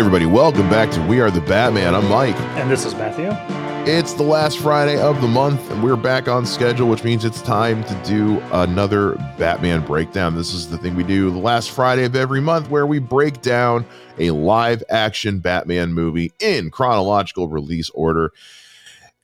[0.00, 1.94] everybody, welcome back to We Are the Batman.
[1.94, 2.34] I'm Mike.
[2.56, 3.28] And this is Matthew.
[3.86, 7.42] It's the last Friday of the month, and we're back on schedule, which means it's
[7.42, 10.34] time to do another Batman breakdown.
[10.34, 13.42] This is the thing we do the last Friday of every month where we break
[13.42, 13.84] down
[14.18, 18.32] a live action Batman movie in chronological release order.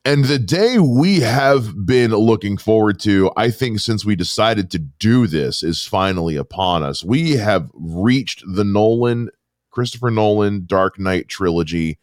[0.04, 4.78] And the day we have been looking forward to, I think, since we decided to
[4.78, 7.02] do this, is finally upon us.
[7.02, 9.30] We have reached the Nolan,
[9.76, 11.98] Christopher Nolan Dark Knight trilogy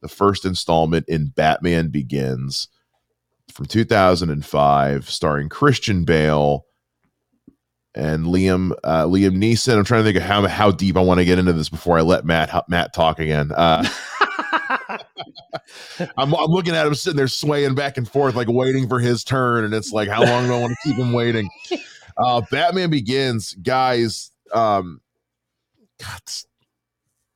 [0.00, 2.66] the first installment in Batman Begins
[3.52, 6.66] from 2005, starring Christian Bale
[7.94, 9.78] and Liam uh, Liam Neeson.
[9.78, 11.96] I'm trying to think of how how deep I want to get into this before
[11.96, 13.52] I let Matt Matt talk again.
[13.52, 13.88] Uh,
[16.18, 19.22] I'm, I'm looking at him sitting there swaying back and forth, like waiting for his
[19.22, 21.48] turn, and it's like, how long do I want to keep him waiting?
[22.14, 24.32] Uh, Batman Begins, guys.
[24.52, 25.00] Um,
[25.98, 26.20] God,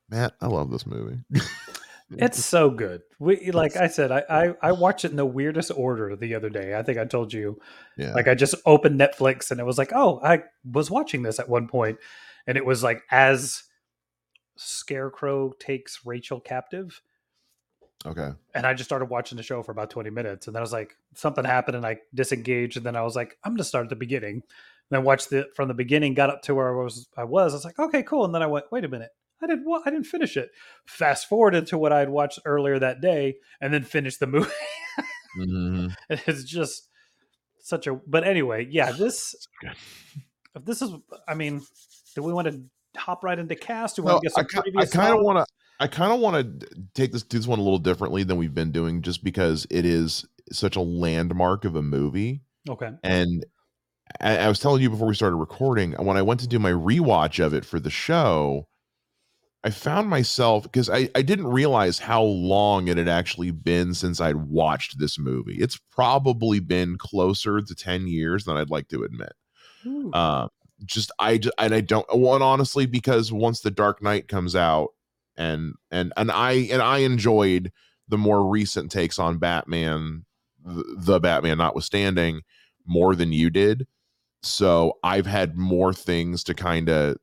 [0.09, 1.19] Matt, I love this movie.
[2.09, 3.01] It's so good.
[3.19, 6.49] We like I said, I, I I watched it in the weirdest order the other
[6.49, 6.77] day.
[6.77, 7.59] I think I told you.
[7.97, 8.13] Yeah.
[8.13, 11.49] Like I just opened Netflix and it was like, oh, I was watching this at
[11.49, 11.97] one point,
[12.45, 13.63] and it was like as
[14.55, 17.01] Scarecrow takes Rachel captive,
[18.05, 18.31] okay.
[18.53, 20.73] and I just started watching the show for about twenty minutes, and then I was
[20.73, 23.89] like, something happened, and I disengaged, and then I was like, I'm gonna start at
[23.89, 24.43] the beginning.
[24.89, 27.09] And then watched it from the beginning, got up to where I was.
[27.17, 27.51] I was.
[27.51, 28.23] I was like, okay, cool.
[28.23, 29.09] And then I went, wait a minute.
[29.41, 29.65] I didn't.
[29.65, 30.49] wa- I didn't finish it.
[30.85, 34.49] Fast forwarded to what I had watched earlier that day, and then finished the movie.
[35.37, 35.93] Mhm.
[36.09, 36.89] it's just
[37.59, 37.93] such a.
[38.07, 38.91] But anyway, yeah.
[38.91, 39.35] This.
[40.55, 40.89] If this is.
[41.27, 41.61] I mean,
[42.15, 42.63] do we want to
[42.99, 43.97] hop right into cast?
[43.97, 45.45] Do we No, want to get I, I kind of want to.
[45.79, 48.55] I kind of want to take this do this one a little differently than we've
[48.55, 52.41] been doing, just because it is such a landmark of a movie.
[52.67, 52.89] Okay.
[53.03, 53.45] And
[54.19, 56.71] I, I was telling you before we started recording, when I went to do my
[56.71, 58.67] rewatch of it for the show,
[59.63, 64.21] I found myself because I, I didn't realize how long it had actually been since
[64.21, 65.55] I'd watched this movie.
[65.55, 69.33] It's probably been closer to 10 years than I'd like to admit.
[70.13, 70.47] Uh,
[70.85, 74.89] just I just and I don't one honestly because once the Dark Knight comes out
[75.35, 77.71] and and and I and I enjoyed
[78.07, 80.25] the more recent takes on Batman,
[80.63, 82.41] the, the Batman notwithstanding,
[82.85, 83.87] more than you did.
[84.43, 87.17] So I've had more things to kind of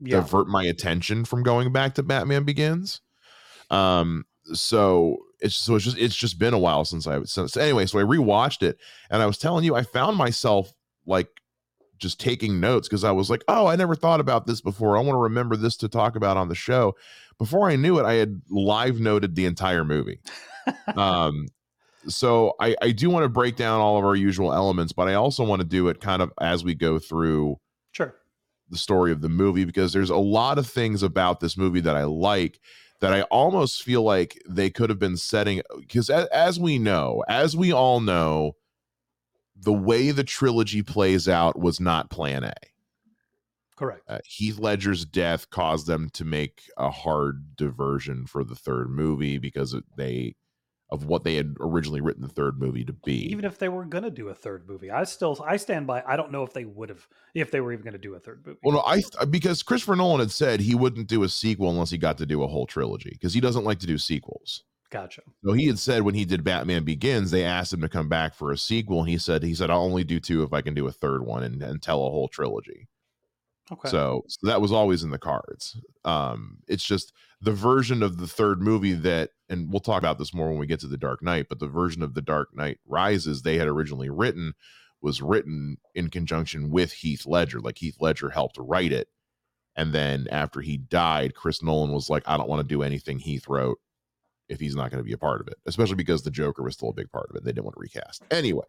[0.00, 0.16] yeah.
[0.16, 3.00] divert my attention from going back to Batman Begins.
[3.70, 7.86] Um, so it's so it's just it's just been a while since I since anyway.
[7.86, 8.78] So I rewatched it,
[9.10, 10.72] and I was telling you, I found myself
[11.06, 11.28] like
[11.98, 14.96] just taking notes because I was like, oh, I never thought about this before.
[14.96, 16.94] I want to remember this to talk about on the show.
[17.38, 20.20] Before I knew it, I had live noted the entire movie.
[20.96, 21.48] um,
[22.06, 25.14] so I, I do want to break down all of our usual elements, but I
[25.14, 27.58] also want to do it kind of as we go through.
[28.70, 31.96] The story of the movie because there's a lot of things about this movie that
[31.96, 32.60] I like
[33.00, 37.24] that I almost feel like they could have been setting because as, as we know,
[37.28, 38.56] as we all know,
[39.56, 42.54] the way the trilogy plays out was not plan A.
[43.76, 44.02] Correct.
[44.08, 49.38] Uh, Heath Ledger's death caused them to make a hard diversion for the third movie
[49.38, 50.34] because it, they
[50.90, 53.30] of what they had originally written the third movie to be.
[53.30, 56.02] Even if they were going to do a third movie, I still I stand by.
[56.06, 58.18] I don't know if they would have if they were even going to do a
[58.18, 58.58] third movie.
[58.62, 61.90] Well, no, I uh, because Christopher Nolan had said he wouldn't do a sequel unless
[61.90, 64.64] he got to do a whole trilogy because he doesn't like to do sequels.
[64.90, 65.20] Gotcha.
[65.44, 68.34] So he had said when he did Batman Begins, they asked him to come back
[68.34, 70.74] for a sequel, and he said he said I'll only do two if I can
[70.74, 72.88] do a third one and, and tell a whole trilogy.
[73.70, 73.88] Okay.
[73.88, 75.80] So, so that was always in the cards.
[76.04, 80.34] Um, it's just the version of the third movie that, and we'll talk about this
[80.34, 82.78] more when we get to the Dark Knight, but the version of the Dark Knight
[82.86, 84.54] Rises they had originally written
[85.00, 87.60] was written in conjunction with Heath Ledger.
[87.60, 89.08] Like Heath Ledger helped write it.
[89.76, 93.20] And then after he died, Chris Nolan was like, I don't want to do anything
[93.20, 93.78] Heath wrote
[94.48, 96.74] if he's not going to be a part of it, especially because the Joker was
[96.74, 97.44] still a big part of it.
[97.44, 98.22] They didn't want to recast.
[98.30, 98.64] Anyway,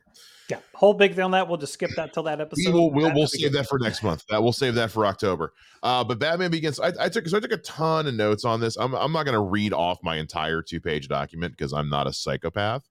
[0.50, 0.58] yeah.
[0.74, 1.48] Whole big thing on that.
[1.48, 2.74] We'll just skip that till that we episode.
[2.74, 4.26] will we'll, we'll save that for next month.
[4.30, 5.54] That we'll save that for October.
[5.82, 6.80] Uh, but Batman Begins.
[6.80, 8.76] I, I took so I took a ton of notes on this.
[8.78, 12.08] I'm I'm not going to read off my entire two page document because I'm not
[12.08, 12.84] a psychopath.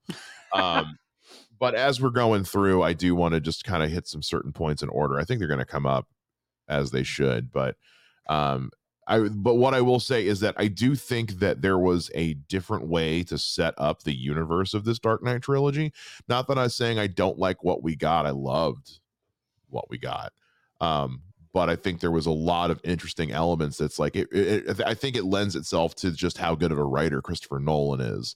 [0.53, 0.97] Um,
[1.59, 4.51] but as we're going through, I do want to just kind of hit some certain
[4.51, 5.19] points in order.
[5.19, 6.07] I think they're going to come up
[6.67, 7.75] as they should, but
[8.27, 8.71] um,
[9.09, 12.35] I but what I will say is that I do think that there was a
[12.35, 15.91] different way to set up the universe of this Dark Knight trilogy.
[16.27, 18.27] Not that I'm saying I don't like what we got.
[18.27, 18.99] I loved
[19.69, 20.31] what we got.
[20.79, 24.79] Um, but I think there was a lot of interesting elements that's like it, it,
[24.85, 28.35] I think it lends itself to just how good of a writer Christopher Nolan is.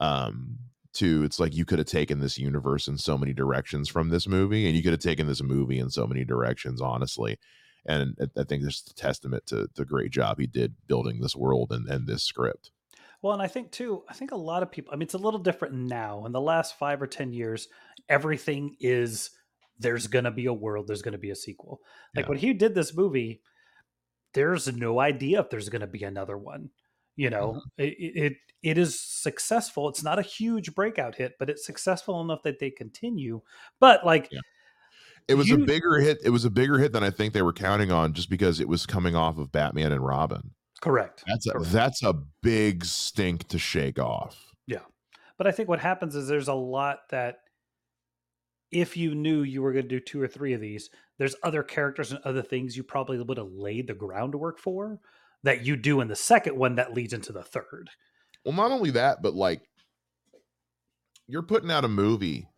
[0.00, 0.58] Um,
[0.94, 4.26] to it's like you could have taken this universe in so many directions from this
[4.26, 7.38] movie, and you could have taken this movie in so many directions, honestly.
[7.86, 11.36] And I, think this is a testament to the great job he did building this
[11.36, 12.70] world and, and this script.
[13.22, 15.18] Well, and I think too, I think a lot of people, I mean, it's a
[15.18, 16.26] little different now.
[16.26, 17.68] In the last five or 10 years,
[18.08, 19.30] everything is
[19.78, 21.80] there's going to be a world, there's going to be a sequel.
[22.14, 22.30] Like Yeah.
[22.30, 23.42] when he did this movie,
[24.34, 26.70] there's no idea if there's going to be another one.
[27.14, 27.82] You know, mm-hmm.
[27.82, 29.88] it, it it is successful.
[29.88, 33.40] It's not a huge breakout hit, but it's successful enough that they continue.
[33.80, 34.40] But like, Yeah.
[35.28, 36.18] It was a bigger hit.
[36.24, 38.68] It was a bigger hit than I think they were counting on, just because it
[38.68, 40.52] was coming off of Batman and Robin.
[40.80, 41.24] correct.
[41.26, 41.72] That's a, Correct.
[41.72, 44.52] that's a big stink to shake off.
[44.66, 44.82] Yeah,
[45.36, 47.38] but I think what happens is there's a lot that
[48.70, 51.62] if you knew you were going to do two or three of these, there's other
[51.62, 54.98] characters and other things you probably would have laid the groundwork for
[55.42, 57.88] that you do in the second one that leads into the third.
[58.44, 59.62] Well, not only that, but like
[61.26, 62.48] you're putting out a movie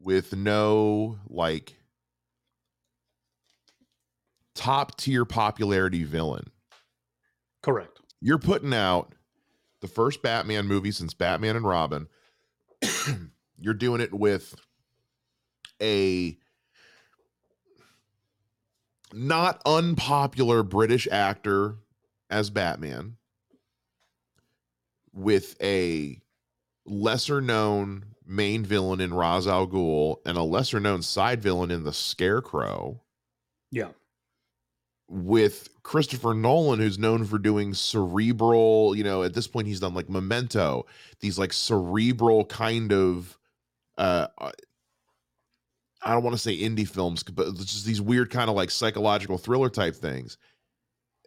[0.00, 1.74] with no like
[4.54, 6.50] top tier popularity villain.
[7.62, 8.00] Correct.
[8.20, 9.14] You're putting out
[9.80, 12.08] the first Batman movie since Batman and Robin.
[13.58, 14.54] you're doing it with
[15.80, 16.36] a
[19.12, 21.76] not unpopular British actor
[22.30, 23.16] as Batman
[25.12, 26.20] with a
[26.84, 31.84] lesser known main villain in Ra's al Ghul and a lesser known side villain in
[31.84, 33.00] the Scarecrow
[33.70, 33.88] Yeah.
[35.08, 39.94] with Christopher Nolan, who's known for doing cerebral, you know, at this point he's done
[39.94, 40.84] like Memento,
[41.20, 43.38] these like cerebral kind of
[43.96, 44.52] uh uh,
[46.02, 49.36] I don't want to say indie films, but just these weird kind of like psychological
[49.38, 50.38] thriller type things.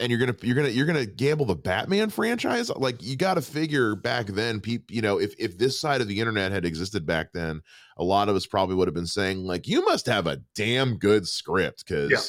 [0.01, 2.69] And you're gonna you're gonna you're gonna gamble the Batman franchise?
[2.71, 6.07] Like you got to figure back then, people, you know, if if this side of
[6.07, 7.61] the internet had existed back then,
[7.97, 10.97] a lot of us probably would have been saying like, you must have a damn
[10.97, 12.19] good script because Yeah.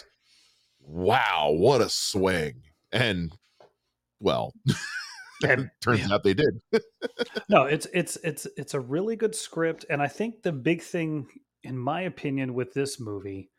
[0.86, 2.62] wow, what a swing!
[2.92, 3.32] And
[4.20, 4.52] well,
[5.44, 6.14] And turns yeah.
[6.14, 6.60] out they did.
[7.48, 11.26] no, it's it's it's it's a really good script, and I think the big thing,
[11.64, 13.50] in my opinion, with this movie,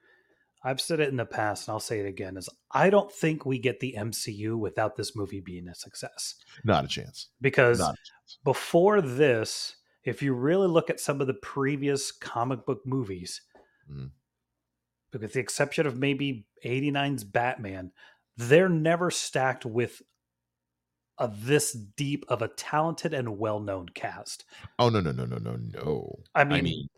[0.63, 3.45] I've said it in the past, and I'll say it again, is I don't think
[3.45, 6.35] we get the MCU without this movie being a success.
[6.63, 7.29] Not a chance.
[7.41, 7.95] Because Not
[8.43, 13.41] before this, if you really look at some of the previous comic book movies,
[13.89, 14.11] Mhm.
[15.11, 17.91] with the exception of maybe 89's Batman,
[18.37, 20.01] they're never stacked with
[21.19, 24.45] a this deep of a talented and well-known cast.
[24.79, 26.23] Oh no no no no no no.
[26.33, 26.89] I mean, I mean,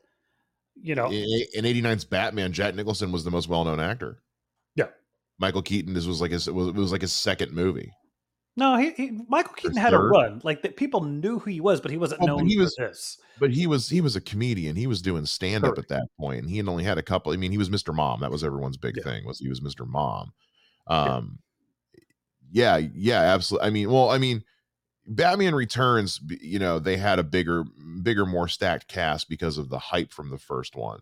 [0.81, 4.21] you know, in, in 89's Batman, Jack Nicholson was the most well-known actor.
[4.75, 4.87] Yeah.
[5.39, 5.93] Michael Keaton.
[5.93, 7.91] This was like his it was, it was like his second movie.
[8.57, 10.41] no, he, he Michael Keaton had a run.
[10.43, 12.75] Like that, people knew who he was, but he wasn't Oh, known he for was-
[12.77, 13.17] this.
[13.39, 14.77] But he was he was a comedian.
[14.77, 17.33] He was doing stand up at that point, and he had only had a couple.
[17.33, 17.93] I mean, he was Mr.
[17.93, 18.21] Mom.
[18.21, 19.03] That was everyone's big Yeah.
[19.03, 19.25] thing.
[19.25, 19.85] Was he was Mr.
[19.85, 20.31] Mom?
[20.89, 21.15] Yeah.
[21.15, 21.39] Um,
[22.51, 23.67] yeah, yeah, absolutely.
[23.67, 24.41] I mean, well, I mean,
[25.07, 26.19] Batman Returns.
[26.41, 27.63] You know, they had a bigger,
[28.01, 31.01] bigger, more stacked cast because of the hype from the first one.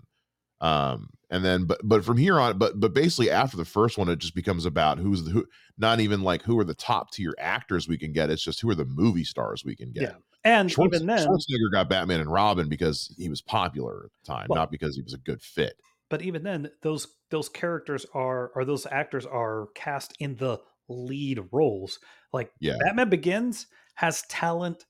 [0.62, 4.08] Um, and then, but but from here on, but but basically after the first one,
[4.10, 5.46] it just becomes about who's the who.
[5.78, 8.30] Not even like who are the top tier actors we can get.
[8.30, 10.04] It's just who are the movie stars we can get.
[10.04, 10.16] Yeah.
[10.46, 14.34] And Schwarz- even then, Schwarzenegger got Batman and Robin because he was popular at the
[14.34, 15.76] time, Well- not because he was a good fit.
[16.10, 21.40] but even then, those those characters are or those actors are cast in the lead
[21.52, 21.98] roles.
[22.32, 22.76] Like Yeah.
[22.86, 24.86] Batman Begins has talent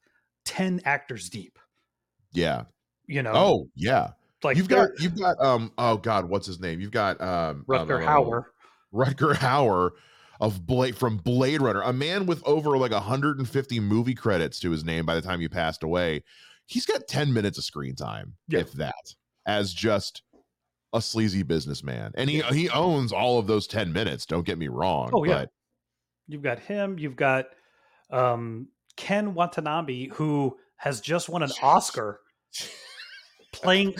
[0.45, 1.57] ten actors deep.
[2.31, 2.63] Yeah.
[3.07, 4.11] You know, Oh, yeah.
[4.43, 6.79] like you've got you've got um oh god, what's his name?
[6.79, 8.43] You've got um Rutger um, Hauer.
[8.93, 9.91] Rutger Hauer
[10.39, 14.83] of Blade from Blade Runner, a man with over like 150 movie credits to his
[14.83, 16.23] name by the time he passed away.
[16.65, 18.59] He's got 10 minutes of screen time, Yeah.
[18.59, 18.95] if that,
[19.45, 20.21] as just
[20.93, 22.11] a sleazy businessman.
[22.15, 25.09] And he he owns all of those 10 minutes, don't get me wrong.
[25.13, 25.33] Oh, yeah.
[25.41, 25.49] but
[26.27, 26.97] You've got him.
[26.99, 27.45] You've got
[28.09, 32.19] um, Ken Watanabe, who has just won an Oscar
[33.51, 33.95] playing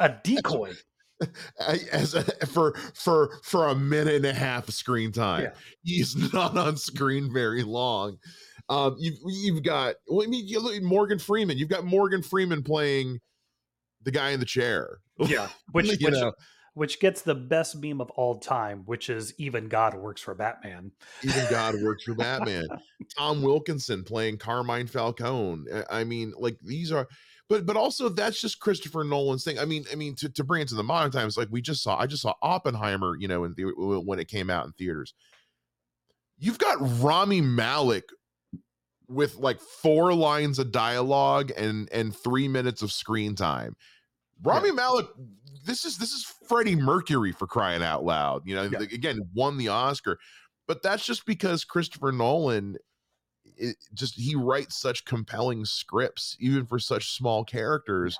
[0.00, 0.72] a decoy.
[1.92, 5.42] As a, for for for a minute and a half screen time.
[5.42, 5.50] Yeah.
[5.82, 8.16] He's not on screen very long.
[8.70, 11.58] Um, you've you've got well, I mean, you look Morgan Freeman.
[11.58, 13.20] You've got Morgan Freeman playing
[14.02, 14.98] the guy in the chair.
[15.18, 16.32] Yeah, which You which, know.
[16.74, 20.92] Which gets the best meme of all time, which is even God works for Batman.
[21.22, 22.68] Even God works for Batman.
[23.18, 25.64] Tom Wilkinson playing Carmine Falcone.
[25.90, 27.08] I- mean, like these are,
[27.48, 29.58] but but also that's just Christopher Nolan's thing.
[29.58, 31.82] I mean, I mean to, to bring it to the modern times, like we just
[31.82, 33.64] saw, I just saw Oppenheimer, you know, in the,
[34.04, 35.14] when it came out in theaters.
[36.38, 38.04] You've got Rami Malek
[39.08, 43.76] with like four lines of dialogue and and three minutes of screen time.
[44.42, 45.06] Rami Malek
[45.64, 48.42] this is this is Freddie Mercury for crying out loud.
[48.46, 48.80] You know, Yeah.
[48.80, 50.18] again, won the Oscar,
[50.66, 52.76] but that's just because Christopher Nolan
[53.56, 58.18] it just he writes such compelling scripts, even for such small characters,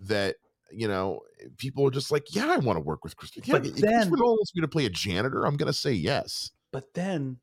[0.00, 0.36] that
[0.70, 1.20] you know
[1.58, 3.44] people are just like, yeah, I want to work with Christopher.
[3.46, 5.92] Yeah, But if then- Christopher Nolan wants me to play a janitor, I'm gonna say
[5.92, 6.50] yes.
[6.72, 7.38] But then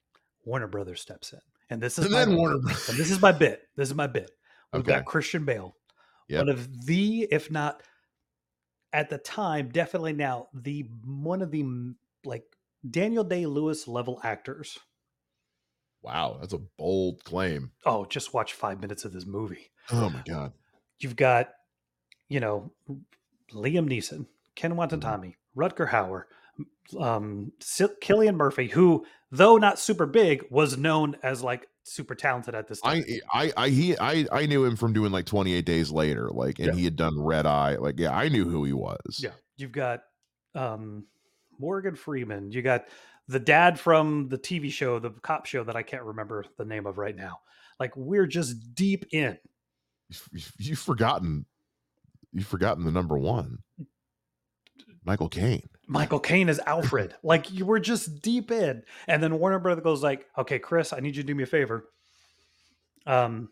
[0.46, 2.88] Warner Brothers steps in, and this is And my, then Warner Brothers.
[2.98, 3.62] this is my bit.
[3.76, 4.32] This is my bit.
[4.74, 4.94] We've Okay.
[4.94, 5.76] got Christian Bale,
[6.28, 6.40] Yep.
[6.40, 7.82] one of the, if not
[8.94, 11.66] at the time, definitely now the one of the
[12.26, 12.44] like
[12.90, 14.80] Daniel Day Lewis level actors.
[16.02, 17.72] Wow, that's a bold claim.
[17.86, 19.72] Oh, just watch five minutes of this movie.
[19.92, 20.54] Oh my god.
[21.00, 21.50] You've got,
[22.30, 22.72] you know,
[23.54, 24.78] Liam Neeson, Ken Mm-hmm.
[24.78, 26.24] Watanabe, Rutger Hauer,
[27.00, 32.68] um, Cillian Murphy, who, though not super big, was known as like super talented at
[32.68, 33.04] this time.
[33.34, 36.60] I I I he I I knew him from doing like 28 days later, like
[36.60, 36.74] and Yeah.
[36.74, 37.76] he had done Red Eye.
[37.76, 39.20] Like, yeah, I knew who he was.
[39.20, 40.02] Yeah, you've got
[40.56, 41.06] um,
[41.60, 42.52] Morgan Freeman.
[42.52, 42.86] You got
[43.28, 46.86] the dad from the TV show, the cop show that I can't remember the name
[46.86, 47.40] of right now.
[47.80, 49.38] Like we're just deep in.
[50.58, 51.46] You've, forgotten
[52.34, 53.60] you've forgotten the number one.
[55.04, 55.70] Michael Caine.
[55.90, 57.16] Michael Caine is Alfred.
[57.24, 61.00] like you were just deep in, and then Warner Brother goes like, "Okay, Chris, I
[61.00, 61.90] need you to do me a favor.
[63.06, 63.50] Um,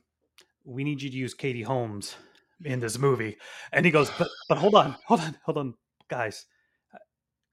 [0.64, 2.16] we need you to use Katie Holmes
[2.64, 3.38] in this movie."
[3.74, 5.74] And he goes, "But, but hold on, hold on, hold on,
[6.10, 6.46] guys.
[6.94, 7.00] Uh,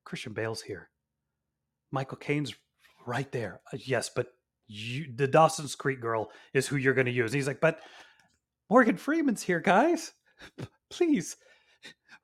[0.04, 0.90] Christian Bale's here.
[1.90, 2.54] Michael Caine's
[3.06, 3.60] right there.
[3.72, 4.28] Uh, yes, but
[4.66, 7.80] you, the Dawson's Creek girl is who you're going to use." And he's like, "But
[8.68, 10.12] Morgan Freeman's here, guys.
[10.90, 11.36] Please,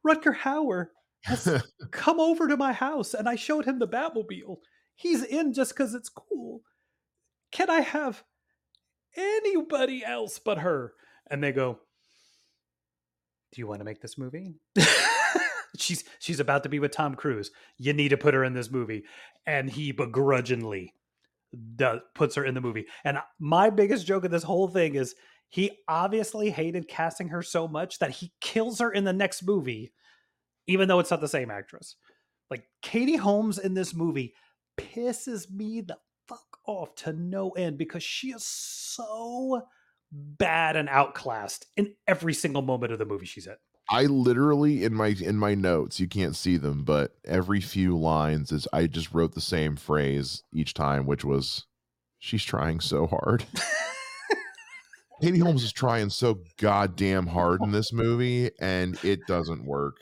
[0.07, 0.89] Rutger Hauer."
[1.23, 4.57] Has come over to my house and I showed him the Batmobile.
[4.95, 6.63] He's in just because it's cool.
[7.53, 8.25] Can I have
[9.17, 10.95] anybody else but her?
[11.31, 11.79] And they go,
[13.53, 14.55] Do you want to make this movie?
[15.79, 17.51] she's she's about to be with Tom Cruise.
[17.79, 19.05] You need to put her in this movie.
[19.47, 20.95] And he begrudgingly
[21.77, 22.87] does puts her in the movie.
[23.05, 25.15] And my biggest joke of this whole thing is
[25.49, 29.93] he obviously hated casting her so much that he kills her in the next movie
[30.71, 31.97] even though it's not the same actress.
[32.51, 34.35] Like Katie Holmes in this movie
[34.79, 35.99] pisses me the
[36.29, 39.63] fuck off to no end because she is so
[40.13, 43.57] bad and outclassed in every single moment of the movie she's in.
[43.89, 48.53] I literally in my in my notes, you can't see them, but every few lines
[48.53, 51.67] is I just wrote the same phrase each time, which was
[52.21, 53.45] she's trying so hard.
[55.21, 59.97] Katie Holmes is trying so goddamn hard in this movie, and it doesn't work.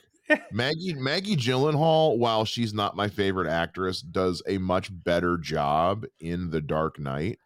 [0.52, 6.50] Maggie Maggie Gyllenhaal, while she's not my favorite actress, does a much better job in
[6.50, 7.38] The Dark Knight,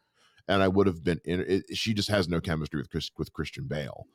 [0.49, 1.65] and I would have been in it.
[1.77, 4.07] She just has no chemistry with Chris, with Christian Bale.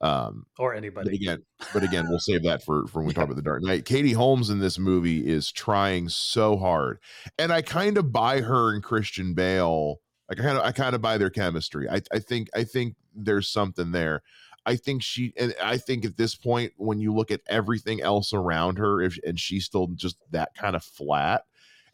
[0.00, 1.16] Um, or but anybody.
[1.16, 3.84] again, but again, we'll save that for for when we talk about the Dark Knight.
[3.84, 6.98] Katie Holmes in this movie is trying so hard,
[7.38, 10.00] and I kind of buy her and Christian Bale.
[10.28, 11.88] Like I kind of I kind of buy their chemistry.
[11.88, 14.22] I I think I think there's something there.
[14.66, 18.32] I think she and I think at this point, when you look at everything else
[18.32, 21.44] around her, if and she's still just that kind of flat,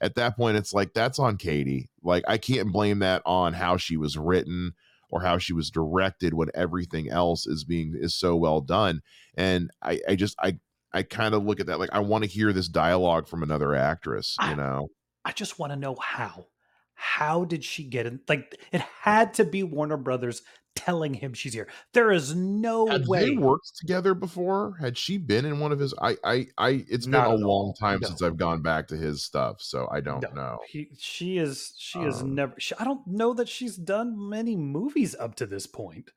[0.01, 1.91] at that point, it's like that's on Katie.
[2.03, 4.73] Like I can't blame that on how she was written
[5.11, 9.03] or how she was directed when everything else is being is so well done.
[9.37, 10.59] And I I just I
[10.93, 13.75] I kind of look at that like I want to hear this dialogue from another
[13.75, 14.37] actress.
[14.41, 14.89] You I- know,
[15.25, 16.47] I just want to know how.
[17.03, 18.21] How did she get in?
[18.29, 20.43] Like it had to be Warner Brothers
[20.77, 21.67] telling him she's here.
[21.95, 23.25] There is no had way.
[23.25, 24.77] they worked together before?
[24.81, 25.95] Had she been in one of his?
[26.01, 26.85] I I I.
[26.89, 27.75] It's been a long all.
[27.75, 28.09] time No.
[28.09, 30.59] since I've gone back to his stuff, so I don't No, know.
[30.69, 31.73] He, she is.
[31.79, 32.55] She is Um, never.
[32.59, 36.11] She, I don't know that she's done many movies up to this point.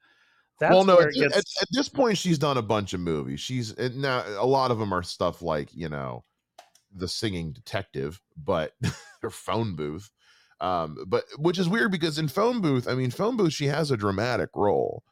[0.59, 3.39] That's well, no, at, thi- at, at this point, she's done a bunch of movies.
[3.39, 6.25] She's now a lot of them are stuff like you know,
[6.93, 8.73] the singing detective, but
[9.21, 10.11] her phone booth.
[10.61, 13.91] Um, but which is weird because in phone booth, I mean, phone booth, she has
[13.91, 15.03] a dramatic role.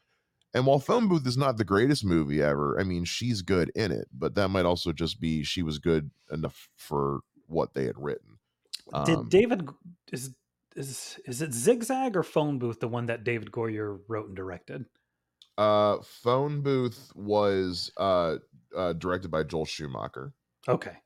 [0.54, 3.90] And while Phone Booth is not the greatest movie ever, I mean, she's good in
[3.90, 7.98] it, but that might also just be she was good enough for what they had
[7.98, 8.38] written.
[9.02, 9.68] Did Um, David
[10.12, 10.34] is
[10.76, 14.86] is is it Zigzag or Phone Booth the one that David Goyer wrote and directed?
[15.58, 18.36] uh, Phone Booth was uh,
[18.76, 20.32] uh, directed by Joel Schumacher.
[20.68, 20.96] Okay,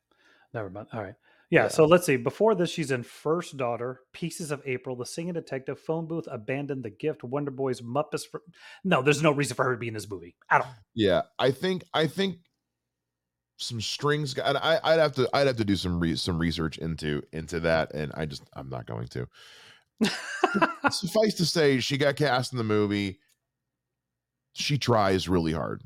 [0.55, 0.89] never mind.
[0.93, 1.17] All right.
[1.51, 1.69] Yeah, Yeah.
[1.69, 2.17] So let's see.
[2.17, 6.85] Before this, she's in First Daughter, Pieces of April, The Singing Detective, Phone Booth, Abandoned,
[6.85, 8.27] The Gift, Wonder Boys, Muppets.
[8.29, 8.43] For...
[8.85, 10.75] No, there's no reason for her to be in this movie at all.
[10.95, 12.39] Yeah, I think I think
[13.59, 14.35] some strings.
[14.35, 17.61] got- I I'd have to I'd have to do some re- some research into into
[17.61, 19.29] that, and I just I'm not going to.
[20.91, 23.19] Suffice to say, she got cast in the movie.
[24.53, 25.83] She tries really hard.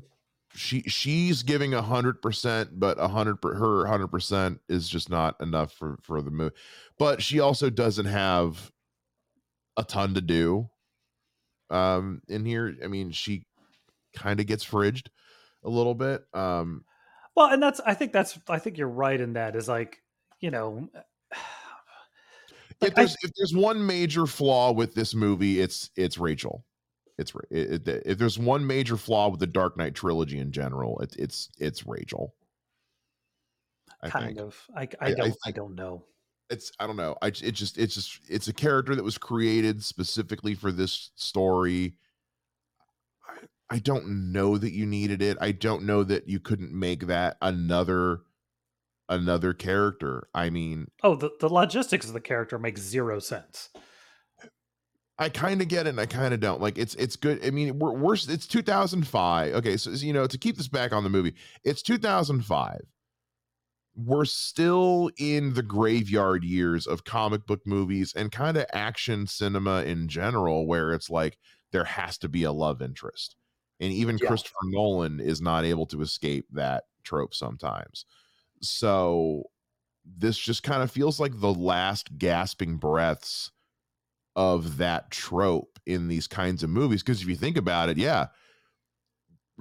[0.55, 5.39] She she's giving a hundred percent, but a hundred her hundred percent is just not
[5.41, 6.55] enough for for the movie.
[6.97, 8.71] But she also doesn't have
[9.77, 10.69] a ton to do
[11.69, 12.75] um in here.
[12.83, 13.45] I mean, she
[14.13, 15.07] kind of gets fridged
[15.63, 16.23] a little bit.
[16.33, 16.83] Um
[17.35, 20.01] well, and that's I think that's I think you're right in that is like,
[20.41, 20.89] you know,
[22.81, 26.65] if there's I, if there's one major flaw with this movie, it's it's Rachel.
[27.21, 30.99] It's it, it, if there's one major flaw with the Dark Knight trilogy in general,
[30.99, 32.35] it, it's it's Rachel.
[34.01, 34.39] I kind think.
[34.39, 34.57] of.
[34.75, 36.05] I I don't I, I don't know.
[36.49, 37.15] It's I don't know.
[37.21, 41.95] I it just it's just it's a character that was created specifically for this story.
[43.27, 45.37] I, I don't know that you needed it.
[45.39, 48.21] I don't know that you couldn't make that another
[49.07, 50.27] another character.
[50.33, 53.69] I mean, oh, the, the logistics of the character makes zero sense.
[55.21, 56.59] I kind of get it and I kind of don't.
[56.59, 57.45] Like it's it's good.
[57.45, 59.53] I mean, we're, we're it's 2005.
[59.53, 62.81] Okay, so you know, to keep this back on the movie, it's 2005.
[63.95, 69.83] We're still in the graveyard years of comic book movies and kind of action cinema
[69.83, 71.37] in general where it's like
[71.71, 73.35] there has to be a love interest.
[73.79, 74.27] And even yeah.
[74.27, 78.05] Christopher Nolan is not able to escape that trope sometimes.
[78.63, 79.43] So
[80.03, 83.51] this just kind of feels like the last gasping breaths
[84.35, 87.03] of that trope in these kinds of movies.
[87.03, 88.27] Because if you think about it, yeah,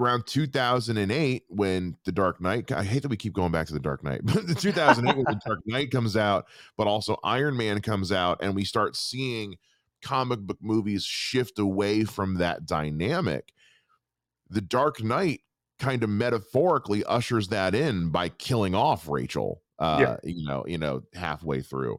[0.01, 3.81] around 2008 when the dark knight i hate that we keep going back to the
[3.81, 6.47] dark knight but the 2008 when the dark knight comes out
[6.77, 9.57] but also iron man comes out and we start seeing
[10.03, 13.53] comic book movies shift away from that dynamic
[14.49, 15.41] the dark knight
[15.79, 20.17] kind of metaphorically ushers that in by killing off rachel uh yeah.
[20.25, 21.99] you know you know halfway through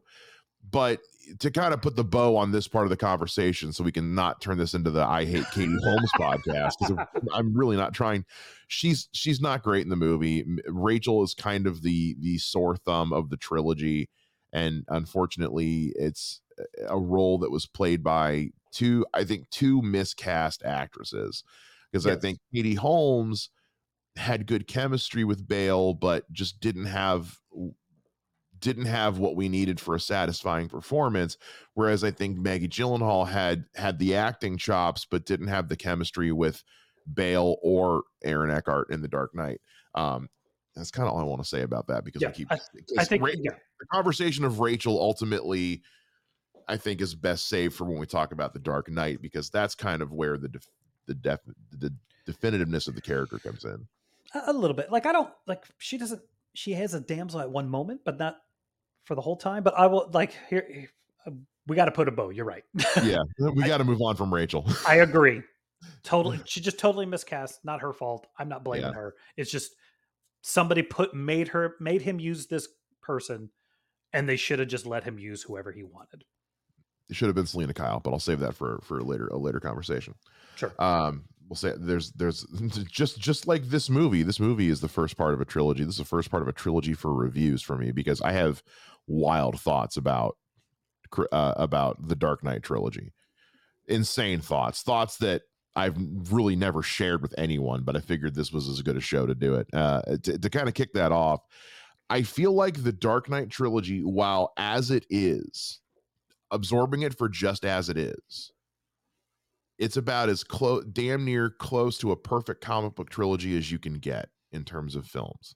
[0.68, 1.00] but
[1.38, 4.14] to kind of put the bow on this part of the conversation so we can
[4.14, 8.24] not turn this into the I hate Katie Holmes podcast because I'm really not trying
[8.68, 13.12] she's she's not great in the movie Rachel is kind of the the sore thumb
[13.12, 14.08] of the trilogy
[14.52, 16.40] and unfortunately it's
[16.88, 21.44] a role that was played by two I think two miscast actresses
[21.90, 22.16] because yes.
[22.16, 23.50] I think Katie Holmes
[24.16, 27.38] had good chemistry with Bale but just didn't have
[28.62, 31.36] didn't have what we needed for a satisfying performance.
[31.74, 36.32] Whereas I think Maggie Gyllenhaal had had the acting chops, but didn't have the chemistry
[36.32, 36.62] with
[37.12, 39.60] Bale or Aaron Eckhart in The Dark Knight.
[39.94, 40.30] Um,
[40.74, 42.50] that's kind of all I want to say about that because yeah, I keep.
[42.50, 42.58] I,
[42.98, 43.52] I think Ra- yeah.
[43.80, 45.82] the conversation of Rachel ultimately,
[46.66, 49.74] I think, is best saved for when we talk about The Dark Knight because that's
[49.74, 50.68] kind of where the def-
[51.06, 51.40] the def-
[51.72, 51.92] the
[52.26, 53.86] definitiveness of the character comes in.
[54.46, 56.22] A little bit, like I don't like she doesn't.
[56.54, 58.36] She has a damsel at one moment, but not
[59.04, 59.62] for the whole time.
[59.62, 60.88] But I will like here.
[61.26, 61.32] Uh,
[61.66, 62.30] we got to put a bow.
[62.30, 62.64] You're right.
[63.02, 64.66] yeah, we got to move on from Rachel.
[64.86, 65.42] I agree.
[66.02, 67.60] Totally, she just totally miscast.
[67.64, 68.26] Not her fault.
[68.38, 68.94] I'm not blaming yeah.
[68.94, 69.14] her.
[69.36, 69.74] It's just
[70.42, 72.68] somebody put made her made him use this
[73.00, 73.50] person,
[74.12, 76.24] and they should have just let him use whoever he wanted.
[77.08, 79.36] It should have been Selina Kyle, but I'll save that for for a later a
[79.36, 80.14] later conversation.
[80.56, 80.72] Sure.
[80.78, 82.44] Um, we'll say there's there's
[82.90, 84.22] just just like this movie.
[84.22, 85.84] This movie is the first part of a trilogy.
[85.84, 88.62] This is the first part of a trilogy for reviews for me because I have
[89.06, 90.36] wild thoughts about
[91.32, 93.12] uh, about the Dark Knight trilogy.
[93.86, 95.42] Insane thoughts, thoughts that
[95.74, 95.96] I've
[96.30, 99.34] really never shared with anyone, but I figured this was as good a show to
[99.34, 99.66] do it.
[99.72, 101.40] Uh, to, to kind of kick that off,
[102.10, 105.80] I feel like the Dark Knight trilogy, while as it is,
[106.50, 108.52] absorbing it for just as it is,
[109.78, 113.78] it's about as close, damn near close to a perfect comic book trilogy as you
[113.78, 115.54] can get in terms of films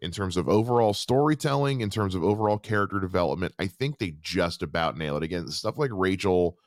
[0.00, 3.54] in terms of overall storytelling, in terms of overall character development.
[3.58, 5.22] I think they just about nail it.
[5.22, 6.58] Again, stuff like Rachel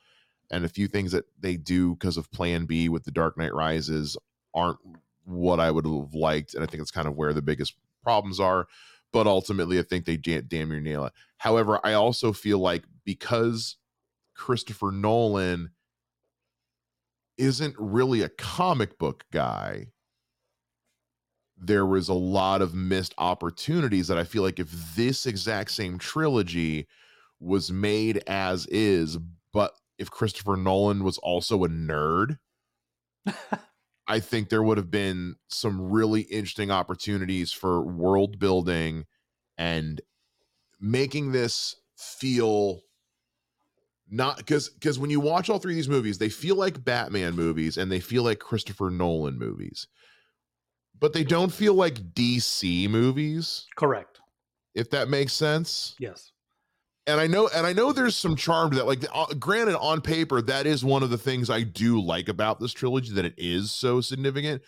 [0.50, 3.54] and a few things that they do because of Plan B with The Dark Knight
[3.54, 4.16] Rises
[4.52, 4.78] aren't
[5.24, 8.40] what I would have liked, and I think it's kind of where the biggest problems
[8.40, 8.66] are.
[9.12, 11.12] But ultimately, I think they damn near nail it.
[11.38, 13.76] However, I also feel like because
[14.34, 15.70] Christopher Nolan
[17.38, 19.86] isn't really a comic book guy,
[21.60, 25.98] there was a lot of missed opportunities that I feel like if this exact same
[25.98, 26.88] trilogy
[27.38, 29.18] was made as is,
[29.52, 32.38] but if Christopher Nolan was also a nerd,
[34.08, 39.04] I think there would have been some really interesting opportunities for world building
[39.58, 40.00] and
[40.80, 42.80] making this feel
[44.08, 47.34] not because because when you watch all three of these movies, they feel like Batman
[47.34, 49.86] movies and they feel like Christopher Nolan movies
[51.00, 53.66] but they don't feel like DC movies.
[53.76, 54.20] Correct.
[54.74, 55.96] If that makes sense.
[55.98, 56.32] Yes.
[57.06, 58.86] And I know, and I know there's some charm to that.
[58.86, 62.60] Like, uh, granted, on paper, that is one of the things I do like about
[62.60, 64.62] this trilogy that it is so significant.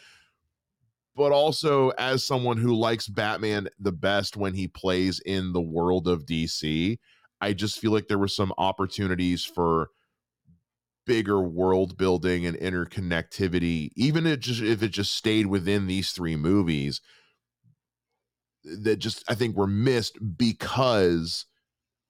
[1.14, 6.08] but also as someone who likes Batman the best when he plays in the world
[6.08, 6.98] of DC,
[7.40, 9.90] I just feel like there were some opportunities for
[11.06, 16.36] bigger world building and interconnectivity even it just if it just stayed within these three
[16.36, 17.00] movies
[18.64, 21.46] that just I think were missed because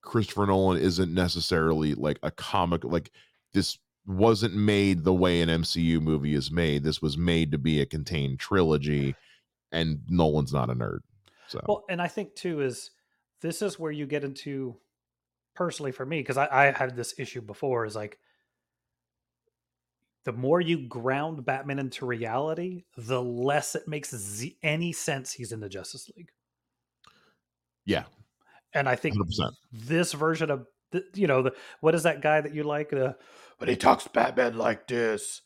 [0.02, 3.10] Christopher Nolan isn't necessarily like a comic like
[3.52, 6.82] this wasn't made the way an MCU movie is made.
[6.82, 9.14] This was made to be a contained trilogy,
[9.70, 11.00] and Nolan's not a nerd.
[11.48, 12.90] So well, and I think too is
[13.40, 14.76] this is where you get into
[15.54, 18.18] personally for me because I, I had this issue before is like
[20.24, 25.52] the more you ground Batman into reality, the less it makes z- any sense he's
[25.52, 26.30] in the Justice League.
[27.84, 28.04] Yeah,
[28.72, 29.50] and I think 100%.
[29.72, 32.90] this version of the, you know the what is that guy that you like?
[32.90, 33.16] The
[33.58, 35.40] but he talks Batman like this.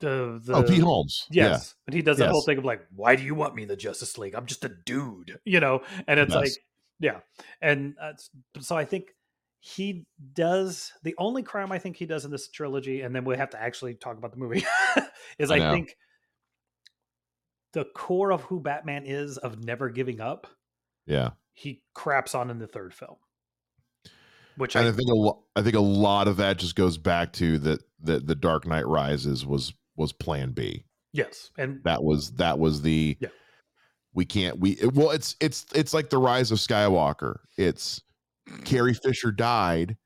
[0.00, 1.82] The, the oh Pete Holmes, yes, yeah.
[1.84, 2.32] but he does that yes.
[2.32, 4.34] whole thing of like, why do you want me in the Justice League?
[4.34, 5.82] I'm just a dude, you know.
[6.08, 6.40] And it's yes.
[6.40, 6.52] like,
[6.98, 7.20] yeah,
[7.60, 8.12] and uh,
[8.60, 9.08] so I think
[9.64, 13.36] he does the only crime I think he does in this trilogy, and then we
[13.36, 14.64] have to actually talk about the movie,
[15.38, 15.96] is I, I think
[17.72, 20.46] the core of who Batman is of never giving up.
[21.06, 23.16] Yeah he craps on in the third film.
[24.56, 26.98] Which and I, I think a lo- I think a lot of that just goes
[26.98, 30.84] back to that that the Dark Knight Rises was was Plan B.
[31.12, 33.28] Yes, and that was that was the yeah.
[34.14, 37.38] We can't we well it's it's it's like the rise of Skywalker.
[37.56, 38.02] It's
[38.64, 39.96] Carrie Fisher died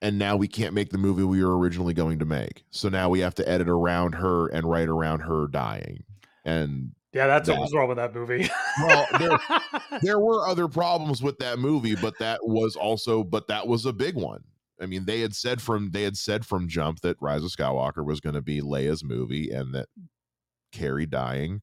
[0.00, 2.64] and now we can't make the movie we were originally going to make.
[2.70, 6.04] So now we have to edit around her and write around her dying.
[6.44, 8.48] And yeah, that's that, what was wrong with that movie.
[8.80, 9.38] well, there,
[10.02, 13.92] there were other problems with that movie, but that was also, but that was a
[13.92, 14.44] big one.
[14.80, 18.04] I mean, they had said from they had said from jump that Rise of Skywalker
[18.04, 19.88] was going to be Leia's movie, and that
[20.70, 21.62] Carrie dying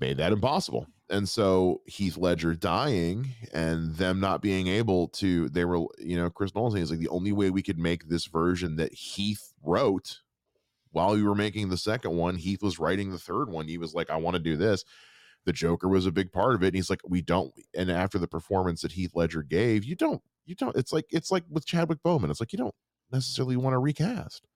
[0.00, 0.88] made that impossible.
[1.10, 6.30] And so Heath Ledger dying and them not being able to, they were, you know,
[6.30, 9.52] Chris Nolan saying is like the only way we could make this version that Heath
[9.62, 10.20] wrote
[10.92, 13.66] while you were making the second one, Heath was writing the third one.
[13.66, 14.84] He was like, I want to do this.
[15.46, 16.68] The Joker was a big part of it.
[16.68, 17.52] And he's like, we don't.
[17.74, 21.30] And after the performance that Heath Ledger gave, you don't, you don't, it's like, it's
[21.30, 22.30] like with Chadwick Boseman.
[22.30, 22.74] It's like, you don't
[23.10, 24.46] necessarily want to recast.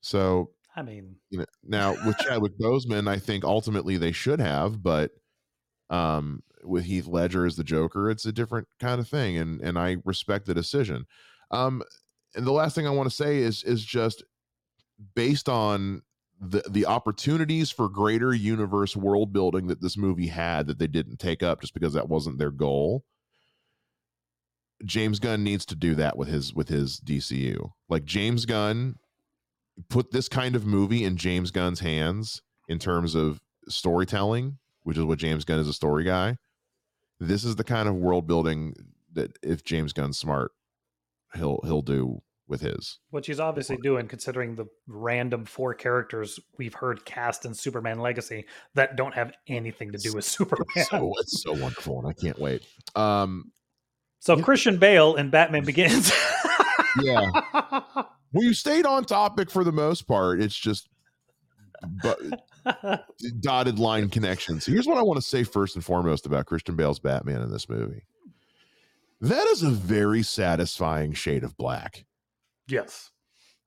[0.00, 4.82] So, I mean, you know, now with Chadwick Boseman, I think ultimately they should have,
[4.82, 5.12] but
[5.90, 9.36] um, with Heath Ledger as the Joker, it's a different kind of thing.
[9.36, 11.06] And, and I respect the decision.
[11.50, 11.82] Um,
[12.34, 14.22] and the last thing I want to say is, is just
[15.14, 16.02] based on
[16.42, 21.18] the the opportunities for greater universe world building that this movie had that they didn't
[21.18, 23.04] take up just because that wasn't their goal.
[24.84, 27.70] James Gunn needs to do that with his with his DCU.
[27.88, 28.96] Like James Gunn
[29.88, 35.04] put this kind of movie in James Gunn's hands in terms of storytelling, which is
[35.04, 36.36] what James Gunn is a story guy.
[37.20, 38.74] This is the kind of world building
[39.12, 40.52] that if James Gunn's smart,
[41.34, 42.98] he'll he'll do with his.
[43.10, 48.44] Which he's obviously doing, considering the random four characters we've heard cast in Superman Legacy
[48.74, 50.66] that don't have anything to do with Superman.
[50.76, 52.66] It's so, it's so wonderful, and I can't wait.
[52.94, 53.52] Um,
[54.18, 54.42] so yeah.
[54.42, 56.12] Christian Bale in Batman Begins.
[57.02, 57.28] yeah.
[58.34, 60.40] Well, you stayed on topic for the most part.
[60.40, 60.88] It's just
[62.02, 62.18] but
[63.40, 64.66] dotted line connections.
[64.66, 67.68] Here's what I want to say first and foremost about Christian Bale's Batman in this
[67.68, 68.02] movie.
[69.20, 72.04] That is a very satisfying shade of black.
[72.66, 73.10] Yes.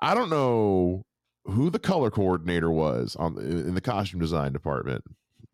[0.01, 1.05] I don't know
[1.45, 5.03] who the color coordinator was on in the costume design department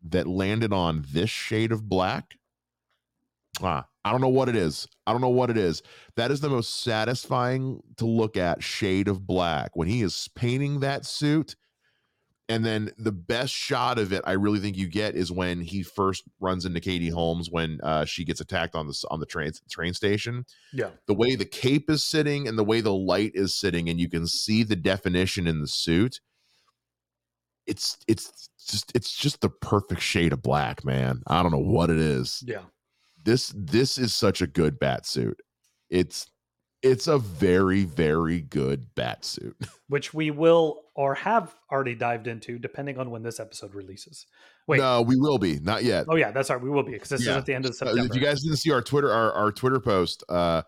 [0.08, 2.34] that landed on this shade of black.
[3.62, 4.88] Ah, I don't know what it is.
[5.06, 5.82] I don't know what it is.
[6.16, 10.80] That is the most satisfying to look at shade of black when he is painting
[10.80, 11.54] that suit
[12.48, 15.82] and then the best shot of it i really think you get is when he
[15.82, 19.52] first runs into katie holmes when uh, she gets attacked on the on the train
[19.70, 20.44] train station.
[20.72, 20.90] Yeah.
[21.06, 24.08] The way the cape is sitting and the way the light is sitting and you
[24.08, 26.20] can see the definition in the suit
[27.66, 31.22] it's it's just it's just the perfect shade of black man.
[31.28, 32.42] I don't know what it is.
[32.46, 32.62] Yeah.
[33.22, 35.40] This this is such a good bat suit.
[35.88, 36.28] It's
[36.82, 39.56] it's a very very good bat suit.
[39.88, 44.26] Which we will or have already dived into depending on when this episode releases.
[44.66, 44.78] Wait.
[44.78, 45.58] No we will be.
[45.60, 46.06] Not yet.
[46.08, 46.60] Oh yeah that's right.
[46.60, 47.32] We will be because this yeah.
[47.32, 49.32] is at the end of september uh, if you guys didn't see our twitter our,
[49.32, 50.62] our twitter post uh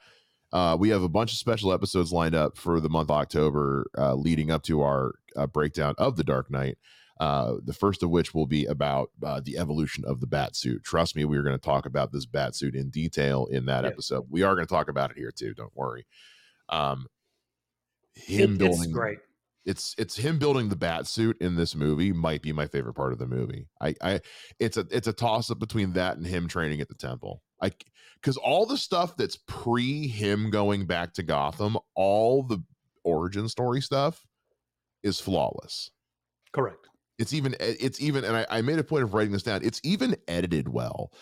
[0.55, 3.91] uh, we have a bunch of special episodes lined up for the month of October,
[3.99, 6.79] uh, leading up to our uh, breakdown of the Dark Knight.
[7.21, 10.83] Uh, the first of which will be about uh, the evolution of the bat suit.
[10.83, 13.85] Trust me, we are going to talk about this bat suit in detail in that
[13.85, 13.91] yeah.
[13.91, 14.27] episode.
[14.31, 15.55] We are going to talk about it here too.
[15.55, 16.07] Don't worry.
[16.69, 17.07] Um,
[18.15, 19.19] him it, building great.
[19.65, 23.13] it's it's him building the bat suit in this movie might be my favorite part
[23.13, 23.67] of the movie.
[23.81, 24.21] I I
[24.59, 27.43] it's a it's a toss up between that and him training at the temple.
[27.65, 27.71] I
[28.21, 32.63] because all the stuff that's pre him going back to Gotham, all the
[33.05, 34.27] origin story stuff
[35.03, 35.91] is flawless.
[36.53, 36.89] Correct.
[37.19, 39.65] It's even it's even and I, I made a point of writing this down.
[39.65, 41.13] It's even edited well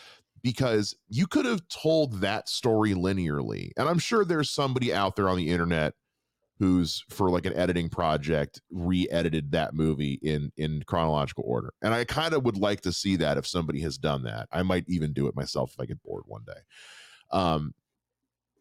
[0.43, 3.71] because you could have told that story linearly.
[3.77, 5.95] And I'm sure there's somebody out there on the internet
[6.63, 11.75] who's for like an editing project re-edited that movie in in chronological order.
[11.83, 14.47] And i kind of would like to see that if somebody has done that.
[14.53, 16.61] I might even do it myself if i get bored one day.
[17.33, 17.75] Um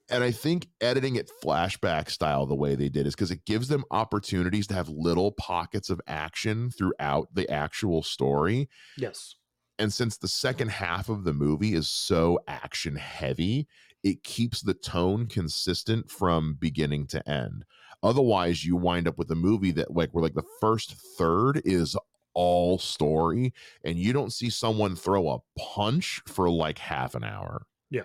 [0.10, 3.68] and i think editing it flashback style the way they did is because it gives
[3.68, 8.68] them opportunities to have little pockets of action throughout the actual story.
[8.98, 9.36] Yes.
[9.78, 13.68] And since the second half of the movie is so action heavy
[14.04, 17.64] it keeps the tone consistent from beginning to end
[18.04, 21.96] Otherwise, you wind up with a movie that like where like the first third is
[22.34, 27.68] all story, and you don't see someone throw a punch for like half an hour.
[27.90, 28.04] Yeah,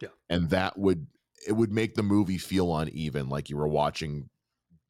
[0.00, 1.06] yeah, and that would
[1.46, 4.28] it would make the movie feel uneven, like you were watching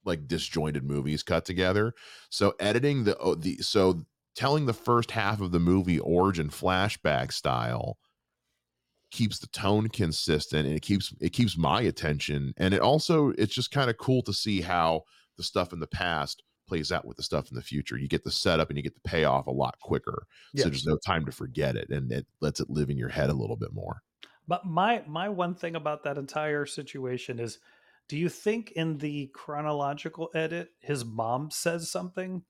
[0.05, 1.95] like disjointed movies cut together.
[2.31, 7.33] So editing the oh, the so telling the first half of the movie origin flashback
[7.33, 7.99] style
[9.13, 12.53] keeps the tone consistent and it keeps it keeps my attention.
[12.57, 15.03] And it also it's just kind of cool to see how
[15.37, 17.99] the stuff in the past plays out with the stuff in the future.
[17.99, 20.97] You get the setup and you get the payoff a lot quicker so there's no
[20.97, 23.73] time to forget it and it lets it live in your head a little bit
[23.73, 24.03] more.
[24.49, 27.59] But my my one thing about that entire situation is
[28.09, 32.43] do you think in the chronological edit his mom says something?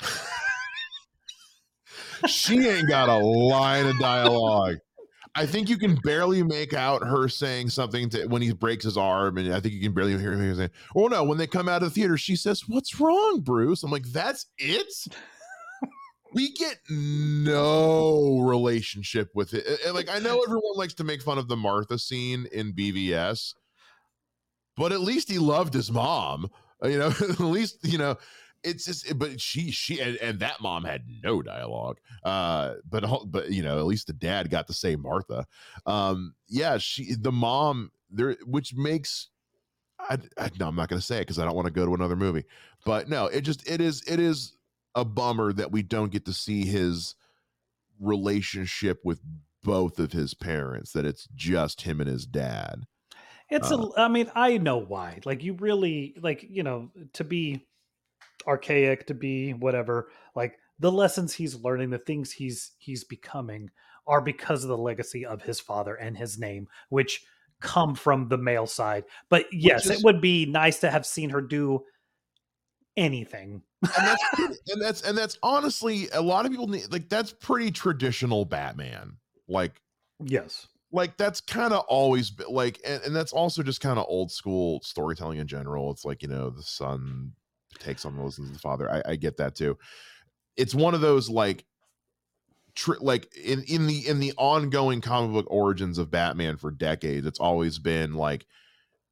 [2.26, 4.76] She ain't got a line of dialogue
[5.34, 8.96] I think you can barely make out her saying something to when he breaks his
[8.96, 11.68] arm, and I think you can barely hear him saying, "Oh no!" When they come
[11.68, 14.92] out of the theater, she says, "What's wrong, Bruce?" I'm like, "That's it."
[16.34, 19.66] we get no relationship with it.
[19.84, 23.54] And like I know everyone likes to make fun of the Martha scene in BVS,
[24.76, 26.48] but at least he loved his mom.
[26.82, 28.16] Uh, you know, at least you know
[28.62, 33.50] it's just but she she and, and, that mom had no dialogue uh but but
[33.50, 35.46] you know at least the dad got to say martha.
[35.86, 39.28] Um yeah she the mom there which makes
[39.98, 41.86] i, I no i'm not going to say it because i don't want to go
[41.86, 42.44] to another movie
[42.84, 44.56] but no it just it is it is
[44.94, 47.14] a bummer that we don't get to see his
[48.00, 49.20] relationship with
[49.62, 52.86] both of his parents that it's just him and his dad.
[53.50, 57.24] It's uh, a i mean i know why like you really like you know to
[57.24, 57.66] be
[58.46, 63.70] archaic to be whatever like the lessons he's learning the things he's he's becoming
[64.06, 67.22] are because of the legacy of his father and his name which
[67.60, 69.04] come from the male side.
[69.28, 71.84] But yes is, it would be nice to have seen her do
[72.96, 73.62] anything.
[73.82, 74.24] And that's
[74.68, 79.16] and that's and that's honestly a lot of people need like that's pretty traditional batman
[79.48, 79.80] like
[80.22, 80.66] yes.
[80.92, 84.30] like that's kind of always been like and, and that's also just kind of old
[84.30, 85.90] school storytelling in general.
[85.90, 87.32] It's like you know the son
[87.78, 88.90] takes on those as the father.
[88.90, 89.78] I, I get that too.
[90.56, 91.64] It's one of those like
[92.74, 97.26] Tr- like in in the in the ongoing comic book origins of Batman for decades,
[97.26, 98.46] it's always been like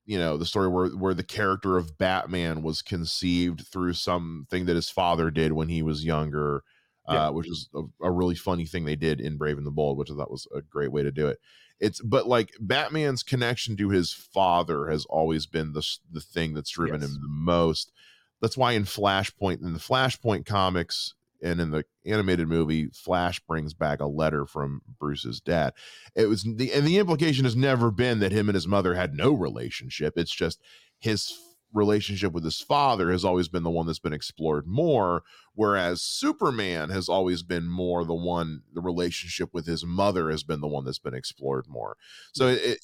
[0.06, 4.76] you know the story where where the character of Batman was conceived through something that
[4.76, 6.62] his father did when he was younger,
[7.08, 7.26] yeah.
[7.26, 9.98] uh, which is a, a, really funny thing they did in Brave and the Bold,
[9.98, 11.38] which I thought was a great way to do it.
[11.80, 16.70] It's but like Batman's connection to his father has always been the the thing that's
[16.70, 17.10] driven yes.
[17.10, 17.92] him the most
[18.40, 23.74] that's why in Flashpoint, in the Flashpoint comics and in the animated movie, Flash brings
[23.74, 25.72] back a letter from Bruce's dad.
[26.14, 29.14] It was the and the implication has never been that him and his mother had
[29.14, 30.14] no relationship.
[30.16, 30.60] It's just
[30.98, 31.32] his
[31.72, 35.22] relationship with his father has always been the one that's been explored more
[35.54, 40.60] whereas superman has always been more the one the relationship with his mother has been
[40.60, 41.96] the one that's been explored more
[42.32, 42.78] so it,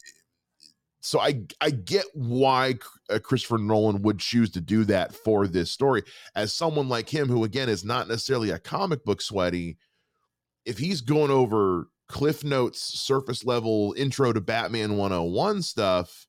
[1.04, 2.76] so I I get why
[3.10, 6.02] uh, Christopher Nolan would choose to do that for this story.
[6.34, 9.76] As someone like him, who again is not necessarily a comic book sweaty,
[10.64, 16.26] if he's going over Cliff Notes, surface level intro to Batman 101 stuff,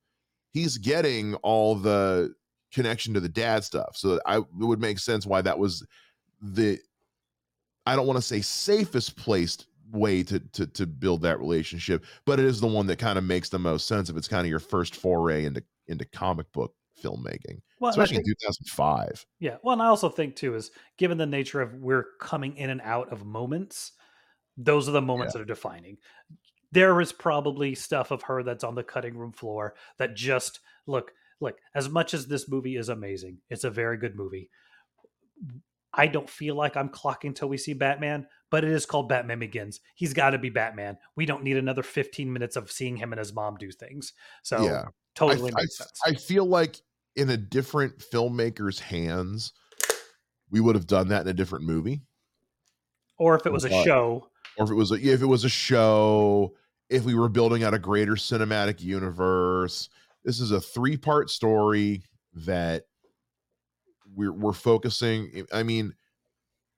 [0.52, 2.34] he's getting all the
[2.74, 3.96] connection to the dad stuff.
[3.96, 5.88] So I it would make sense why that was
[6.42, 6.80] the
[7.86, 12.40] I don't want to say safest placed way to to to build that relationship but
[12.40, 14.50] it is the one that kind of makes the most sense if it's kind of
[14.50, 19.74] your first foray into into comic book filmmaking well, especially think, in 2005 yeah well
[19.74, 23.12] and i also think too is given the nature of we're coming in and out
[23.12, 23.94] of moments
[24.58, 25.40] those are the moments yeah.
[25.40, 25.98] that are defining
[26.72, 31.12] there is probably stuff of her that's on the cutting room floor that just look
[31.42, 34.50] look as much as this movie is amazing it's a very good movie
[35.96, 39.40] I don't feel like I'm clocking till we see Batman, but it is called Batman
[39.40, 39.80] Begins.
[39.96, 40.98] He's got to be Batman.
[41.16, 44.14] We don't need another 15 minutes of seeing him and his mom do things.
[44.44, 44.86] So Yeah.
[45.16, 46.00] totally I, makes sense.
[46.06, 46.82] I feel like
[47.16, 49.54] in a different filmmaker's hands,
[50.50, 52.02] we would have done that in a different movie.
[53.18, 54.28] or if it was a show,
[54.58, 56.54] or if it was a, if it was a show,
[56.90, 59.90] if we were building out a greater cinematic universe.
[60.24, 62.04] This is a three part story
[62.34, 62.86] that
[64.14, 65.46] we're we're focusing.
[65.54, 65.94] I mean,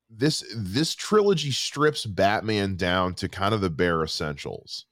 [0.09, 4.85] this this trilogy strips Batman down to kind of the bare essentials.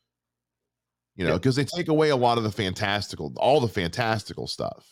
[1.15, 1.37] You know, Yeah.
[1.37, 4.91] because they take away a lot of the fantastical, all the fantastical stuff.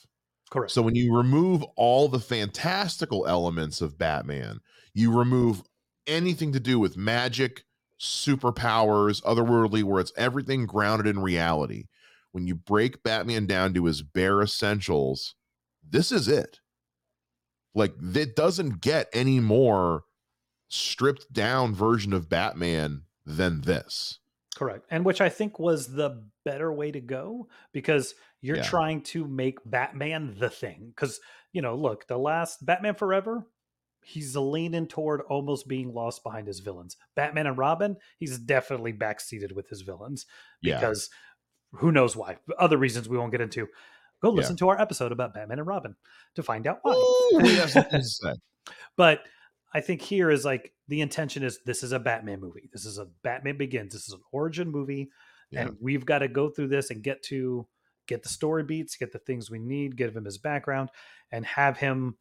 [0.49, 0.71] correct.
[0.71, 4.59] So when you remove all the fantastical elements of Batman,
[4.93, 5.63] you remove
[6.05, 7.63] anything to do with magic,
[7.99, 11.85] superpowers, otherworldly, where it's everything grounded in reality.
[12.33, 15.33] When you break Batman down to his bare essentials,
[15.87, 16.59] this is it.
[17.73, 20.03] Like it doesn't get any more
[20.73, 24.19] stripped down version of Batman than this.
[24.55, 24.85] Correct.
[24.89, 28.63] And which I think was the better way to go because you're Yeah.
[28.63, 30.87] trying to make Batman the thing.
[30.95, 31.19] Because,
[31.51, 33.47] you know, look, the last Batman Forever,
[34.03, 36.97] he's leaning toward almost being lost behind his villains.
[37.15, 40.25] Batman and Robin, he's definitely backseated with his villains
[40.61, 40.79] Yeah.
[40.79, 41.09] because
[41.73, 42.37] who knows why.
[42.59, 43.67] Other reasons we won't get into.
[44.21, 44.35] Go Yeah.
[44.37, 45.95] listen to our episode about Batman and Robin
[46.35, 46.93] to find out why.
[46.93, 48.33] Ooh, we have something to say.
[48.97, 49.23] But
[49.73, 52.69] I think here is like the intention is this is a Batman movie.
[52.71, 53.93] This is a Batman Begins.
[53.93, 55.09] This is an origin movie,
[55.51, 55.61] Yeah.
[55.61, 57.67] and we've got to go through this and get to
[58.07, 60.89] get the story beats, get the things we need, give him his background,
[61.31, 62.17] and have him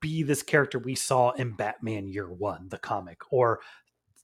[0.00, 3.60] be this character we saw in Batman Year One, the comic, or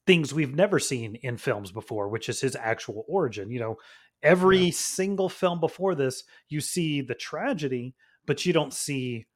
[0.06, 3.50] things we've never seen in films before, which is his actual origin.
[3.50, 3.76] You know,
[4.22, 7.94] every single film before this, you see the tragedy,
[8.26, 9.26] but you don't see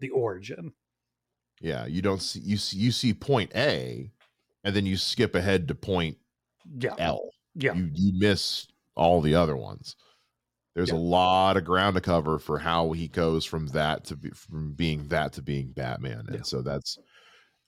[0.00, 0.72] the origin.
[1.62, 4.10] Yeah, you don't see you see you see point A,
[4.64, 6.18] and then you skip ahead to point
[6.78, 7.30] Yeah, L.
[7.54, 7.74] yeah.
[7.74, 9.96] You you miss all the other ones.
[10.74, 10.96] There's Yeah.
[10.96, 14.72] a lot of ground to cover for how he goes from that to be from
[14.74, 16.42] being that to being Batman, and Yeah.
[16.42, 16.98] so that's.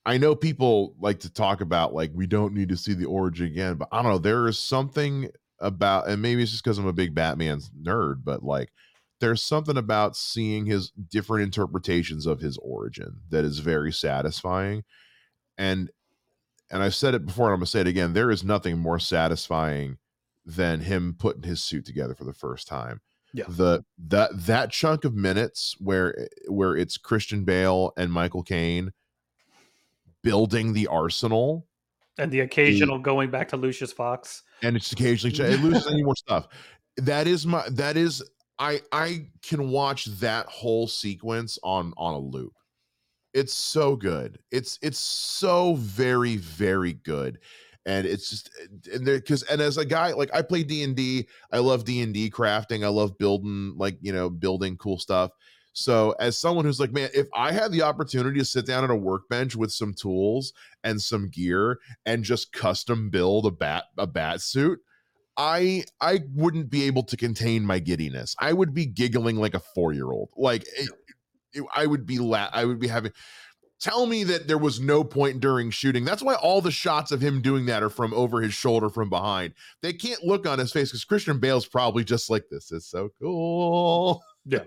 [0.07, 3.47] I know people like to talk about like we don't need to see the origin
[3.47, 4.19] again, but I don't know.
[4.19, 5.31] There is something
[5.61, 8.71] about, and maybe it's just because I'm a big Batman nerd, but like
[9.21, 14.83] there's something about seeing his different interpretations of his origin that is very satisfying
[15.59, 15.91] and
[16.71, 18.79] and i've said it before and i'm going to say it again there is nothing
[18.79, 19.97] more satisfying
[20.45, 23.01] than him putting his suit together for the first time
[23.33, 23.45] Yeah.
[23.49, 28.93] the that that chunk of minutes where eh, where it's christian bale and michael caine
[30.23, 31.67] building the arsenal
[32.19, 34.43] and the occasional going back to Lucius Fox.
[34.63, 36.49] and it's occasionally it loses any more stuff
[36.97, 38.23] that is my that is
[38.59, 42.53] i i can watch that whole sequence on on a loop.
[43.33, 44.39] It's so good.
[44.53, 47.39] It's it's so very very good.
[47.87, 51.27] And it's just eh, and there because and as a guy like i play d&d
[51.53, 55.31] i love d&d crafting i love building like you know building cool stuff.
[55.77, 58.91] So as someone who's like man if i had the opportunity to sit down at
[58.91, 60.53] a workbench with some tools
[60.85, 64.79] and some gear and just custom build a bat a bat suit
[65.37, 68.35] i i wouldn't be able to contain my giddiness.
[68.41, 70.91] I would be giggling like a four year old like it,
[71.53, 73.13] it- i would be la- i would be having
[73.81, 76.05] tell me that there was no point during shooting.
[76.05, 79.11] That's why all the shots of him doing that are from over his shoulder from
[79.11, 79.53] behind.
[79.83, 83.11] They can't look on his face because christian bale's probably just like this is so
[83.21, 84.23] cool.
[84.47, 84.65] Yeah.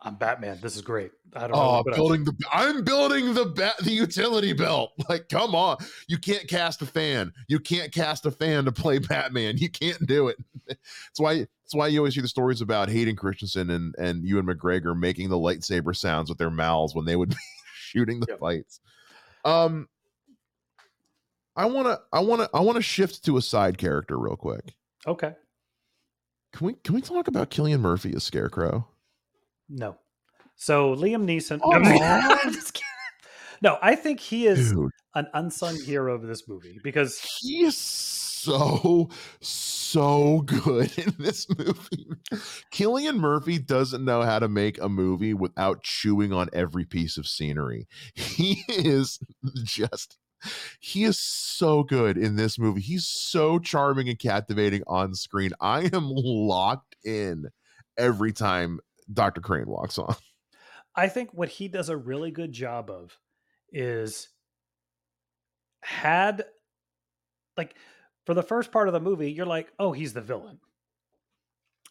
[0.00, 0.58] I'm Batman.
[0.62, 1.10] This is great.
[1.34, 1.56] I don't know.
[1.56, 4.92] Oh, what building the I'm building the bat the utility belt.
[5.08, 5.78] Like, come on.
[6.06, 7.32] You can't cast a fan.
[7.48, 9.56] You can't cast a fan to play Batman.
[9.58, 10.36] You can't do it.
[10.68, 14.46] That's why that's why you always hear the stories about Hayden Christensen and and Ewan
[14.46, 17.36] McGregor making the lightsaber sounds with their mouths when they would be
[17.74, 18.38] shooting the Yep.
[18.38, 18.80] fights.
[19.44, 19.88] Um
[21.56, 24.74] I wanna I wanna I wanna shift to a side character real quick.
[25.06, 25.34] Okay.
[26.52, 28.86] Can we can we talk about Cillian Murphy as Scarecrow?
[29.68, 29.96] No.
[30.56, 31.60] So Liam Neeson.
[31.62, 32.38] Oh Aw.
[32.44, 32.84] I'm just kidding.
[33.60, 34.90] No, I think he is Dude.
[35.14, 39.08] an unsung hero of this movie because he is so
[39.40, 42.08] so good in this movie.
[42.72, 47.26] Cillian Murphy doesn't know how to make a movie without chewing on every piece of
[47.26, 47.88] scenery.
[48.14, 49.18] He is
[49.64, 50.18] just
[50.78, 52.80] he is so good in this movie.
[52.80, 55.50] He's so charming and captivating on screen.
[55.60, 57.46] I am locked in
[57.96, 58.78] every time
[59.12, 59.40] Dr.
[59.40, 60.14] Crane walks on.
[60.96, 63.16] I think what he does a really good job of
[63.72, 64.28] is
[65.82, 66.44] had
[67.56, 67.74] like
[68.26, 70.58] for the first part of the movie, you're like, oh, he's the villain.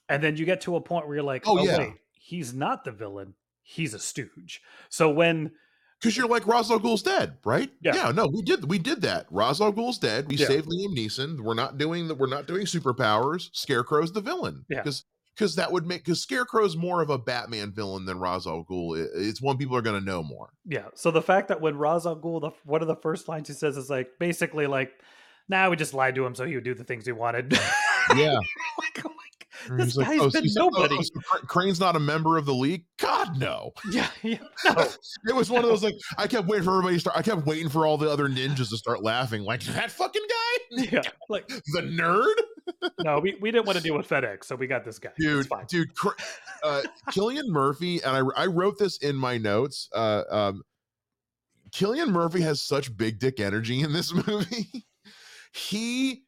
[0.10, 1.78] And then you get to a point where you're like, Oh, oh, yeah.
[1.78, 3.34] wait, he's not the villain.
[3.64, 4.62] He's a stooge.
[4.90, 5.52] So when
[6.02, 7.70] because you're like Ra's al Ghul's dead, right?
[7.82, 7.96] Yeah.
[7.96, 8.12] yeah.
[8.12, 9.26] No, we did we did that.
[9.32, 10.28] Ra's al Ghul's dead.
[10.30, 10.48] We Yeah.
[10.48, 11.42] saved Liam Neeson.
[11.42, 12.16] We're not doing that.
[12.16, 13.50] We're not doing superpowers.
[13.54, 14.64] Scarecrow's the villain.
[14.70, 14.78] Yeah.
[14.84, 15.04] because
[15.38, 19.08] because that would make because Scarecrow's more of a Batman villain than Ra's al Ghul.
[19.16, 20.50] It's one people are going to know more.
[20.66, 20.86] Yeah.
[20.96, 23.54] So the fact that when Ra's al Ghul, the, one of the first lines he
[23.54, 24.92] says is like basically like,
[25.48, 27.58] "Nah, we just lied to him so he would do the things he wanted."
[28.16, 28.40] Yeah,
[28.80, 31.78] like, I'm like, This he's like, "Oh, been he's like, oh, nobody." oh, so Crane's
[31.78, 32.86] not a member of the league.
[32.98, 33.74] God no.
[33.92, 34.96] yeah, yeah, no, oh,
[35.28, 37.18] It was one of those like I kept waiting for everybody to start.
[37.18, 39.44] I kept waiting for all the other ninjas to start laughing.
[39.44, 42.36] Like that fucking guy, yeah, like the nerd.
[43.04, 45.10] No, we, we didn't want to deal with FedEx, so we got this guy.
[45.18, 45.90] dude, dude,
[46.64, 49.90] uh, Cillian Murphy, and I, I wrote this in my notes.
[49.94, 50.64] Uh, um,
[51.72, 54.86] Cillian Murphy has such big dick energy in this movie.
[55.54, 56.24] he,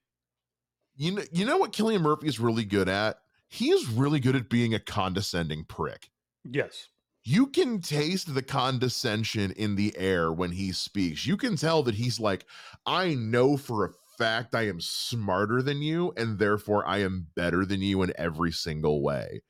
[0.95, 3.17] you know, you know what Cillian Murphy is really good at.
[3.47, 6.09] He is really good at being a condescending prick.
[6.43, 6.87] Yes,
[7.23, 11.25] You can taste the condescension in the air when he speaks.
[11.25, 12.45] You can tell that he's like,
[12.85, 13.89] I know for a
[14.19, 18.51] fact I am smarter than you, and therefore I am better than you in every
[18.51, 19.41] single way.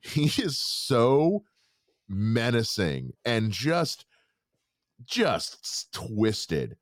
[0.00, 1.44] He is so
[2.08, 4.06] menacing and just,
[5.04, 6.76] just twisted.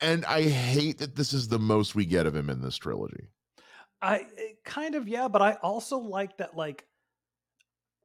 [0.00, 3.28] And I hate that this is the most we get of him in this trilogy.
[4.00, 6.86] I eh, kind of yeah, but I also like that like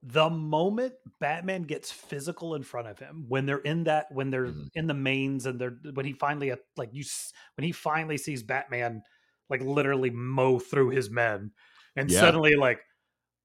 [0.04, 4.48] the moment Batman gets physical in front of him when they're in that when they're
[4.48, 4.70] Mhm.
[4.76, 8.18] in the mains and they're when he finally uh, like you s- when he finally
[8.18, 9.02] sees Batman
[9.50, 11.52] like literally mow through his men
[11.96, 12.20] and Yeah.
[12.20, 12.80] suddenly like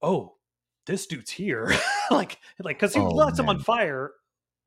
[0.02, 0.36] oh
[0.86, 1.72] this dude's here
[2.10, 4.12] like like because he Oh, lights him on fire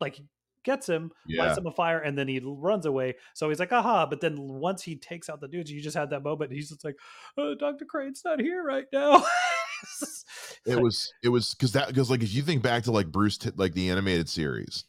[0.02, 0.20] like
[0.64, 1.44] gets him Yeah.
[1.44, 4.36] lights him on fire and then he runs away so he's like aha but then
[4.40, 6.96] once he takes out the dudes you just had that moment he's just like
[7.38, 9.24] oh, dr crane's not here right now
[9.84, 10.25] It's just- it's
[10.66, 13.38] it was it was because that because like if you think back to like bruce
[13.38, 14.86] T- like the animated series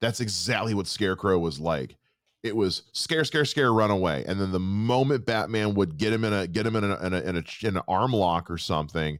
[0.00, 1.96] that's exactly what scarecrow was like
[2.42, 6.24] it was scare scare scare run away and then the moment batman would get him
[6.24, 8.58] in a get him in a in, a, in, a, in an arm lock or
[8.58, 9.18] something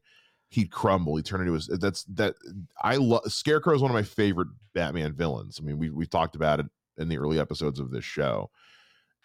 [0.50, 2.34] he'd crumble he'd turn into his that's that
[2.82, 6.36] i love scarecrow is one of my favorite batman villains i mean we, we've talked
[6.36, 8.50] about it in the early episodes of this show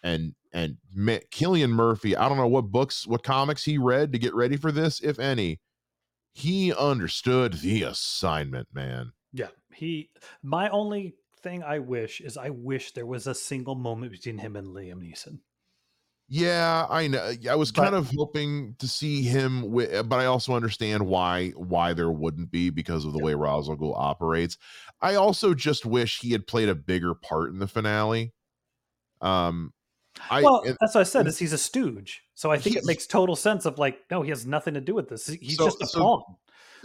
[0.04, 4.18] and and Ma- Cillian Murphy, I don't know what books, what comics he read to
[4.18, 5.58] get ready for this, if any.
[6.34, 9.12] He understood the assignment, man.
[9.32, 10.10] yeah he
[10.42, 14.54] my only thing i wish is i wish there was a single moment between him
[14.56, 15.38] and liam neeson
[16.28, 17.32] Yeah, I know.
[17.50, 21.50] I was But- kind of hoping to see him, wi- but I also understand why
[21.50, 24.56] why there wouldn't be because of the way Ra's al Ghul operates.
[25.02, 28.32] I also just wish he had played a bigger part in the finale.
[29.20, 29.74] Um,
[30.30, 32.84] I well and- that's what i said is he's a stooge so i think it
[32.84, 35.64] makes total sense of like no he has nothing to do with this he's So-
[35.66, 36.22] just a so- pawn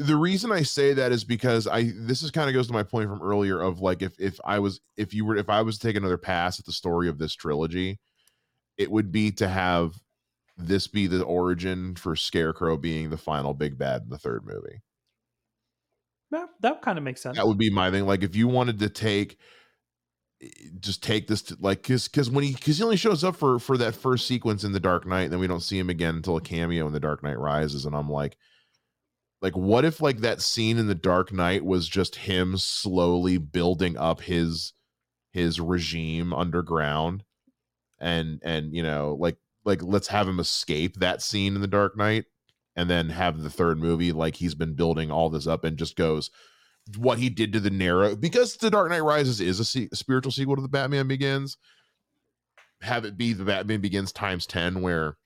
[0.01, 2.83] the reason I say that is because I this is kind of goes to my
[2.83, 5.77] point from earlier of like if if I was if you were if I was
[5.77, 7.99] to take another pass at the story of this trilogy,
[8.77, 9.95] it would be to have
[10.55, 14.79] this be the origin for Scarecrow being the final big bad in the third movie.
[16.31, 18.05] yeah, that kind of makes sense That would be my thing.
[18.05, 19.37] Like if you wanted to take
[20.79, 23.59] just take this to like because because when he because he only shows up for
[23.59, 26.37] for that first sequence in the Dark Knight, then we don't see him again until
[26.37, 28.37] a cameo in the Dark Knight Rises, and I'm like,
[29.41, 33.97] like what if like that scene in the Dark Knight was just him slowly building
[33.97, 34.73] up his
[35.31, 37.23] his regime underground,
[37.99, 41.97] and and you know like like let's have him escape that scene in the Dark
[41.97, 42.25] Knight,
[42.77, 45.97] and then have the third movie like he's been building all this up and just
[45.97, 46.31] goes
[46.97, 50.31] what he did to the narrow because the Dark Knight Rises is a se- spiritual
[50.31, 51.57] sequel to the Batman Begins.
[52.81, 55.17] Have it be the Batman Begins times ten, where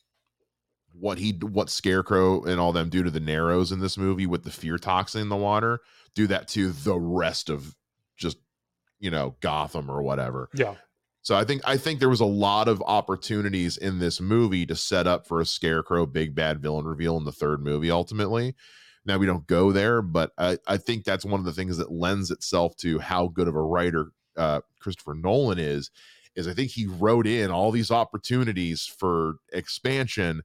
[0.94, 4.44] what he what Scarecrow and all them do to the Narrows in this movie with
[4.44, 5.80] the fear toxin in the water,
[6.16, 7.76] do that to the rest of
[8.18, 8.38] just
[9.00, 10.50] you know Gotham or whatever.
[10.54, 10.76] yeah
[11.22, 14.76] So I think I think there was a lot of opportunities in this movie to
[14.76, 18.56] set up for a scarecrow big bad villain reveal in the third movie ultimately.
[19.06, 21.92] Now we don't go there, but I, I think that's one of the things that
[21.92, 25.92] lends itself to how good of a writer uh, Christopher Nolan is.
[26.36, 30.42] Is I think he wrote in all these opportunities for expansion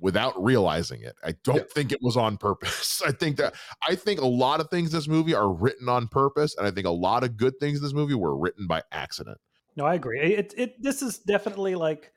[0.00, 1.16] without realizing it.
[1.24, 1.62] I don't Yeah.
[1.74, 3.02] think it was on purpose.
[3.06, 3.54] I think that
[3.86, 6.70] I think a lot of things in this movie are written on purpose, and I
[6.70, 9.38] think a lot of good things in this movie were written by accident.
[9.76, 10.20] No, I agree.
[10.20, 12.12] It, it this is definitely like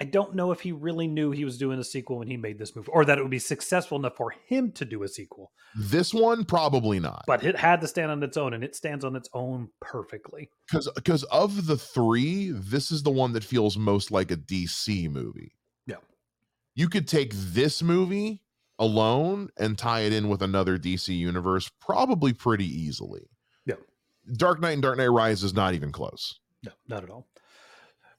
[0.00, 2.58] I don't know if he really knew he was doing a sequel when he made
[2.58, 5.50] this movie, or that it would be successful enough for him to do a sequel.
[5.76, 9.04] This one probably not, But it had to stand on its own, and it stands
[9.04, 10.50] on its own perfectly.
[10.70, 15.10] because because of the three, this is the one that feels most like a DC
[15.10, 15.56] movie.
[15.86, 15.96] Yeah.
[16.76, 18.42] you could take this movie
[18.78, 23.28] alone and tie it in with another DC universe probably pretty easily.
[23.66, 23.74] Yeah.
[24.36, 26.38] Dark Knight and Dark Knight Rises is not even close.
[26.64, 27.26] No, not at all.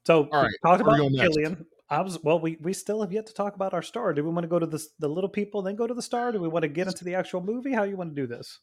[0.05, 1.37] So All right, talk about we going next?
[1.37, 1.65] Cillian.
[1.89, 2.39] I was well.
[2.39, 4.13] We we still have yet to talk about our star.
[4.13, 6.31] Do we want to go to the the little people, then go to the star?
[6.31, 7.73] Do we want to get into the actual movie?
[7.73, 8.59] How you want to do this?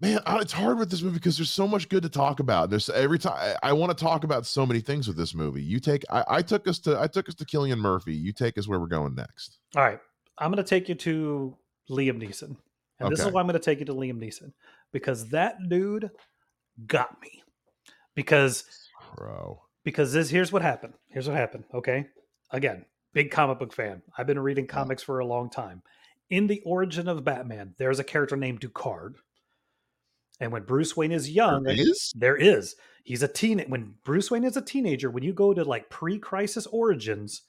[0.00, 2.70] Man, it's hard with this movie because there's so much good to talk about.
[2.70, 5.62] There's every time I, I want to talk about so many things with this movie.
[5.62, 8.14] You take I, I took us to I took us to Cillian Murphy.
[8.14, 9.58] You take us where we're going next.
[9.74, 9.98] All right,
[10.38, 11.56] I'm going to take you to
[11.90, 12.56] Liam Neeson,
[13.00, 14.52] and this is why I'm going to take you to Liam Neeson
[14.92, 16.10] because that dude
[16.86, 17.42] got me.
[18.14, 18.62] Because
[19.16, 19.60] Bro.
[19.88, 20.92] Because this here's what happened.
[21.08, 21.64] Here's what happened.
[21.72, 22.04] Okay,
[22.50, 22.84] again,
[23.14, 24.02] big comic book fan.
[24.18, 25.82] I've been reading comics for a long time.
[26.28, 29.14] In the origin of Batman, there's a character named Ducard,
[30.40, 32.12] and when Bruce Wayne is young, There is?
[32.14, 32.76] there is.
[33.02, 33.64] He's a teen.
[33.68, 37.42] When Bruce Wayne is a teenager, when you go to like pre-crisis origins,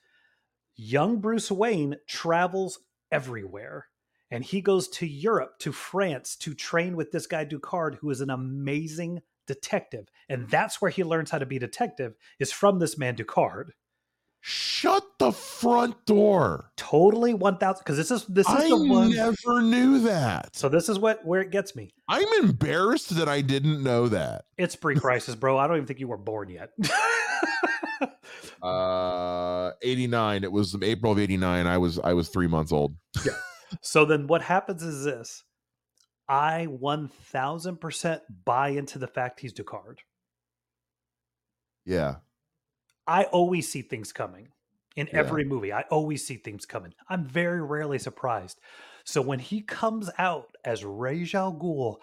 [0.78, 2.80] young Bruce Wayne travels
[3.12, 3.88] everywhere,
[4.32, 8.22] and he goes to Europe, to France, to train with this guy Ducard, who is
[8.22, 12.14] an amazing detective, and that's where he learns how to be detective.
[12.40, 13.72] Is from this man Ducard.
[14.42, 16.72] Shut the front door.
[16.78, 17.80] Totally one thousand.
[17.84, 19.08] Because this is this is I the one.
[19.08, 20.56] I never knew that.
[20.56, 21.92] So this is what where it gets me.
[22.08, 24.46] I'm embarrassed that I didn't know that.
[24.58, 25.58] It's pre-crisis, bro.
[25.58, 26.70] I don't even think you were born yet.
[28.62, 30.44] Uh 89.
[30.44, 31.66] It was April of 89.
[31.66, 32.96] I was I was 3 months old.
[33.26, 33.32] yeah
[33.82, 35.44] So then what happens is this.
[36.30, 39.98] I 1000% buy into the fact he's Ducard.
[41.86, 42.18] Yeah.
[43.08, 44.50] I always see things coming
[44.96, 45.20] in Yeah.
[45.20, 45.74] every movie.
[45.74, 46.94] I always see things coming.
[47.10, 48.60] I'm very rarely surprised.
[49.04, 51.98] So when he comes out as Ra's al Ghul,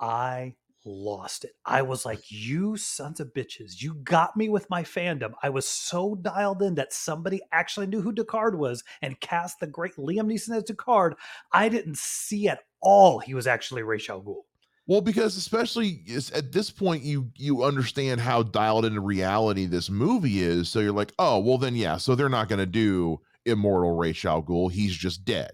[0.00, 1.52] I lost it.
[1.64, 5.34] I was like, you sons of bitches, you got me with my fandom.
[5.40, 9.68] I was so dialed in that somebody actually knew who Ducard was and cast the
[9.68, 11.12] great Liam Neeson as Ducard.
[11.52, 14.42] I didn't see at all he was actually Ra's al Ghul.
[14.86, 16.04] Well, because especially
[16.34, 20.68] at this point, you you understand how dialed into reality this movie is.
[20.68, 21.96] So you're like, oh, well, then yeah.
[21.96, 24.72] So they're not going to do immortal Ra's al Ghul.
[24.72, 25.52] He's just dead.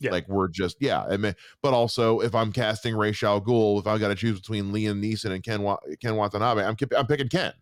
[0.00, 0.12] Yeah.
[0.12, 1.02] Like we're just yeah.
[1.02, 4.38] I mean, but also if I'm casting Ra's al Ghul, if I got to choose
[4.38, 7.52] between Liam Neeson and Ken Wa- Ken Watanabe, I'm I'm picking Ken.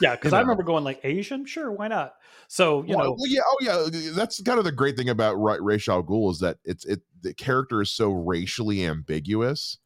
[0.00, 2.14] Yeah, because I remember going like Asian, sure, why not?
[2.48, 3.72] So you well, know, well, yeah, oh yeah.
[3.72, 6.84] Uh, that's kind of the great thing about Ra- Ra's al Ghul is that it's
[6.86, 9.78] it the character is so racially ambiguous.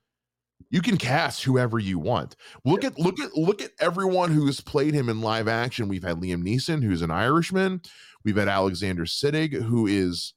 [0.71, 2.37] You can cast whoever you want.
[2.65, 5.89] Look at look at look at everyone who's played him in live action.
[5.89, 7.83] We've had Liam Neeson, who's an Irishman.
[8.25, 10.33] We've had Alexander Siddig, who is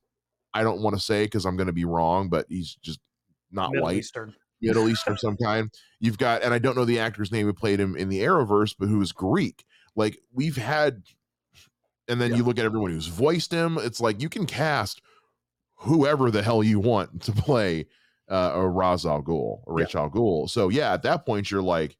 [0.56, 3.00] I don't want to say because I'm going to be wrong, but he's just
[3.52, 3.98] not Middle white.
[3.98, 4.34] Eastern.
[4.62, 5.70] Middle Eastern of some kind.
[6.00, 8.74] You've got, and I don't know the actor's name who played him in the Arrowverse,
[8.80, 9.66] but who is Greek.
[9.96, 11.04] Like we've had,
[12.08, 12.38] and then Yeah.
[12.38, 13.78] you look at everyone who's voiced him.
[13.80, 15.02] It's like you can cast
[15.80, 17.88] whoever the hell you want to play
[18.30, 19.88] uh, a Ra's al Ghul or Yeah.
[19.96, 20.50] Al Ghul.
[20.50, 21.98] So yeah, at that point you're like,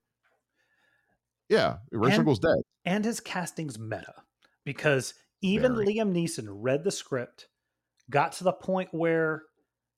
[1.50, 2.58] yeah, Ra's al Ghul's dead.
[2.86, 4.14] and his casting's meta
[4.64, 5.88] because even Very.
[5.96, 7.48] Liam Neeson read the script,
[8.10, 9.44] got to the point where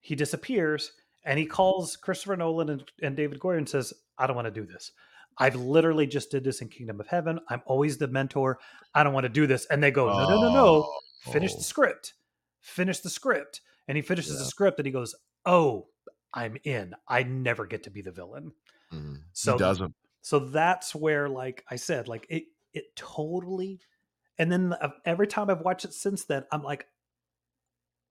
[0.02, 0.92] he disappears,
[1.24, 4.52] and he calls Christopher Nolan and, and David Goyer and says, "I don't want to
[4.52, 4.92] do this.
[5.40, 7.40] I've literally just did this in Kingdom of Heaven.
[7.50, 8.60] I'm always the mentor.
[8.94, 10.94] I don't want to do this." And they go, "No, no, no, no.
[11.32, 11.58] Finish Oh.
[11.58, 12.14] the script.
[12.60, 15.16] Finish the script." And he finishes the script, and he goes,
[15.46, 15.88] "Oh,
[16.34, 16.94] I'm in.
[17.08, 18.54] I never get to be the villain."
[18.92, 19.24] Mhm.
[19.34, 19.94] So he doesn't.
[20.22, 23.80] so that's where like i said like it it totally
[24.38, 24.74] and then
[25.06, 26.88] every time i've watched it since then i'm like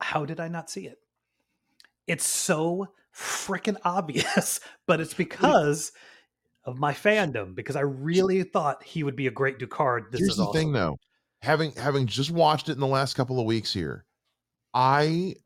[0.00, 0.98] how did i not see it
[2.06, 5.92] it's so freaking obvious but it's because
[6.66, 10.32] of my fandom because i really thought he would be a great ducard this Here's
[10.32, 10.60] is the awesome.
[10.60, 10.98] thing, though.
[11.42, 14.04] Having having just watched it in the last couple of weeks here,
[14.74, 15.36] I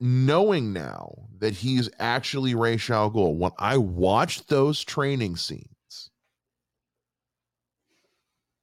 [0.00, 3.36] knowing now that he's actually Ray Ghul.
[3.36, 6.10] When I watched those training scenes,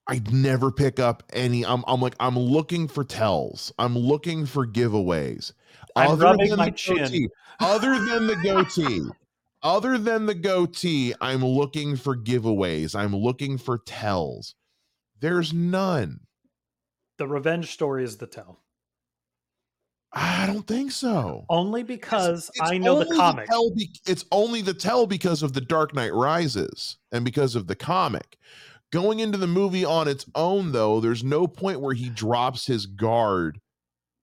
[0.07, 1.66] I'd never pick up any.
[1.66, 3.72] I'm I'm like I'm looking for tells.
[3.80, 5.53] I'm looking for giveaways.
[5.95, 7.30] I'm rubbing than my the chin.
[7.60, 9.01] other than the goatee,
[9.62, 12.95] other than the goatee, I'm looking for giveaways.
[12.95, 14.55] I'm looking for tells.
[15.20, 16.22] There's none.
[17.18, 18.62] the revenge story is the tell
[20.14, 21.45] I don't think so.
[21.49, 25.53] only because It's i know the comic tell be- it's only the tell because of
[25.53, 28.38] the Dark Knight Rises and because of the comic.
[28.91, 32.88] Going into the movie on its own, though, there's no point where he drops his
[32.88, 33.60] guard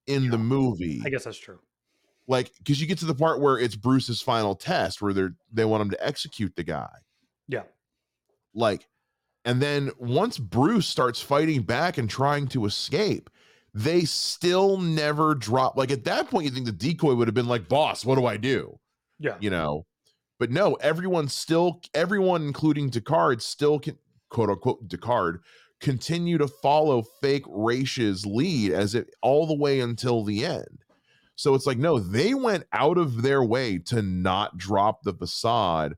[0.08, 1.02] in the movie.
[1.04, 1.58] i guess that's true
[2.28, 5.64] like because you get to the part where it's Bruce's final test where they're they
[5.64, 6.90] want him to execute the guy.
[7.48, 7.62] yeah
[8.54, 8.88] Like,
[9.44, 13.30] and then once Bruce starts fighting back and trying to escape,
[13.74, 15.76] they still never drop.
[15.76, 18.26] Like at that point, you think the decoy would have been like, "Boss, what do
[18.26, 18.78] I do?"
[19.18, 19.86] yeah You know.
[20.38, 23.96] But no, everyone still, everyone, including Ducard, still can
[24.28, 25.38] quote unquote Ducard,
[25.80, 30.84] continue to follow fake Raish's lead as it all the way until the end.
[31.36, 35.94] So it's like, no, they went out of their way to not drop the facade.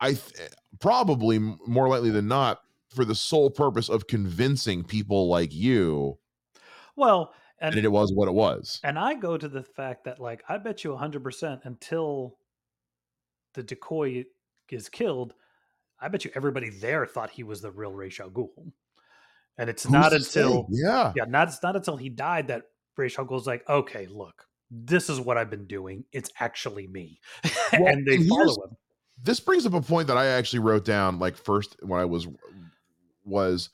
[0.00, 0.48] I th- eh,
[0.80, 2.60] probably more likely than not
[2.94, 6.18] for the sole purpose of convincing people like you.
[6.94, 8.80] Well, and, and it was what it was.
[8.84, 12.36] And I go to the fact that, like, I bet you 100% until
[13.54, 14.26] the decoy
[14.70, 15.34] is killed,
[16.00, 18.72] I bet you everybody there thought he was the real Ra's al Ghul.
[19.56, 22.62] And it's Who's not until yeah, yeah, not it's not until he died that
[22.98, 26.04] Al Ghul's like, okay, look, this is what I've been doing.
[26.12, 27.20] It's actually me,
[27.72, 28.76] well, and they and follow him.
[29.22, 32.28] This brings up a point that I actually wrote down, like first when I was
[33.24, 33.70] was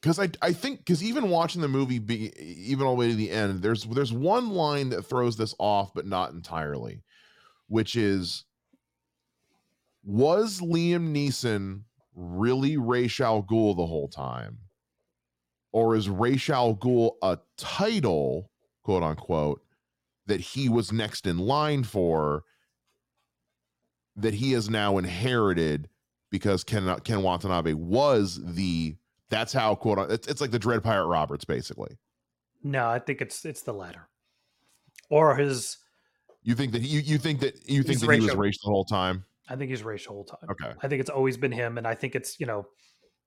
[0.00, 3.14] because I I think because even watching the movie be even all the way to
[3.14, 7.02] the end, there's there's one line that throws this off, but not entirely,
[7.68, 8.44] which is
[10.04, 11.82] was Liam Neeson
[12.14, 14.58] really Ra's al Ghul the whole time?
[15.76, 18.50] Or is Ra's al Ghul a title,
[18.82, 19.60] quote unquote,
[20.24, 22.44] that he was next in line for
[24.16, 25.90] that he has now inherited
[26.30, 28.96] because Ken, Ken Watanabe was the
[29.28, 31.98] that's how quote it's, it's like the Dread Pirate Roberts basically.
[32.64, 34.08] No, I think it's it's the latter.
[35.10, 35.76] Or his
[36.42, 38.86] You think that you you think that you think that he was Ra's the whole
[38.86, 39.26] time?
[39.50, 40.48] I think he's Ra's the whole time.
[40.52, 40.72] Okay.
[40.82, 42.66] I think it's always been him, and I think it's you know,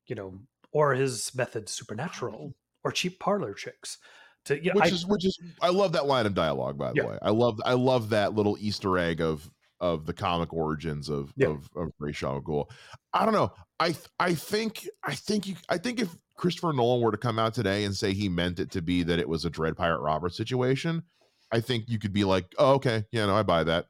[0.08, 0.40] you know,
[0.72, 2.54] or his method supernatural
[2.84, 3.98] or cheap parlor chicks.
[4.46, 6.78] To yeah, which I, is which is I love that line of dialogue.
[6.78, 7.08] By the yeah.
[7.08, 9.50] way, I love I love that little Easter egg of
[9.82, 11.48] of the comic origins of yeah.
[11.48, 12.66] of, of Ra's al Ghul.
[13.14, 13.52] I don't know.
[13.80, 17.54] I I think I think you I think if Christopher Nolan were to come out
[17.54, 20.34] today and say he meant it to be that it was a Dread Pirate Robert
[20.34, 21.04] situation,
[21.52, 23.88] I think you could be like, oh, okay, yeah, no, I buy that.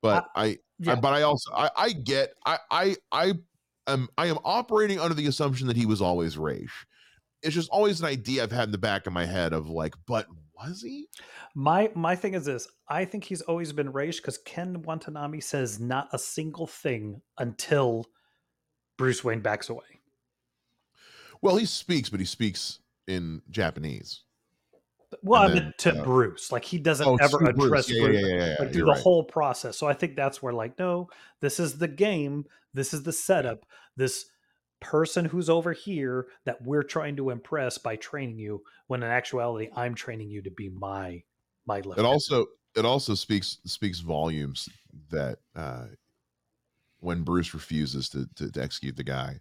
[0.00, 0.94] But I, I yeah.
[0.94, 3.32] but I also I, I get I I I
[3.88, 6.70] am I am operating under the assumption that he was always Ra's.
[7.42, 9.94] It's just always an idea I've had in the back of my head of like,
[10.06, 10.26] but
[10.56, 11.08] was he?
[11.54, 15.80] My my thing is this: I think he's always been Ra's because Ken Watanabe says
[15.80, 18.06] not a single thing until
[18.96, 19.84] Bruce Wayne backs away.
[21.40, 24.24] Well, he speaks, but he speaks in Japanese.
[25.22, 28.36] Well, I mean, to uh, Bruce, like he doesn't oh, ever address yeah, Bruce yeah,
[28.36, 29.00] yeah, like, through the right.
[29.00, 29.76] whole process.
[29.76, 31.08] So I think that's where, like, no,
[31.40, 33.66] this is the game, this is the setup.
[33.96, 34.26] This
[34.80, 39.70] person who's over here that we're trying to impress by training you, when in actuality,
[39.74, 41.22] I'm training you to be my
[41.66, 41.78] my.
[41.78, 42.46] It also
[42.76, 44.68] it also speaks speaks volumes
[45.10, 45.86] that uh,
[47.00, 49.40] when Bruce refuses to, to to execute the guy,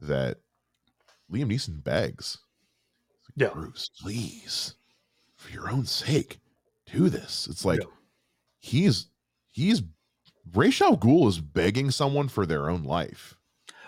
[0.00, 0.38] that
[1.30, 2.38] Liam Neeson begs
[3.36, 3.48] yeah.
[3.48, 4.74] Bruce, please,
[5.42, 6.38] for your own sake,
[6.86, 7.48] do this.
[7.50, 7.86] It's like yeah.
[8.58, 9.06] he's
[9.50, 9.82] he's
[10.54, 13.36] Ra's al Ghul is begging someone for their own life.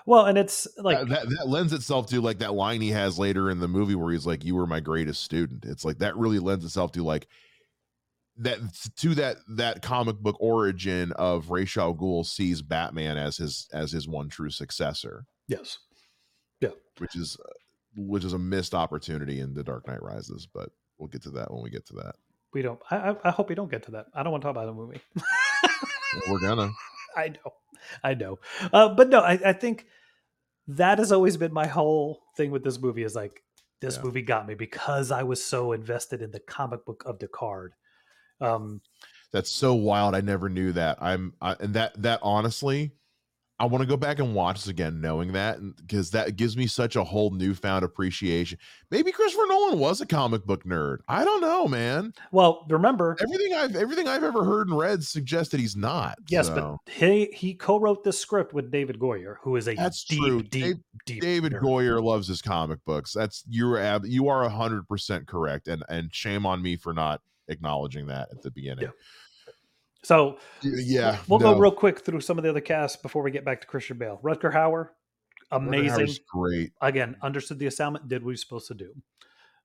[0.07, 3.18] Well, and it's like that, that, that lends itself to like that line he has
[3.18, 6.16] later in the movie where he's like, "You were my greatest student." It's like that
[6.16, 7.26] really lends itself to like
[8.36, 8.59] that
[8.96, 13.92] to that that comic book origin of Ra's al Ghul sees Batman as his as
[13.92, 15.24] his one true successor.
[15.48, 15.78] Yes.
[16.61, 16.70] Yeah.
[16.98, 17.38] Which is
[17.96, 21.53] which is a missed opportunity in The Dark Knight Rises, but we'll get to that
[21.53, 22.16] when we get to that.
[22.53, 22.80] We don't.
[22.90, 24.07] I, I hope we don't get to that.
[24.14, 25.01] I don't want to talk about the movie.
[26.28, 26.70] We're gonna.
[27.16, 27.53] I know,
[28.03, 28.38] I know,
[28.72, 29.86] uh, but no, I, I, think
[30.66, 33.05] that has always been my whole thing with this movie.
[33.05, 33.42] Is like
[33.80, 34.03] this yeah.
[34.03, 37.70] movie got me because I was so invested in the comic book of Ducard.
[38.40, 38.80] Um,
[39.32, 40.14] That's so wild.
[40.14, 40.99] I never knew that.
[41.01, 42.92] I'm, I, and that that honestly
[43.61, 46.66] I want to go back and watch this again, knowing that, because that gives me
[46.66, 48.59] such a whole newfound appreciation.
[48.90, 50.98] Maybe Christopher Nolan was a comic book nerd.
[51.09, 52.12] I don't know, man.
[52.32, 56.18] Well, remember everything I've everything I've ever heard and read suggests that he's not.
[56.28, 56.80] Yes, so.
[56.84, 60.42] but he he co-wrote this script with David Goyer, who is a that's deep, true.
[60.42, 60.76] Deep, Dave,
[61.07, 61.62] deep David nerd.
[61.62, 63.12] Goyer loves his comic books.
[63.12, 67.20] That's you're ab- you are hundred percent correct, and and shame on me for not
[67.48, 68.86] acknowledging that at the beginning.
[68.86, 68.90] Yeah.
[70.05, 71.55] So yeah, we'll no.
[71.55, 73.98] go real quick through some of the other casts before we get back to Christian
[73.98, 74.20] Bale.
[74.22, 74.90] Rutger Hauer,
[75.50, 76.72] amazing, great.
[76.82, 78.94] Again, understood the assignment, did what he's supposed to do.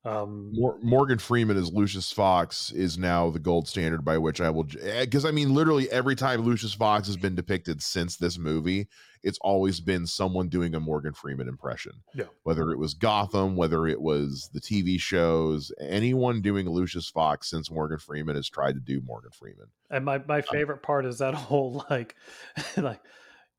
[0.06, 4.64] Um, Morgan Freeman as Lucius Fox is now the gold standard by which I will,
[4.64, 8.88] because I mean, literally every time Lucius Fox has been depicted since this movie,
[9.24, 11.92] it's always been someone doing a Morgan Freeman impression.
[12.14, 12.26] Yeah.
[12.44, 17.70] Whether it was Gotham, whether it was the TV shows, anyone doing Lucius Fox since
[17.70, 19.68] Morgan Freeman has tried to do Morgan Freeman.
[19.90, 22.16] And my, my favorite part is that whole like,
[22.78, 23.02] like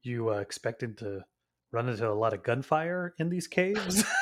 [0.03, 1.20] you uh, expecting to
[1.70, 4.05] run into a lot of gunfire in these caves.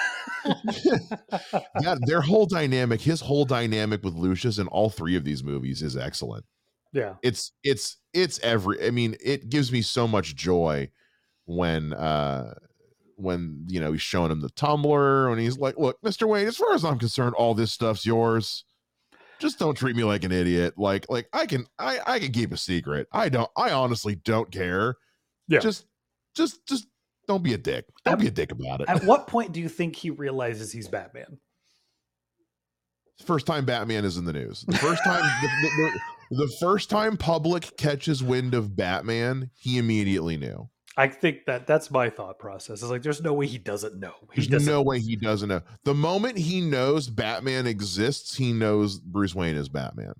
[1.82, 5.82] yeah, their whole dynamic, his whole dynamic with Lucius in all three of these movies
[5.82, 6.44] is excellent.
[6.92, 7.14] Yeah.
[7.22, 10.90] It's it's it's every I mean, it gives me so much joy
[11.44, 12.54] when uh
[13.16, 16.56] when you know he's showing him the tumbler and he's like, "Look, Mister Wayne, as
[16.56, 18.64] far as I'm concerned, all this stuff's yours.
[19.38, 20.74] Just don't treat me like an idiot.
[20.76, 23.06] Like, like I can, I, I can keep a secret.
[23.12, 24.96] I don't, I honestly don't care.
[25.46, 25.60] Yeah.
[25.60, 25.86] Just,
[26.34, 26.88] just, just
[27.28, 27.84] don't be a dick.
[28.04, 28.88] Don't be a dick about it.
[28.88, 31.38] At what point do you think he realizes he's Batman?
[33.24, 34.64] First time Batman is in the news.
[34.66, 36.00] The first time, the, the- the-
[36.30, 40.68] the first time public catches wind of Batman, he immediately knew.
[40.94, 42.82] I think that that's my thought process.
[42.82, 44.12] It's like there's no way he doesn't know.
[44.34, 44.70] He There's doesn't.
[44.70, 45.62] no way he doesn't know.
[45.84, 50.12] The moment he knows Batman exists, he knows Bruce Wayne is Batman.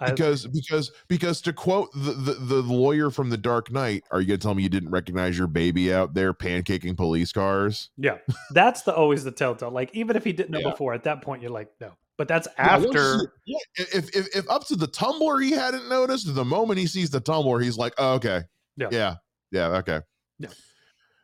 [0.00, 4.20] I- Because because because to quote the, the, the lawyer from the Dark Knight, are
[4.20, 7.90] you gonna tell me you didn't recognize your baby out there pancaking police cars?
[7.96, 8.18] yeah,
[8.52, 9.70] that's the always the telltale.
[9.70, 10.70] Like even if he didn't know Yeah.
[10.70, 11.92] before, at that point you're like, no.
[12.16, 13.14] But that's Yeah, after.
[13.16, 16.86] you- yeah, if, if if up to the tumbler he hadn't noticed, the moment he
[16.86, 18.42] sees the tumbler, he's like, oh, okay,
[18.76, 18.88] Yeah.
[18.92, 19.14] yeah,
[19.50, 20.00] yeah, okay,
[20.38, 20.48] Yeah.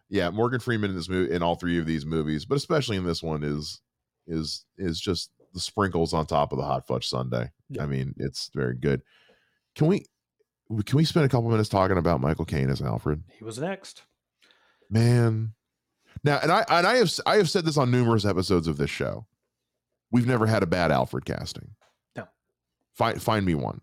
[0.09, 0.31] yeah.
[0.31, 3.23] Morgan Freeman in this movie, in all three of these movies, but especially in this
[3.23, 3.81] one, is
[4.27, 7.51] is is just the sprinkles on top of the hot fudge sundae.
[7.71, 7.85] Yeah.
[7.85, 9.03] I mean, it's very good.
[9.75, 10.05] Can we
[10.85, 13.23] can we spend a couple minutes talking about Michael Caine as Alfred?
[13.39, 14.03] He was next.
[14.91, 15.55] Man,
[16.23, 18.91] now and I and I have I have said this on numerous episodes of this
[18.91, 19.27] show.
[20.11, 21.71] We've never had a bad Alfred casting.
[22.17, 22.27] No.
[22.95, 23.81] Find find me one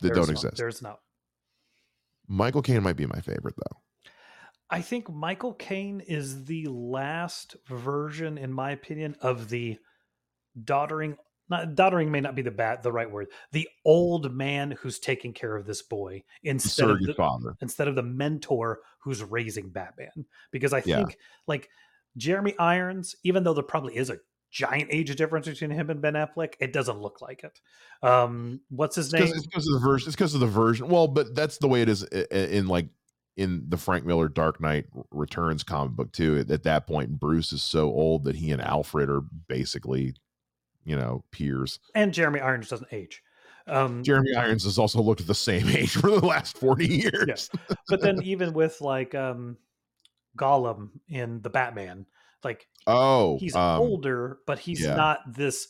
[0.00, 0.56] that There's don't not- exist.
[0.56, 1.00] There's not.
[2.28, 3.76] Michael Caine might be my favorite though.
[4.72, 9.78] I think Michael Caine is the last version, in my opinion, of the
[10.64, 11.16] doddering.
[11.48, 13.26] Not doddering may not be the bad the right word.
[13.50, 17.56] The old man who's taking care of this boy instead of the, father.
[17.60, 20.26] instead of the mentor who's raising Batman.
[20.52, 20.98] Because I Yeah.
[20.98, 21.68] think like
[22.16, 24.18] Jeremy Irons, even though there probably is a
[24.52, 27.60] giant age difference between him and Ben Affleck, it doesn't look like it.
[28.06, 29.42] Um, what's his It's name?
[29.44, 30.08] because of the version.
[30.08, 30.88] It's because of the version.
[30.88, 32.88] Well, but that's the way it is i- i- in like
[33.36, 36.44] in the Frank Miller Dark Knight Returns comic book too.
[36.48, 40.14] At that point, Bruce is so old that he and Alfred are basically,
[40.84, 41.78] you know, peers.
[41.94, 43.22] And Jeremy Irons doesn't age.
[43.66, 47.50] Um, Jeremy Irons has also looked the same age for the last forty years.
[47.88, 49.56] but then even with like um
[50.36, 52.06] Gollum in the Batman,
[52.42, 54.94] like Oh, he's um, older, but he's yeah.
[54.94, 55.68] not this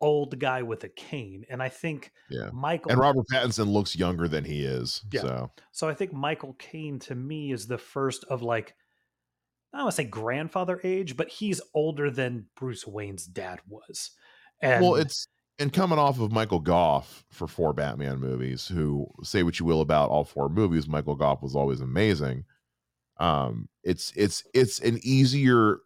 [0.00, 1.44] old guy with a cane.
[1.48, 2.50] And I think Yeah.
[2.52, 5.02] Michael and Robert Pattinson looks younger than he is.
[5.12, 5.20] Yeah.
[5.22, 8.74] So so I think Michael Caine to me is the first of like
[9.72, 14.12] I don't want to say grandfather age, but he's older than Bruce Wayne's dad was.
[14.60, 15.26] And well, it's
[15.58, 19.80] and coming off of Michael Gough for four Batman movies, who say what you will
[19.80, 22.44] about all four movies, Michael Gough was always amazing.
[23.18, 25.78] Um, it's it's it's an easier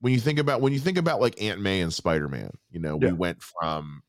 [0.00, 2.50] when you think about when you think about like Aunt May and Spider Man.
[2.70, 3.08] You know, Yeah.
[3.08, 4.02] we went from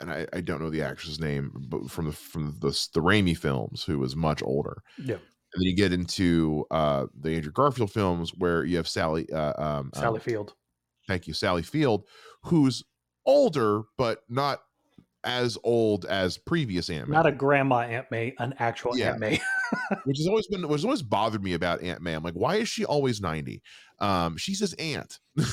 [0.00, 3.36] and I, I don't know the actress's name, but from the from the the Raimi
[3.36, 4.82] films, who was much older.
[4.98, 5.22] yeah, And
[5.54, 9.90] then you get into uh the Andrew Garfield films where you have Sally uh um
[9.94, 10.54] Sally um, Field.
[11.08, 12.04] thank you, Sally Field,
[12.42, 12.84] who's
[13.26, 14.62] older but not
[15.22, 19.10] as old as previous Aunt May, Not a grandma Aunt May, an actual Yeah.
[19.10, 19.40] Aunt May.
[20.04, 22.14] which has always been, which has always bothered me about Aunt May.
[22.14, 23.62] I'm like, why is she always 90?
[23.98, 25.18] Um, she's his aunt.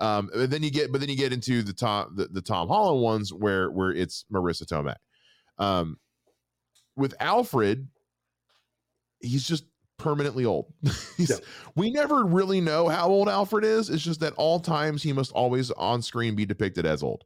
[0.00, 2.66] um, and then you get, but then you get into the Tom, the, the Tom
[2.68, 4.96] Holland ones where where it's Marisa Tomei.
[5.58, 5.98] Um,
[6.96, 7.86] with Alfred,
[9.20, 9.64] he's just
[9.98, 10.72] permanently old.
[11.16, 11.36] Yeah.
[11.76, 13.88] We never really know how old Alfred is.
[13.88, 17.22] It's just that all times he must always on screen be depicted as old.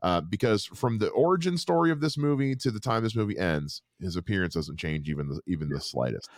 [0.00, 3.82] Uh, because from the origin story of this movie to the time this movie ends,
[4.00, 6.30] his appearance doesn't change even the, even the slightest.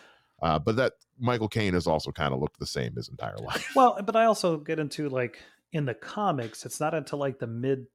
[0.43, 3.71] Uh, but that Michael Caine has also kind of looked the same his entire life.
[3.77, 5.39] Well, but I also get into like
[5.73, 7.87] in the comics, it's not until like the mid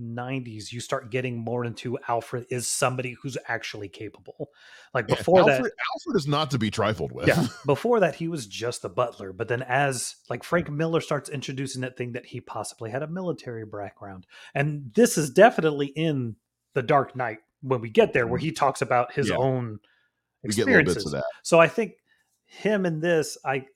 [0.00, 4.50] 90s you start getting more into Alfred is somebody who's actually capable.
[4.92, 7.28] Like before Alfred, that, Alfred is not to be trifled with.
[7.28, 9.32] yeah, before that he was just the butler.
[9.32, 13.08] But then as like Frank Miller starts introducing that thing that he possibly had a
[13.08, 16.36] military background, and this is definitely in
[16.74, 18.46] the Dark Knight when we get there, where mm-hmm.
[18.46, 19.36] he talks about his Yeah.
[19.36, 19.80] own
[20.42, 21.06] we get bits experiences.
[21.06, 21.24] of that.
[21.42, 21.94] So I think
[22.44, 23.66] him in this, I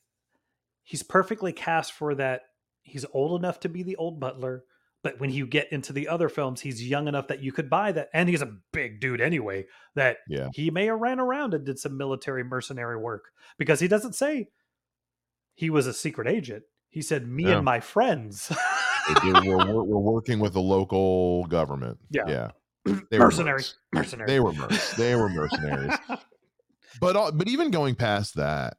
[0.83, 2.43] he's perfectly cast for that.
[2.83, 4.65] He's old enough to be the old butler,
[5.03, 7.93] but when you get into the other films, he's young enough that you could buy
[7.93, 9.67] that, and he's a big dude anyway.
[9.95, 10.49] That Yeah.
[10.55, 13.27] he may have ran around and did some military mercenary work
[13.59, 14.49] because he doesn't say
[15.55, 16.65] he was a secret agent.
[16.91, 17.57] He said, "Me Yeah.
[17.57, 18.53] and my friends."
[19.25, 21.99] We're, we're, we're working with the local government.
[22.11, 22.25] Yeah.
[22.29, 22.51] Yeah.
[23.11, 24.27] They were mercenary, mercenary.
[24.27, 24.97] They were mercs.
[24.97, 25.95] They were mercenaries.
[27.01, 28.77] but but even going past that,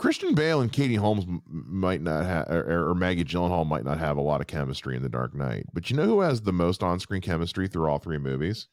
[0.00, 4.16] Christian Bale and Katie Holmes might not have, or, or Maggie Gyllenhaal might not have
[4.16, 5.66] a lot of chemistry in The Dark Knight.
[5.74, 8.68] But you know who has the most on-screen chemistry through all three movies?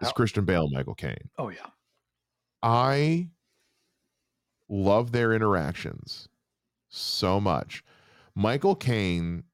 [0.00, 1.28] It's Christian Bale and Michael Caine.
[1.36, 1.66] Oh yeah.
[2.62, 3.28] I
[4.66, 6.26] love their interactions
[6.88, 7.84] so much.
[8.34, 9.44] Michael Caine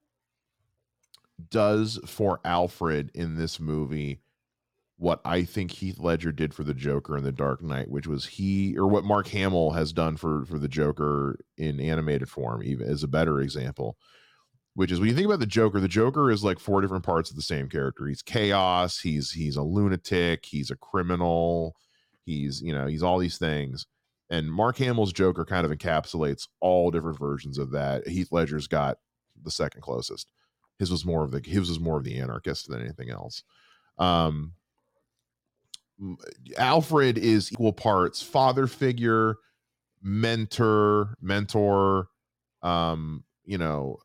[1.50, 4.20] does for Alfred in this movie
[4.98, 8.24] what I think Heath Ledger did for the Joker in The Dark Knight, which was
[8.24, 12.88] he or what Mark Hamill has done for for the Joker in animated form, even
[12.88, 13.96] is a better example.
[14.74, 17.30] Which is when you think about the Joker, the Joker is like four different parts
[17.30, 18.06] of the same character.
[18.06, 21.74] He's chaos, he's he's a lunatic, he's a criminal,
[22.24, 23.86] he's you know, he's all these things.
[24.30, 28.08] And Mark Hamill's Joker kind of encapsulates all different versions of that.
[28.08, 28.98] Heath Ledger's got
[29.42, 30.26] the second closest.
[30.78, 33.44] His was more of the his was more of the anarchist than anything else.
[33.98, 34.52] Um
[36.58, 39.36] Alfred is equal parts father figure,
[40.02, 42.08] mentor, mentor,
[42.62, 43.98] um, you know,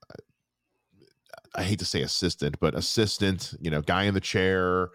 [1.56, 4.90] I hate to say assistant, but assistant, you know, guy in the chair,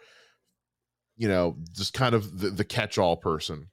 [1.17, 3.69] you know, just kind of the, the catch-all person,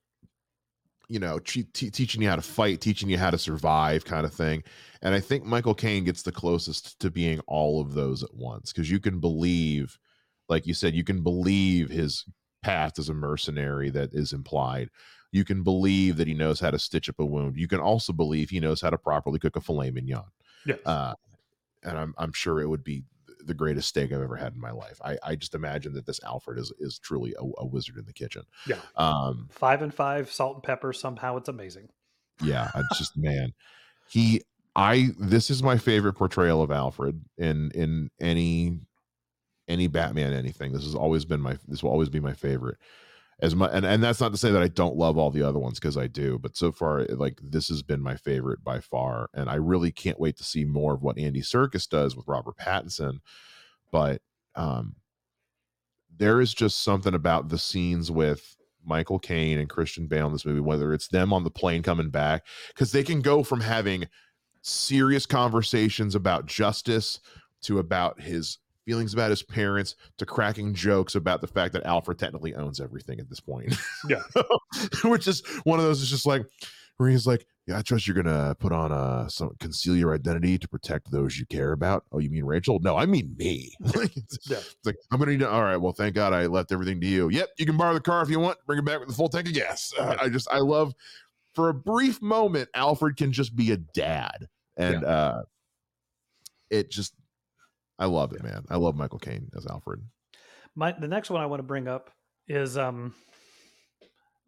[1.08, 4.26] you know, che- te- teaching you how to fight, teaching you how to survive kind
[4.26, 4.64] of thing.
[5.02, 8.74] And I think Michael Caine gets the closest to being all of those at once
[8.74, 9.98] because you can believe,
[10.50, 12.26] like you said, you can believe his
[12.64, 14.90] path as a mercenary that is implied.
[15.32, 17.58] You can believe that he knows how to stitch up a wound.
[17.58, 20.26] You can also believe he knows how to properly cook a filet mignon.
[20.66, 20.80] Yes.
[20.86, 21.14] Uh,
[21.84, 23.04] and I'm I'm sure it would be
[23.46, 25.02] the greatest steak I've ever had in my life.
[25.04, 28.14] I, I just imagine that this Alfred is is truly a, a wizard in the
[28.14, 28.44] kitchen.
[28.68, 28.78] Yeah.
[28.96, 30.94] Um, Five and five, salt and pepper.
[30.94, 31.90] Somehow it's amazing.
[32.42, 33.54] yeah, I just man,
[34.08, 34.44] he
[34.76, 38.80] I this is my favorite portrayal of Alfred in in any
[39.68, 40.72] any Batman anything.
[40.72, 42.78] This has always been my this will always be my favorite.
[43.40, 45.60] As much and, and that's not to say that I don't love all the other
[45.60, 49.30] ones because I do, but so far like this has been my favorite by far.
[49.34, 52.58] And I really can't wait to see more of what Andy Serkis does with Robert
[52.58, 53.20] Pattinson.
[53.92, 54.22] But
[54.56, 54.96] um
[56.16, 58.56] there is just something about the scenes with
[58.86, 62.10] Michael Caine and Christian Bale in this movie, whether it's them on the plane coming
[62.10, 64.08] back, because they can go from having
[64.62, 67.20] serious conversations about justice
[67.62, 72.20] to about his feelings about his parents to cracking jokes about the fact that Alfred
[72.20, 73.74] technically owns everything at this point.
[74.10, 74.22] Yeah.
[75.06, 76.44] Which is one of those is just like
[76.98, 80.58] where he's like, Yeah, I trust you're gonna put on uh some conceal your identity
[80.60, 82.04] to protect those you care about.
[82.12, 82.80] Oh, you mean Rachel?
[82.82, 83.74] No, I mean me.
[83.96, 84.58] Like, it's, Yeah.
[84.58, 87.08] it's like I'm gonna need to, all right, well, thank God I left everything to
[87.08, 87.30] you.
[87.30, 89.30] Yep, you can borrow the car if you want, bring it back with a full
[89.30, 89.94] tank of gas.
[89.98, 90.94] Uh, I just I love
[91.56, 94.48] for a brief moment, Alfred can just be a dad.
[94.76, 95.44] And uh
[96.70, 97.14] it just
[98.00, 98.66] I love it, man.
[98.70, 100.02] I love Michael Caine as Alfred.
[100.76, 102.10] My the next one I want to bring up
[102.48, 103.14] is um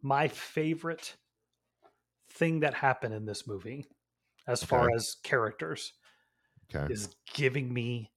[0.02, 1.16] my favorite
[2.32, 3.86] thing that happened in this movie
[4.48, 5.94] as far as characters
[6.76, 6.92] Okay.
[6.92, 8.12] is giving me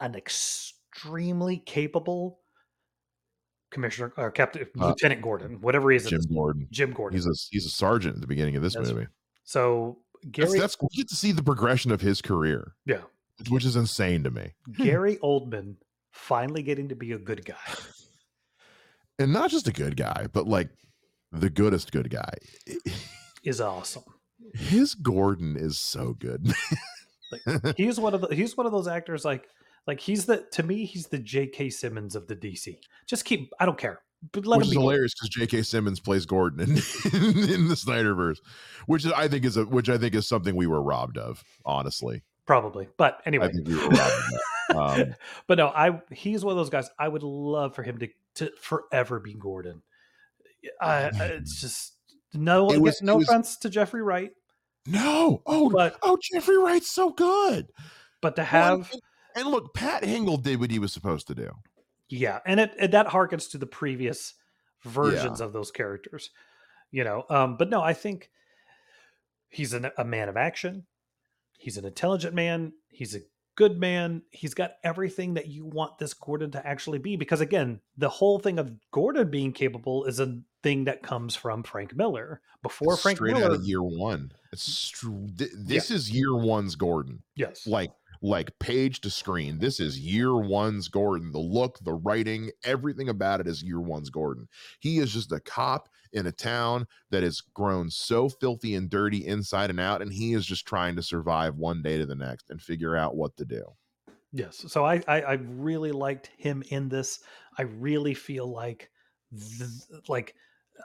[0.00, 2.40] an extremely capable
[3.70, 6.68] commissioner or captain Uh, lieutenant gordon whatever he is Jim Gordon.
[6.70, 9.08] jim gordon He's a he's a sergeant at the beginning of this That's- movie.
[9.42, 13.02] so That's, gary that's we get to see the progression of his career, yeah
[13.48, 14.52] which is insane to me.
[14.72, 15.76] gary oldman
[16.12, 17.54] finally getting to be a good guy
[19.18, 20.70] And not just a good guy, but like
[21.32, 22.34] the goodest good guy.
[23.44, 24.04] is awesome
[24.54, 26.52] His Gordon is so good.
[27.76, 29.46] he's one of the he's one of those actors like
[29.86, 31.70] like he's the to me he's the J.K.
[31.70, 32.78] Simmons of the DC.
[33.06, 34.00] Just keep I don't care,
[34.32, 34.80] but let which is be.
[34.80, 35.62] hilarious because J.K.
[35.62, 38.38] Simmons plays Gordon in, in, the Snyderverse,
[38.86, 41.42] which is, I think is a which I think is something we were robbed of.
[41.66, 42.88] Honestly, probably.
[42.96, 43.94] But I anyway, think we were.
[44.74, 45.14] Um,
[45.46, 46.88] but no, I he's one of those guys.
[46.98, 49.82] I would love for him to to forever be Gordon.
[50.80, 51.92] I, I- it's just
[52.32, 54.32] no It was- no was- offense to Jeffrey Wright,
[54.86, 57.68] no, oh, but oh, Jeffrey Wright's so good.
[58.20, 59.00] but to have and,
[59.36, 61.50] and look, Pat Hingle did what he was supposed to do.
[62.08, 64.34] Yeah, and it, it that harkens to the previous
[64.82, 66.30] versions of those characters,
[66.90, 67.24] you know.
[67.30, 68.30] Um, but no, I think
[69.48, 70.86] he's an, a man of action.
[71.64, 72.74] He's an intelligent man.
[72.90, 73.20] He's a
[73.56, 74.20] good man.
[74.30, 77.16] He's got everything that you want this Gordon to actually be.
[77.16, 81.62] Because again, the whole thing of Gordon being capable is a thing that comes from
[81.62, 82.42] Frank Miller.
[82.62, 84.32] Before It's Frank straight Miller, out of year one.
[84.52, 85.08] It's str-
[85.38, 87.22] th- this is year one's Gordon.
[87.34, 89.58] yes, Like like page to screen.
[89.58, 91.32] This is year one's Gordon.
[91.32, 94.48] The look, the writing, everything about it is year one's Gordon.
[94.80, 99.26] He is just a cop in a town that has grown so filthy and dirty
[99.26, 102.50] inside and out, and he is just trying to survive one day to the next
[102.50, 103.64] and figure out what to do.
[104.32, 104.64] Yes.
[104.72, 107.20] So I, I I really liked him in this.
[107.56, 108.90] I really feel like
[109.32, 110.34] th- like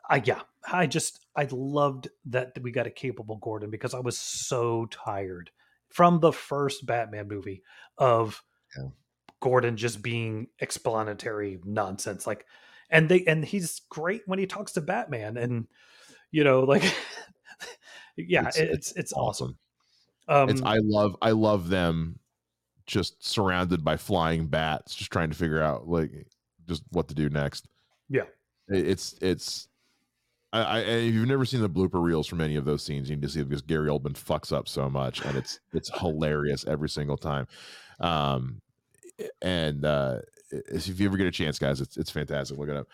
[0.10, 4.20] I yeah, I just I loved that we got a capable Gordon because I was
[4.20, 5.52] so tired
[5.90, 7.64] from the first Batman movie
[7.98, 8.44] of
[8.76, 8.90] Yeah.
[9.42, 12.28] Gordon just being explanatory nonsense.
[12.28, 12.46] Like,
[12.90, 15.68] and they and he's great when he talks to Batman, and
[16.32, 16.84] you know, like,
[18.18, 19.58] yeah, It's- it's it's, it's awesome.
[20.28, 20.50] awesome.
[20.50, 22.20] it's Um, I love I love them
[22.86, 26.12] just surrounded by flying bats, just trying to figure out like
[26.68, 27.68] just what to do next.
[28.10, 28.24] Yeah.
[28.70, 29.68] It- it's it's.
[30.52, 33.16] I, I if you've never seen the blooper reels from any of those scenes, you
[33.16, 36.66] need to see it because Gary Oldman fucks up so much, and it's it's hilarious
[36.68, 37.46] every single time.
[38.00, 38.60] Um,
[39.44, 40.20] and uh,
[40.52, 42.58] if you ever get a chance, guys, it's it's fantastic.
[42.58, 42.88] Look it up.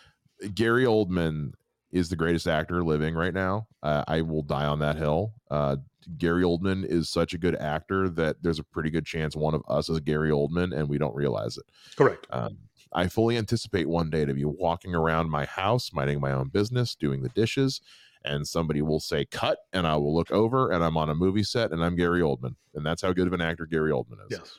[0.54, 1.52] Gary Oldman
[1.92, 3.68] is the greatest actor living right now.
[3.82, 5.34] Uh, I will die on that hill.
[5.50, 5.78] Uh,
[6.18, 9.64] Gary Oldman is such a good actor that there's a pretty good chance one of
[9.70, 11.64] us is Gary Oldman and we don't realize it.
[11.96, 12.28] correct.
[12.32, 12.58] Um,
[12.94, 16.96] I fully anticipate one day to be walking around my house, minding my own business,
[16.96, 17.82] doing the dishes,
[18.24, 21.44] and somebody will say cut, and I will look over, and I'm on a movie
[21.44, 24.32] set, and I'm Gary Oldman, and that's how good of an actor Gary Oldman is
[24.40, 24.58] Yes.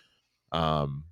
[0.53, 1.05] um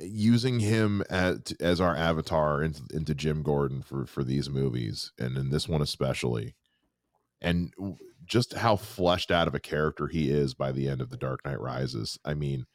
[0.00, 5.36] using him as as our avatar into, into Jim Gordon for for these movies and
[5.36, 6.54] in this one especially
[7.40, 7.72] and
[8.24, 11.44] just how fleshed out of a character he is by the end of the Dark
[11.44, 12.66] Knight Rises I mean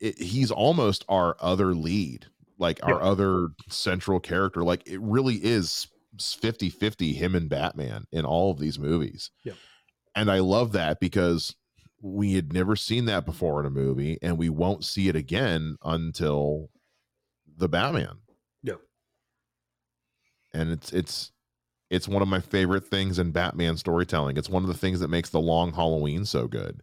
[0.00, 2.26] it, he's almost our other lead
[2.58, 3.10] like our Yeah.
[3.10, 8.78] other central character like it really is 50-50 him and Batman in all of these
[8.78, 9.54] movies Yeah.
[10.14, 11.54] and I love that because
[12.00, 15.76] we had never seen that before in a movie and we won't see it again
[15.82, 16.70] until
[17.56, 18.18] the batman.
[18.62, 18.74] Yeah.
[20.52, 21.32] and it's it's
[21.88, 24.36] it's one of my favorite things in batman storytelling.
[24.36, 26.82] It's one of the things that makes the long halloween so good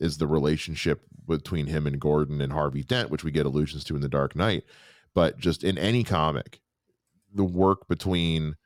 [0.00, 3.94] is the relationship between him and gordon and harvey dent which we get allusions to
[3.94, 4.64] in the dark knight.
[5.14, 6.60] But just in any comic
[7.32, 8.56] the work between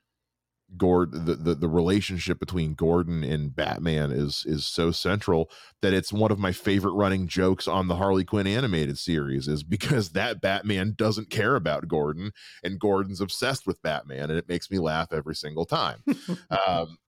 [0.76, 5.50] Gordon the, the the relationship between Gordon and Batman is is so central
[5.82, 9.62] that it's one of my favorite running jokes on the Harley Quinn animated series is
[9.62, 14.70] because that Batman doesn't care about Gordon and Gordon's obsessed with Batman and it makes
[14.70, 16.02] me laugh every single time.
[16.66, 16.98] um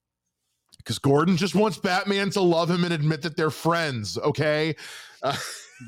[0.77, 4.75] because Gordon just wants Batman to love him and admit that they're friends, okay?
[5.21, 5.37] Uh,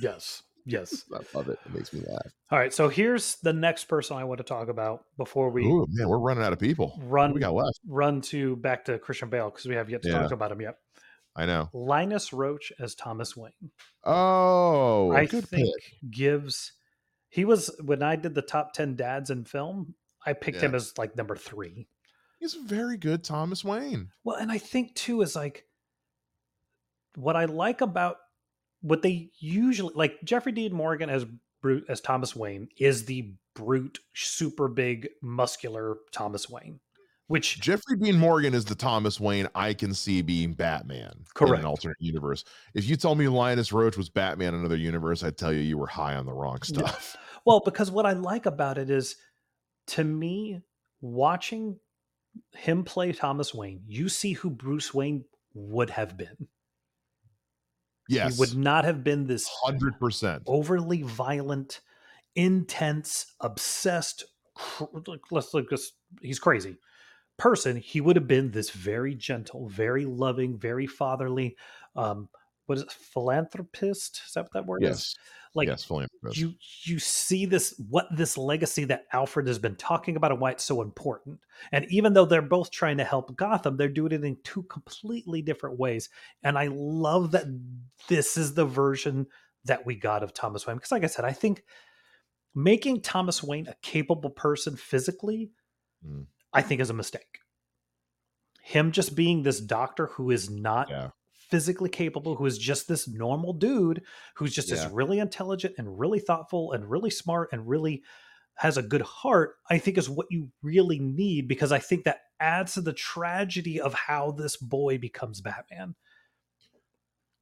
[0.02, 0.44] Yes.
[0.66, 1.04] Yes.
[1.14, 1.60] I love it.
[1.66, 2.32] It makes me laugh.
[2.52, 2.74] All right.
[2.74, 6.18] So here's the next person I want to talk about before we Ooh, man, we're
[6.18, 7.00] running out of people.
[7.04, 7.80] Run we got left?
[7.88, 10.20] run to back to Christian Bale because we have yet to Yeah.
[10.24, 10.78] talk about him yet.
[11.36, 11.70] I know.
[11.74, 13.52] Linus Roach as Thomas Wayne.
[14.06, 16.12] Oh, I good think pick.
[16.12, 16.72] gives
[17.30, 19.96] he was when I did the top 10 dads in film,
[20.26, 20.66] I picked Yeah.
[20.70, 21.88] him as like number 3.
[22.40, 24.10] He's a very good Thomas Wayne.
[24.24, 25.66] Well, and I think too is like
[27.16, 28.18] what I like about
[28.86, 31.26] what they usually like Jeffrey Dean Morgan as
[31.62, 36.80] brute as Thomas Wayne is the brute, super big, muscular Thomas Wayne,
[37.28, 41.62] which Jeffrey Dean Morgan is the Thomas Wayne I can see being Batman in Correct.
[41.62, 42.44] an alternate universe.
[42.76, 45.78] If you told me Linus Roach was Batman in another universe, I'd tell you you
[45.80, 46.86] were high on the wrong Yeah.
[46.88, 47.18] stuff.
[47.46, 49.16] Well, because what I like about it is,
[49.88, 50.62] to me,
[51.02, 51.80] watching
[52.56, 56.48] him play Thomas Wayne, you see who Bruce Wayne would have been.
[58.08, 60.44] Yes, He would not have been this hundred percent.
[60.46, 61.82] overly violent,
[62.36, 64.26] intense, obsessed.
[64.56, 64.86] Cr-
[65.32, 65.70] let's look.
[65.70, 66.78] Just, he's crazy
[67.38, 67.76] person.
[67.76, 71.58] He would have been this very gentle, very loving, very fatherly.
[71.96, 72.30] Um,
[72.66, 74.22] what is it, philanthropist?
[74.26, 74.90] Is that what that word is?
[74.90, 75.16] Yes,
[75.54, 76.38] Like yes, philanthropist.
[76.38, 76.54] you
[76.84, 80.64] you see this what this legacy that Alfred has been talking about and why it's
[80.64, 81.40] so important.
[81.72, 85.42] And even though they're both trying to help Gotham, they're doing it in two completely
[85.42, 86.10] different ways.
[86.44, 87.46] And I love that
[88.08, 89.28] this is the version
[89.66, 91.64] that we got of Thomas Wayne because like I said, I think
[92.54, 95.52] making Thomas Wayne a capable person physically
[96.06, 96.28] Mm.
[96.54, 97.40] I think is a mistake.
[98.62, 101.10] Him just being this doctor who is not Yeah.
[101.50, 104.04] Physically capable, who is just this normal dude
[104.36, 104.86] who's just Yeah.
[104.86, 108.04] this really intelligent and really thoughtful and really smart and really
[108.58, 112.22] has a good heart, I think is what you really need because I think that
[112.40, 115.96] adds to the tragedy of how this boy becomes Batman.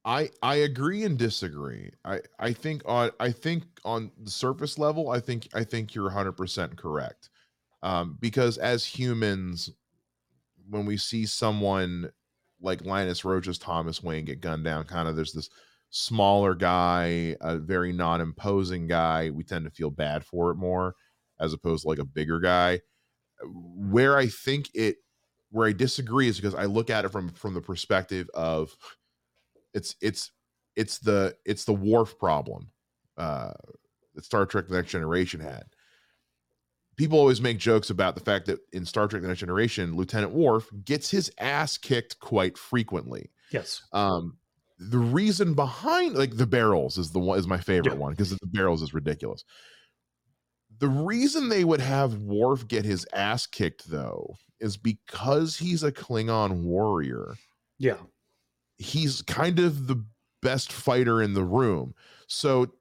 [0.04, 1.90] I I agree and disagree.
[2.04, 6.04] I I think on I think on the surface level, I think I think you're
[6.06, 7.30] 100% correct.
[7.82, 9.70] Um because as humans
[10.68, 12.10] when we see someone
[12.64, 15.50] like Linus Roach's Thomas Wayne get gunned down, kind of there's this
[15.90, 20.96] smaller guy, a very non-imposing guy, we tend to feel bad for it more
[21.38, 22.80] as opposed to like a bigger guy.
[23.42, 24.96] Where I think it
[25.50, 28.74] where I disagree is because I look at it from from the perspective of
[29.72, 30.32] it's it's
[30.74, 32.70] it's the it's the Worf problem
[33.16, 33.52] uh
[34.14, 35.64] that Star Trek The Next Generation had.
[36.96, 40.32] People always make jokes about the fact that in Star Trek: The Next Generation, Lieutenant
[40.32, 43.30] Worf gets his ass kicked quite frequently.
[43.50, 43.82] Yes.
[43.92, 44.38] Um,
[44.78, 47.98] the reason behind like the barrels is the one is my favorite Yeah.
[48.00, 49.44] one because the barrels is ridiculous.
[50.78, 55.92] The reason they would have Worf get his ass kicked though is because he's a
[55.92, 57.34] Klingon warrior.
[57.78, 57.98] Yeah.
[58.78, 60.04] He's kind of the
[60.42, 61.94] best fighter in the room.
[62.26, 62.72] So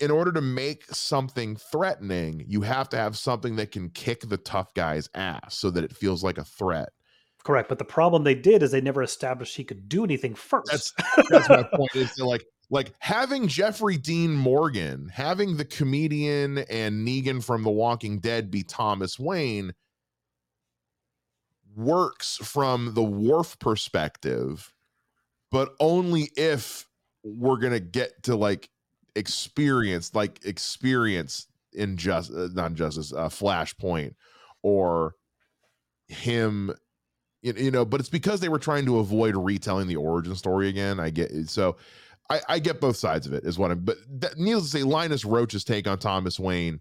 [0.00, 4.36] in order to make something threatening, you have to have something that can kick the
[4.36, 6.90] tough guy's ass so that it feels like a threat.
[7.44, 7.68] Correct.
[7.68, 10.66] But the problem they did is they never established he could do anything first.
[10.68, 10.92] That's
[11.30, 17.42] that's my point is like like having Jeffrey Dean Morgan, having the comedian and Negan
[17.42, 19.72] from The Walking Dead be Thomas Wayne
[21.76, 24.72] works from the Worf perspective,
[25.52, 26.88] but only if
[27.22, 28.68] we're gonna get to like
[29.16, 34.14] experience like experience in just uh, not justice uh, flashpoint
[34.62, 35.14] or
[36.08, 36.72] him
[37.42, 40.68] you, you know but it's because they were trying to avoid retelling the origin story
[40.68, 41.76] again i get so
[42.30, 44.82] i i get both sides of it is what i'm but that, needless to say
[44.82, 46.80] linus roach's take on thomas wayne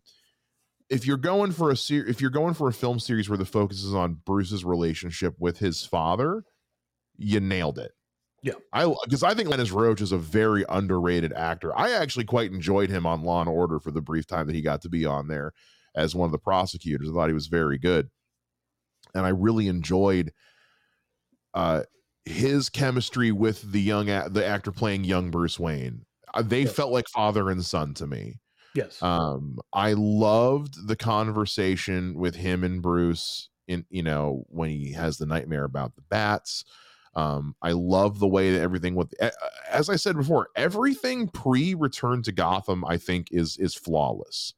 [0.89, 3.45] if you're going for a ser- if you're going for a film series where the
[3.45, 6.43] focus is on bruce's relationship with his father
[7.17, 7.91] you nailed it
[8.45, 8.53] Yeah.
[8.73, 11.75] I because I think Linus Roach is a very underrated actor.
[11.77, 14.61] I actually quite enjoyed him on Law and Order for the brief time that he
[14.61, 15.51] got to be on there
[15.95, 17.09] as one of the prosecutors.
[17.09, 18.09] I thought he was very good.
[19.15, 20.31] And I really enjoyed
[21.53, 21.83] uh
[22.25, 26.03] his chemistry with the young the actor playing young Bruce Wayne.
[26.33, 26.75] Uh, they Yes.
[26.75, 28.39] felt like father and son to me.
[28.73, 29.01] yes.
[29.01, 35.17] Um, I loved the conversation with him and Bruce in you know when he has
[35.17, 36.65] the nightmare about the bats.
[37.15, 39.13] Um, I love the way that everything with
[39.69, 44.53] as I said before, everything pre Return to Gotham, I think is is flawless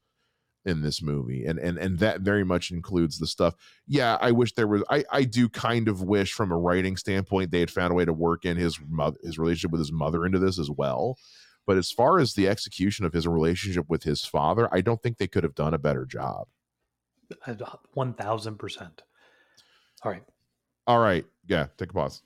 [0.66, 3.56] in this movie, and and and that very much includes the stuff.
[3.88, 4.84] Yeah, I wish there was.
[4.90, 8.06] I I do kind of wish, from a writing standpoint, they had found a way
[8.06, 11.18] to work in his mother his relationship with his mother into this as well.
[11.68, 15.18] But as far as the execution of his relationship with his father, I don't think
[15.18, 16.48] they could have done a better job.
[17.94, 19.04] One thousand percent.
[20.04, 20.24] All right,
[20.86, 22.24] All right, yeah, take a pause.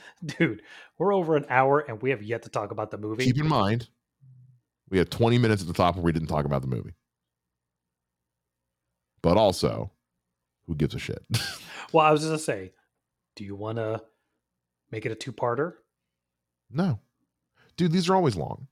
[0.24, 0.62] dude,
[0.98, 3.24] we're over an hour and we have yet to talk about the movie.
[3.24, 3.88] Keep in mind,
[4.88, 6.94] we had 20 minutes at the top where we didn't talk about the movie.
[9.22, 9.92] But also,
[10.66, 11.24] who gives a shit?
[11.92, 12.72] well, I was just gonna say,
[13.36, 14.02] do you want to
[14.90, 15.74] make it a two-parter?
[16.70, 16.98] no,
[17.76, 18.66] dude, these are always long.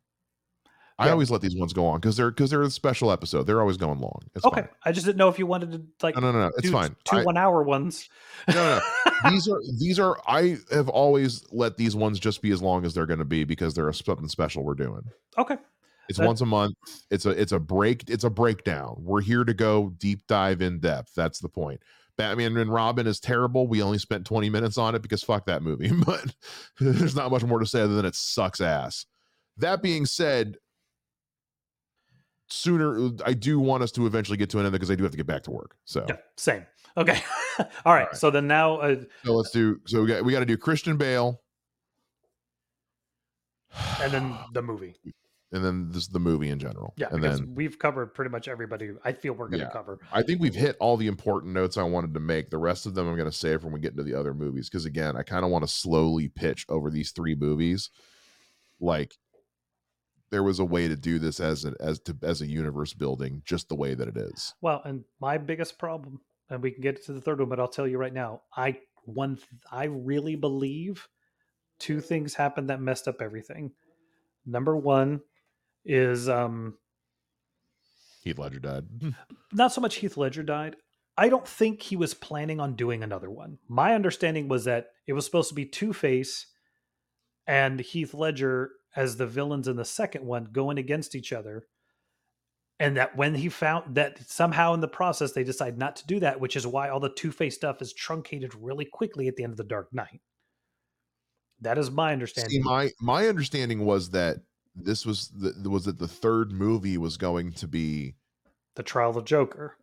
[1.00, 1.12] I Yeah.
[1.12, 3.44] always let these ones go on because they're because they're a special episode.
[3.44, 4.20] They're always going long.
[4.34, 4.68] It's okay, fine.
[4.84, 6.94] I just didn't know if you wanted to like No, no, no, it's fine.
[7.04, 8.08] two I- one-hour ones.
[8.48, 8.80] No, no,
[9.30, 12.94] these are these are I have always let these ones just be as long as
[12.94, 15.02] they're going to be because they're something special we're doing.
[15.38, 15.56] okay,
[16.08, 16.74] It's That- once a month.
[17.10, 18.04] It's a it's a break.
[18.08, 18.96] It's a breakdown.
[18.98, 21.14] We're here to go deep dive in depth.
[21.16, 21.80] That's the point.
[22.18, 23.66] Batman and Robin is terrible.
[23.66, 25.90] We only spent 20 minutes on it because fuck that movie.
[26.04, 26.34] But
[26.78, 29.06] there's not much more to say other than it sucks ass.
[29.56, 30.56] That being said,
[32.50, 35.12] sooner I do want us to eventually get to an end because I do have
[35.12, 35.76] to get back to work.
[35.84, 36.66] So yeah, same.
[36.96, 37.20] Okay,
[37.58, 38.06] all right.
[38.06, 38.16] right.
[38.16, 40.96] So then now, uh, so let's do so we got we got to do Christian
[40.96, 41.40] Bale
[44.02, 44.94] and then the movie.
[45.52, 46.94] and then this the movie in general.
[46.96, 48.90] Yeah, and because then we've covered pretty much everybody.
[49.04, 49.72] I feel we're going to Yeah.
[49.72, 49.98] cover.
[50.12, 52.50] I think we've hit all the important notes I wanted to make.
[52.50, 54.68] The rest of them I'm going to save when we get into the other movies
[54.68, 57.90] because again, I kind of want to slowly pitch over these three movies.
[58.80, 59.14] Like
[60.30, 63.42] there was a way to do this as an as to as a universe building,
[63.44, 64.54] just the way that it is.
[64.60, 67.68] Well, and my biggest problem, and we can get to the third one, but I'll
[67.68, 69.38] tell you right now, I one
[69.70, 71.08] I really believe
[71.78, 73.72] two things happened that messed up everything.
[74.46, 75.20] Number one
[75.84, 76.76] is um
[78.22, 78.84] Heath Ledger died.
[79.52, 80.76] not so much Heath Ledger died.
[81.16, 83.58] I don't think he was planning on doing another one.
[83.68, 86.46] My understanding was that it was supposed to be Two Face
[87.46, 91.66] and Heath Ledger as the villains in the second one going against each other.
[92.78, 96.18] And that when he found that somehow in the process they decide not to do
[96.20, 99.44] that, which is why all the Two Face stuff is truncated really quickly at the
[99.44, 100.22] end of the Dark Knight.
[101.60, 102.62] That is my understanding.
[102.62, 104.38] See, my my understanding was that
[104.74, 108.14] this was the was that the third movie was going to be
[108.76, 109.76] the trial of the Joker.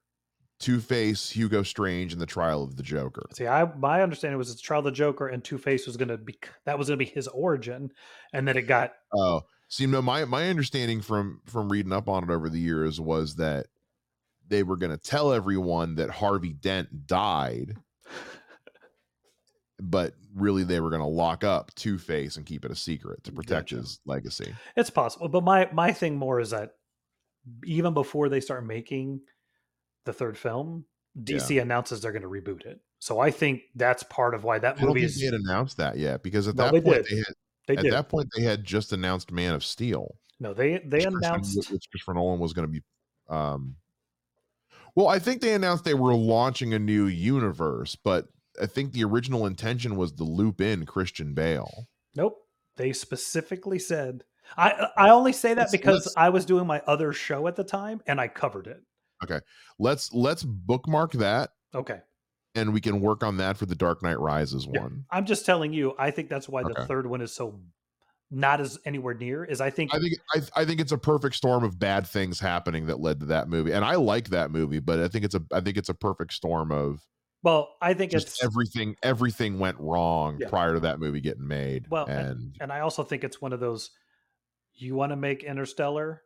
[0.60, 3.24] Two Face, Hugo Strange, and the Trial of the Joker.
[3.36, 6.08] See, I my understanding was it's Trial of the Joker and Two Face was going
[6.10, 7.92] to be that was going to be his origin,
[8.34, 12.24] and then it got Oh, see, no, my my understanding from from reading up on
[12.24, 13.68] it over the years was that
[14.48, 17.76] they were going to tell everyone that Harvey Dent died,
[19.80, 23.24] but really they were going to lock up Two Face and keep it a secret
[23.26, 23.76] to protect Gotcha.
[23.78, 24.56] his legacy.
[24.76, 25.28] it's possible.
[25.30, 26.72] But my my thing more is that
[27.64, 29.22] even before they start making
[30.08, 30.86] the third film,
[31.22, 32.80] DC announces they're going to reboot it.
[33.00, 35.20] So I think that's part of why that I don't movie think is.
[35.20, 37.12] they had announced that yet because at No, that they point did.
[37.12, 37.34] they had
[37.68, 37.94] They at did.
[37.94, 40.16] that point they had just announced Man of Steel.
[40.40, 41.56] no, they they announced.
[41.70, 42.82] Christopher Nolan was going to be.
[43.30, 43.76] Um,
[44.96, 48.28] well, I think they announced they were launching a new universe, but
[48.60, 51.88] I think the original intention was to loop in Christian Bale.
[52.16, 52.38] Nope.
[52.78, 54.24] They specifically said.
[54.56, 58.02] I I only say that because I was doing my other show at the time
[58.08, 58.82] and I covered it.
[59.80, 62.02] Let's let's bookmark that, Okay.
[62.56, 64.82] and we can work on that for the Dark Knight Rises Yeah.
[64.82, 65.06] one.
[65.12, 65.94] I'm just telling you.
[66.00, 67.62] I think that's why the third one is so
[68.30, 69.46] not as anywhere near.
[69.46, 72.40] Is I think I think I, I think it's a perfect storm of bad things
[72.40, 75.36] happening that led to that movie, and I like that movie, but I think it's
[75.36, 77.06] a I think it's a perfect storm of
[77.44, 80.50] well, I think it's everything everything went wrong Yeah.
[80.50, 81.86] prior to that movie getting made.
[81.90, 83.92] Well, and and I also think it's one of those
[84.74, 86.24] you want to make Interstellar,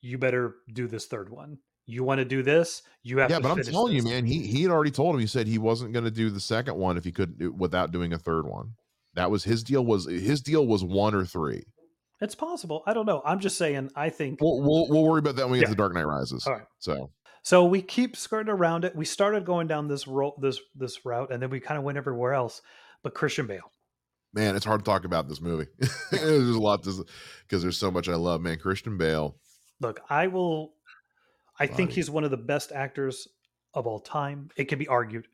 [0.00, 1.58] you better do this third one.
[1.86, 4.62] You want to do this, you have yeah, but I'm telling you, man, he he
[4.62, 5.20] had already told him.
[5.20, 7.90] He said he wasn't going to do the second one if he couldn't do- without
[7.90, 8.74] doing a third one.
[9.14, 9.84] That was his deal.
[9.84, 11.64] Was his deal was one or three.
[12.20, 12.82] It's possible.
[12.86, 13.22] I don't know.
[13.24, 13.90] I'm just saying.
[13.96, 15.70] I think We'll we'll, we'll worry about that when we get Yeah.
[15.70, 16.46] to Dark Knight Rises.
[16.46, 16.62] All right.
[16.78, 17.10] So
[17.42, 18.94] So we keep skirting around it.
[18.94, 21.98] We started going down this ro- this this route, and then we kind of went
[21.98, 22.60] everywhere else.
[23.02, 23.72] But Christian Bale,
[24.34, 25.66] man, it's hard to talk about this movie.
[26.12, 27.04] there's a lot to
[27.48, 28.42] because there's so much I love.
[28.42, 29.36] Man, Christian Bale.
[29.80, 30.74] look, I will.
[31.60, 33.28] I think he's one of the best actors
[33.74, 34.48] of all time.
[34.56, 35.28] It can be argued.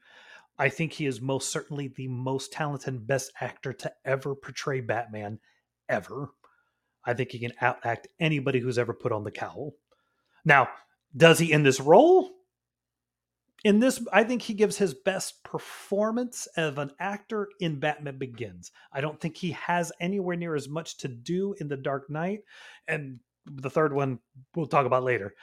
[0.58, 4.80] I think he is most certainly the most talented and best actor to ever portray
[4.80, 5.38] Batman,
[5.88, 6.30] ever.
[7.04, 9.74] I think he can outact anybody who's ever put on the cowl.
[10.44, 10.68] Now,
[11.16, 12.32] does he in this role?
[13.64, 18.70] In this, I think he gives his best performance of an actor in Batman Begins.
[18.92, 22.40] I don't think he has anywhere near as much to do in The Dark Knight.
[22.86, 24.18] And the third one
[24.54, 25.34] we'll talk about later.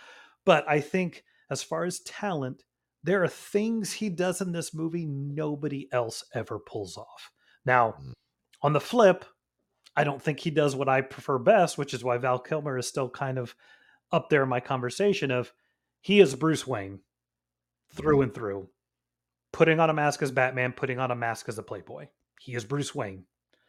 [0.45, 2.63] But I think as far as talent,
[3.03, 7.31] there are things he does in this movie nobody else ever pulls off.
[7.65, 8.13] Now, Mm.
[8.61, 9.25] on the flip,
[9.95, 12.87] I don't think he does what I prefer best, which is why Val Kilmer is
[12.87, 13.55] still kind of
[14.11, 15.53] up there in my conversation of
[16.01, 17.01] he is Bruce Wayne
[17.93, 18.69] through and through.
[19.51, 22.07] Putting on a mask as Batman, putting on a mask as a Playboy.
[22.39, 23.25] He is Bruce Wayne.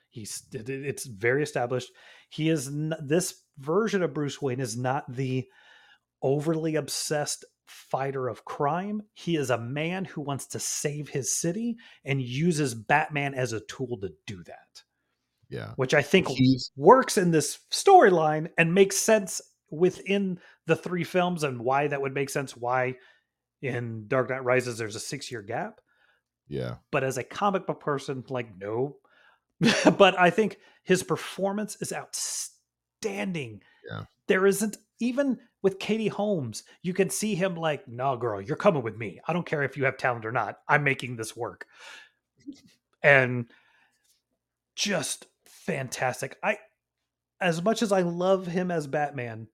[0.08, 1.92] He's it- it- it's very established.
[2.30, 5.48] He is n- this version of Bruce Wayne is not the
[6.24, 9.02] overly obsessed fighter of crime.
[9.12, 13.60] He is a man who wants to save his city and uses Batman as a
[13.60, 14.82] tool to do that,
[15.48, 19.40] Yeah, which I think he's works in this storyline and makes sense
[19.70, 22.96] within the three films and why that would make sense why
[23.60, 25.80] in Dark Knight Rises there's a 6-year gap
[26.48, 26.76] yeah.
[26.92, 28.96] but as a comic book person like no
[29.98, 34.04] but I think his performance is outstanding Yeah.
[34.28, 38.82] there isn't even with Katie Holmes you can see him like no girl you're coming
[38.82, 39.20] with me.
[39.26, 40.58] I don't care if you have talent or not.
[40.68, 41.66] I'm making this work.
[43.02, 43.46] And
[44.74, 46.36] just fantastic.
[46.42, 46.58] I
[47.40, 49.48] as much as I love him as Batman,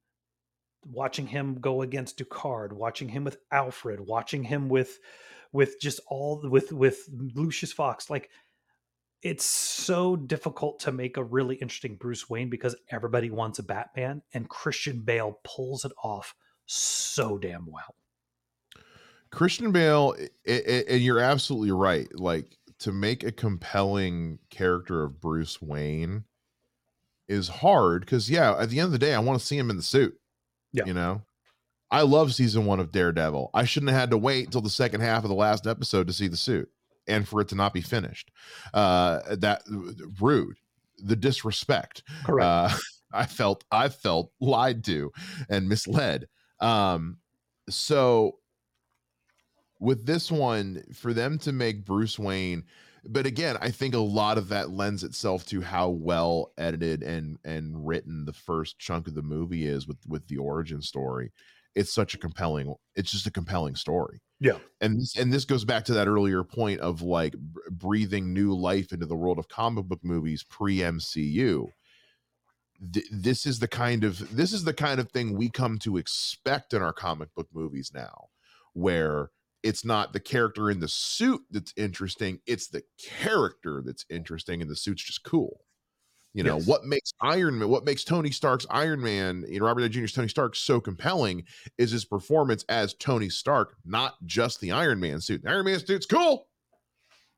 [0.87, 4.99] watching him go against Ducard, watching him with Alfred, watching him with
[5.53, 8.31] with just all with with Lucius Fox, like
[9.23, 14.23] it's so difficult to make a really interesting Bruce Wayne because everybody wants a Batman
[14.33, 16.35] and Christian Bale pulls it off
[16.67, 17.95] so damn well.
[19.31, 20.17] Christian Bale,
[20.47, 22.09] and you're absolutely right.
[22.19, 26.25] Like to make a compelling character of Bruce Wayne
[27.29, 29.71] is hard because, yeah, at the end of the day, I want to see him
[29.71, 30.19] in the suit.
[30.73, 30.85] Yeah.
[30.87, 31.23] You know,
[31.91, 33.51] I love season one of Daredevil.
[33.53, 36.13] I shouldn't have had to wait until the second half of the last episode to
[36.13, 36.71] see the suit
[37.11, 38.31] and for it to not be finished.
[38.73, 39.63] Uh, that
[40.21, 40.57] rude,
[40.99, 42.03] the disrespect.
[42.25, 42.47] Correct.
[42.47, 42.77] Uh,
[43.13, 45.11] I felt I felt lied to
[45.49, 46.29] and misled.
[46.61, 47.19] Um,
[47.69, 48.39] so
[49.81, 52.65] with this one, for them to make Bruce Wayne,
[53.05, 57.39] but again, I think a lot of that lends itself to how well edited and
[57.45, 61.33] and written the first chunk of the movie is with with the origin story.
[61.75, 62.75] It's such a compelling.
[62.95, 64.59] It's just a compelling story yeah.
[64.81, 68.55] and this and this goes back to that earlier point of like b- breathing new
[68.55, 71.69] life into the world of comic book movies pre MCU.
[72.93, 75.99] Th- this is the kind of this is the kind of thing we come to
[75.99, 78.29] expect in our comic book movies now,
[78.73, 79.31] where
[79.63, 84.71] it's not the character in the suit that's interesting, it's the character that's interesting, and
[84.71, 85.61] the suit's just cool.
[86.33, 86.67] You know Yes.
[86.67, 90.13] what makes Iron Man, what makes Tony Stark's Iron Man, you know Robert Downey Jr.'s
[90.13, 91.43] Tony Stark so compelling
[91.77, 95.43] is his performance as Tony Stark, not just the Iron Man suit.
[95.43, 96.47] The Iron Man suit's cool,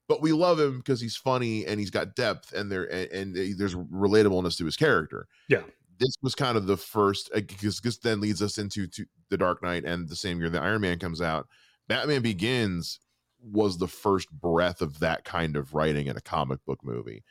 [0.08, 3.58] but we love him because he's funny and he's got depth and there and, and
[3.58, 5.26] there's relatableness to his character.
[5.48, 5.62] Yeah.
[5.98, 9.38] This was kind of the first uh, because this then leads us into to the
[9.38, 11.48] Dark Knight and the same year the Iron Man comes out.
[11.88, 13.00] Batman Begins
[13.40, 17.24] was the first breath of that kind of writing in a comic book movie.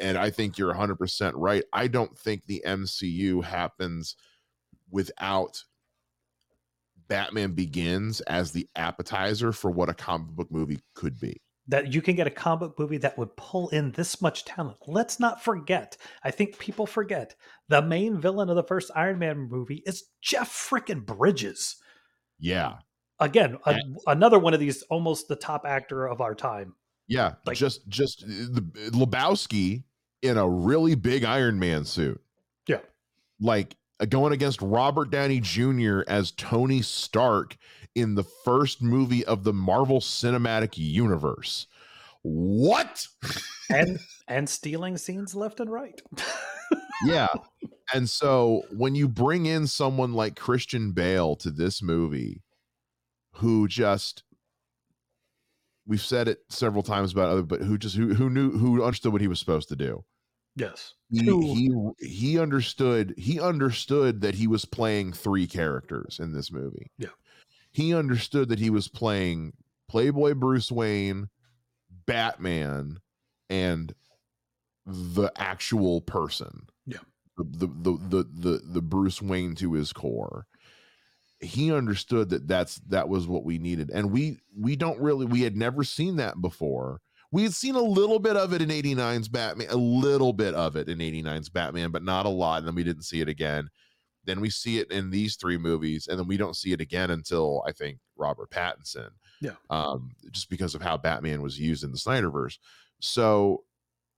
[0.00, 1.64] And I think you're 100% right.
[1.72, 4.16] I don't think the MCU happens
[4.90, 5.64] without
[7.08, 11.40] Batman Begins as the appetizer for what a comic book movie could be.
[11.66, 14.76] That you can get a comic book movie that would pull in this much talent.
[14.86, 15.96] Let's not forget.
[16.22, 17.34] I think people forget
[17.68, 21.76] the main villain of the first Iron Man movie is Jeff frickin' Bridges.
[22.38, 22.74] Yeah.
[23.18, 26.74] Again, a, another one of these almost the top actor of our time.
[27.06, 29.84] Yeah, like, just just uh, the Lebowski
[30.22, 32.20] in a really big Iron Man suit.
[32.66, 32.80] Yeah.
[33.40, 36.00] Like uh, going against Robert Downey Jr.
[36.08, 37.56] as Tony Stark
[37.94, 41.66] in the first movie of the Marvel Cinematic Universe.
[42.22, 43.06] What?
[43.70, 46.00] and and stealing scenes left and right.
[47.04, 47.28] yeah.
[47.92, 52.40] And so when you bring in someone like Christian Bale to this movie
[53.34, 54.22] who just
[55.86, 59.12] we've said it several times about other but who just who who knew who understood
[59.12, 60.04] what he was supposed to do.
[60.56, 60.94] Yes.
[61.10, 66.90] He, he he understood he understood that he was playing three characters in this movie.
[66.98, 67.08] Yeah.
[67.72, 69.52] He understood that he was playing
[69.88, 71.28] Playboy Bruce Wayne,
[72.06, 72.98] Batman,
[73.50, 73.92] and
[74.86, 76.66] the actual person.
[76.86, 76.98] Yeah.
[77.36, 80.46] The the the the the, the Bruce Wayne to his core
[81.40, 83.90] he understood that that's that was what we needed.
[83.90, 87.00] And we we don't really we had never seen that before.
[87.32, 90.76] We had seen a little bit of it in 89's batman a little bit of
[90.76, 93.68] it in 89's batman but not a lot and then we didn't see it again.
[94.24, 97.10] Then we see it in these three movies and then we don't see it again
[97.10, 99.10] until i think robert pattinson.
[99.40, 99.56] Yeah.
[99.70, 102.58] Um just because of how batman was used in the snyderverse.
[103.00, 103.64] So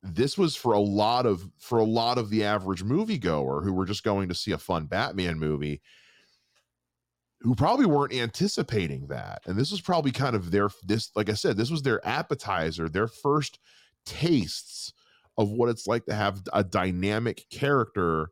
[0.02, 3.86] this was for a lot of for a lot of the average moviegoer who were
[3.86, 5.80] just going to see a fun batman movie
[7.46, 9.42] who probably weren't anticipating that.
[9.46, 12.88] And this was probably kind of their this like I said, this was their appetizer,
[12.88, 13.60] their first
[14.04, 14.92] tastes
[15.38, 18.30] of what it's like to have a dynamic character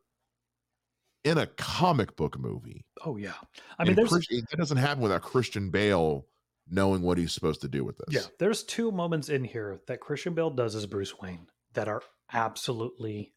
[1.23, 2.85] in a comic book movie.
[3.05, 3.35] Oh yeah.
[3.79, 6.25] I mean there's that doesn't happen without Christian Bale
[6.69, 8.13] knowing what he's supposed to do with this.
[8.13, 12.01] Yeah, there's two moments in here that Christian Bale does as Bruce Wayne that are
[12.33, 13.31] absolutely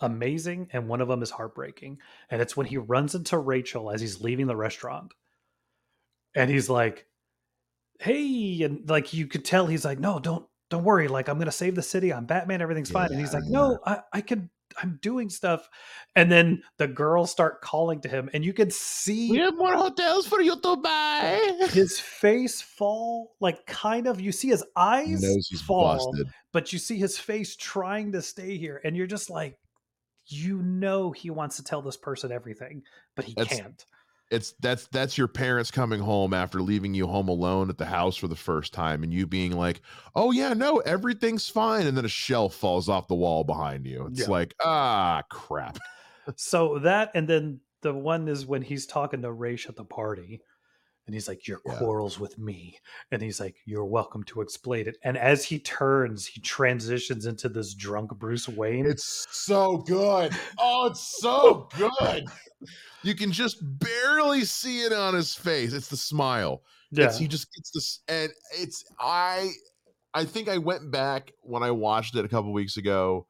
[0.00, 1.98] amazing and one of them is heartbreaking
[2.28, 5.12] and it's when he runs into rachel as he's leaving the restaurant
[6.34, 7.06] and he's like
[8.00, 11.52] hey and like you could tell he's like no don't don't worry like i'm gonna
[11.52, 14.50] save the city i'm batman everything's yeah, fine and he's like no i i can
[14.82, 15.68] i'm doing stuff
[16.16, 19.74] and then the girls start calling to him and you can see we have more
[19.74, 25.22] hotels for you to buy his face fall like kind of you see his eyes
[25.66, 26.26] fall busted.
[26.52, 29.58] but you see his face trying to stay here and you're just like
[30.26, 32.82] you know he wants to tell this person everything,
[33.16, 33.84] but he that's, can't.
[34.32, 38.16] It's that's that's your parents coming home after leaving you home alone at the house
[38.16, 39.82] for the first time and you being like,
[40.14, 44.06] "Oh yeah, no, everything's fine." And then a shelf falls off the wall behind you.
[44.06, 44.28] It's yeah.
[44.28, 45.78] like, "Ah, crap."
[46.36, 50.40] so that and then the one is when he's talking to Ra's at the party
[51.06, 51.76] and he's like, Your yeah.
[51.76, 52.78] quarrels with me.
[53.10, 54.98] And he's like, You're welcome to explain it.
[55.04, 58.86] And as he turns, he transitions into this drunk Bruce Wayne.
[58.86, 60.32] It's so good.
[60.58, 62.26] Oh, it's so good.
[63.02, 65.72] You can just barely see it on his face.
[65.72, 66.62] It's the smile.
[66.92, 67.06] Yeah.
[67.06, 69.50] It's, he just gets this and it's I
[70.14, 73.26] I think I went back when I watched it a couple weeks ago.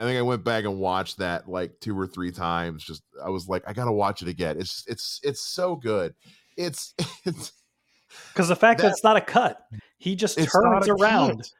[0.00, 2.82] I think I went back and watched that like two or three times.
[2.84, 4.58] Just I was like, I gotta watch it again.
[4.58, 6.14] It's it's it's so good
[6.56, 7.52] it's it's
[8.32, 9.66] because the fact that, that, it's not a cut,
[9.98, 11.50] he just turns around cut.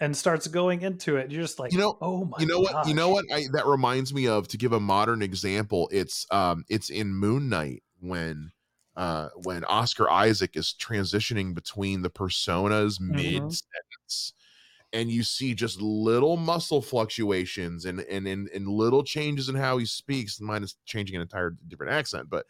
[0.00, 1.30] and starts going into it.
[1.30, 2.74] You're just like, you know, oh my, you know gosh.
[2.74, 4.48] what, you know what I, that reminds me of.
[4.48, 8.52] To give a modern example, it's um, it's in Moon Knight when
[8.96, 13.16] uh when Oscar Isaac is transitioning between the personas mm-hmm.
[13.16, 14.32] mid sentence
[14.92, 19.78] and you see just little muscle fluctuations and and and, and little changes in how
[19.78, 22.46] he speaks mine is changing an entire different accent but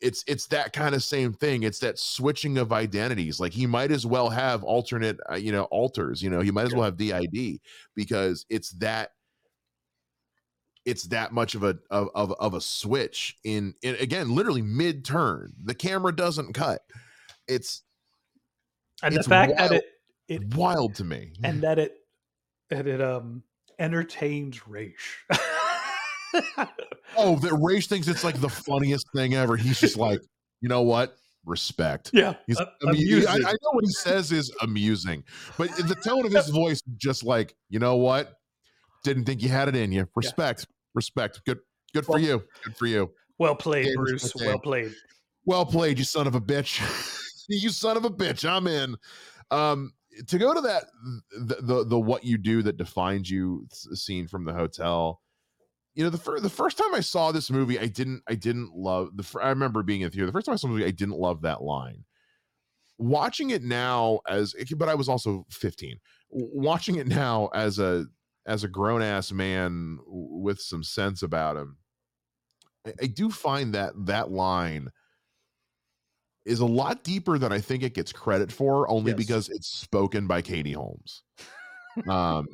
[0.00, 3.90] it's it's that kind of same thing it's that switching of identities like he might
[3.90, 6.98] as well have alternate uh, you know alters you know he might as well have
[6.98, 7.60] did
[7.94, 9.12] because it's that
[10.86, 15.04] it's that much of a of, of, of a switch in, in again literally mid
[15.04, 16.80] turn the camera doesn't cut.
[17.48, 17.82] It's
[19.02, 19.84] and it's the fact wild, that it,
[20.28, 21.32] it wild to me.
[21.42, 21.98] and that it
[22.70, 23.42] that it um
[23.78, 24.92] entertains Ra's
[27.16, 29.56] oh, that Ra's thinks it's like the funniest thing ever.
[29.56, 30.20] He's just like,
[30.60, 31.16] you know what?
[31.44, 32.10] Respect.
[32.12, 32.34] Yeah.
[32.46, 35.22] He's, uh, I, mean, I, I, know what he says is amusing,
[35.56, 38.34] but the tone of his voice, just like, you know what?
[39.04, 40.08] Didn't think you had it in you.
[40.16, 40.66] Respect.
[40.68, 40.74] Yeah.
[40.94, 41.40] Respect.
[41.46, 41.58] Good.
[41.94, 42.42] Good well, for you.
[42.64, 43.10] Good for you.
[43.38, 44.34] Well played, Bruce.
[44.34, 44.92] Well played.
[45.44, 46.80] Well played, you son of a bitch.
[47.48, 48.96] you son of a bitch, I'm in.
[49.50, 49.92] Um,
[50.26, 50.86] to go to that
[51.30, 55.20] the, the the what you do that defines you scene from the hotel
[55.96, 58.74] you know the first the first time I saw this movie, I didn't I didn't
[58.74, 59.26] love the.
[59.42, 61.18] I remember being in the theater the first time I saw the movie, I didn't
[61.18, 62.04] love that line.
[62.98, 65.98] Watching it now as, but I was also 15.
[66.30, 68.04] Watching it now as a
[68.46, 71.78] as a grown ass man with some sense about him,
[72.86, 74.90] I, I do find that that line
[76.44, 79.18] is a lot deeper than I think it gets credit for, only yes.
[79.18, 81.22] because it's spoken by Katie Holmes.
[82.08, 82.46] um,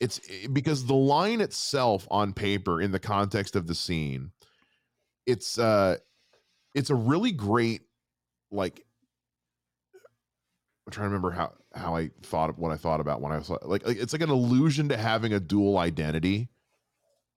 [0.00, 4.30] it's eh, because the line itself on paper in the context of the scene
[5.26, 5.96] it's uh
[6.74, 7.82] it's a really great
[8.50, 8.84] like
[10.86, 13.40] I'm trying to remember how how I thought of what I thought about when I
[13.40, 16.48] saw like, like it's like an allusion to having a dual identity.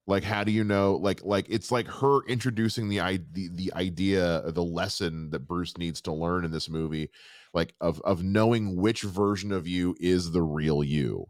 [0.06, 2.98] Like how do you know like like it's like her introducing the
[3.32, 7.10] the the idea the lesson that Bruce needs to learn in this movie
[7.52, 11.26] like of of knowing which version of you is the real you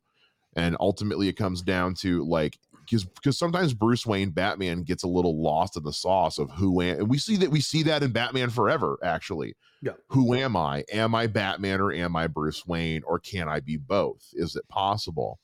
[0.57, 5.09] and ultimately it comes down to like because because sometimes Bruce Wayne Batman gets a
[5.09, 8.03] little lost in the sauce of who am and we see that we see that
[8.03, 9.55] in Batman Forever actually.
[9.83, 9.93] Yeah.
[10.09, 10.85] Who am I?
[10.93, 14.29] Am I Batman or am I Bruce Wayne or can I be both?
[14.35, 15.39] Is it possible?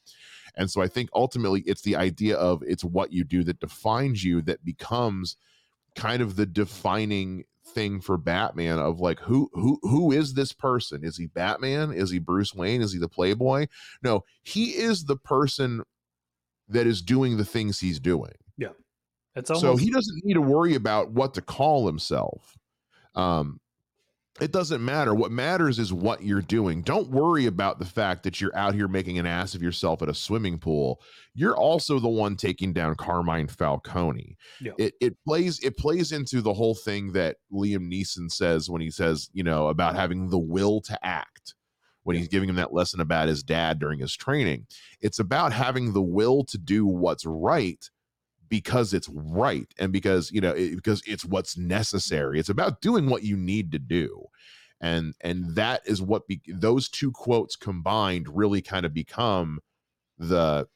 [0.57, 4.25] And so I think ultimately it's the idea of it's what you do that defines
[4.25, 5.37] you that becomes
[5.95, 11.05] kind of the defining thing for Batman of like who who who is this person?
[11.05, 11.93] Is he Batman?
[11.93, 12.83] Is he Bruce Wayne?
[12.83, 13.67] Is he the playboy?
[14.03, 15.83] No, he is the person
[16.69, 18.33] that is doing the things he's doing.
[18.57, 18.71] Yeah.
[19.51, 22.57] Almost- so he doesn't need to worry about what to call himself.
[23.15, 23.61] Um
[24.41, 25.15] it doesn't matter.
[25.15, 26.83] What matters is what you're doing.
[26.83, 30.09] Don't worry about the fact that you're out here making an ass of yourself at
[30.09, 31.01] a swimming pool.
[31.35, 34.37] You're also the one taking down Carmine Falcone.
[34.61, 34.73] Yeah.
[34.79, 38.91] It it plays it plays into the whole thing that Liam Neeson says when he
[38.91, 41.55] says, you know, about having the will to act
[42.03, 44.67] when he's giving him that lesson about his dad during his training.
[45.01, 47.85] It's about having the will to do what's right
[48.49, 52.39] because it's right and because you know it, because it's what's necessary.
[52.39, 54.27] It's about doing what you need to do.
[54.81, 59.61] And and that is what be, those two quotes combined really kind of become
[60.19, 60.69] the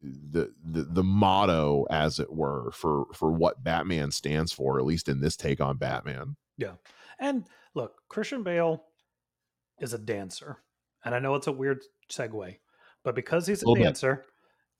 [0.00, 5.08] the, the the motto as it were for for what batman stands for at least
[5.08, 6.36] in this take on batman.
[6.56, 6.74] Yeah.
[7.18, 7.44] And
[7.74, 8.84] look christian bale
[9.80, 10.58] is a dancer.
[11.04, 12.56] And i know it's a weird segue
[13.04, 14.24] but because he's a, a dancer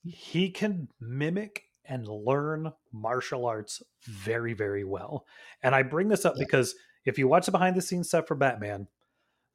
[0.04, 0.14] bit.
[0.14, 5.26] he can mimic and learn martial arts very, very well.
[5.62, 6.44] And I bring this up yeah.
[6.44, 6.74] because
[7.04, 8.86] if you watch the behind the scenes stuff for Batman,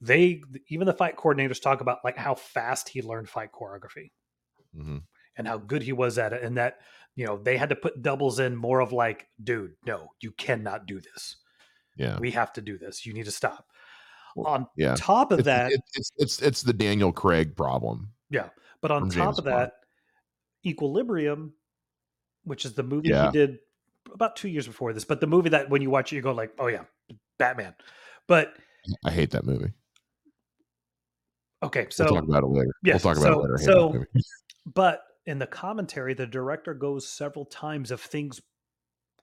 [0.01, 4.11] they even the fight coordinators talk about like how fast he learned fight choreography
[4.76, 4.97] mm-hmm.
[5.38, 6.80] and how good he was at it, and that
[7.15, 10.88] you know they had to put doubles in more of like, dude, no, you cannot
[10.88, 11.38] do this.
[11.95, 13.05] Yeah, we have to do this.
[13.05, 13.68] You need to stop.
[14.35, 14.95] On yeah.
[14.97, 18.10] top of it's, that, it's it's it's the Daniel Craig problem.
[18.30, 18.49] Yeah,
[18.81, 19.73] but on top James of that,
[20.65, 21.53] Equilibrium
[22.44, 23.28] which is the movie yeah.
[23.28, 23.60] he did
[24.14, 25.06] about two years before this.
[25.06, 26.84] But the movie that when you watch it, you go like, "Oh yeah,
[27.38, 27.76] Batman."
[28.28, 28.53] But
[29.06, 29.72] I hate that movie.
[31.61, 32.74] Okay, so we'll talk about it later.
[32.84, 33.57] Yeah, we'll talk so, about it later.
[33.57, 34.06] So,
[34.74, 38.41] but in the commentary, the director goes several times of things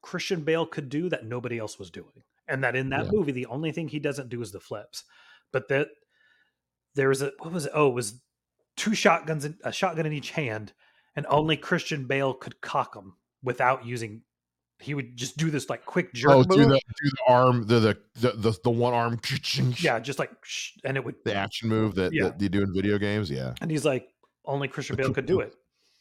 [0.02, 3.12] Christian Bale could do that nobody else was doing, and that in that yeah.
[3.12, 5.04] movie, the only thing he doesn't do is the flips.
[5.52, 5.88] But that
[6.94, 7.72] there's a what was it?
[7.74, 8.22] Oh, it was
[8.76, 10.72] two shotguns, in, a shotgun in each hand,
[11.20, 14.22] and only Christian Bale could cock him without using.
[14.78, 16.30] He would just do this like quick jerk.
[16.30, 19.20] Oh, do the, do the arm, the, the the the the one arm.
[19.78, 20.30] Yeah, just like
[20.82, 22.28] and it would the action move that, yeah.
[22.30, 23.30] that you do in video games.
[23.30, 24.08] Yeah, and he's like,
[24.46, 25.54] only Christian Bale could do it.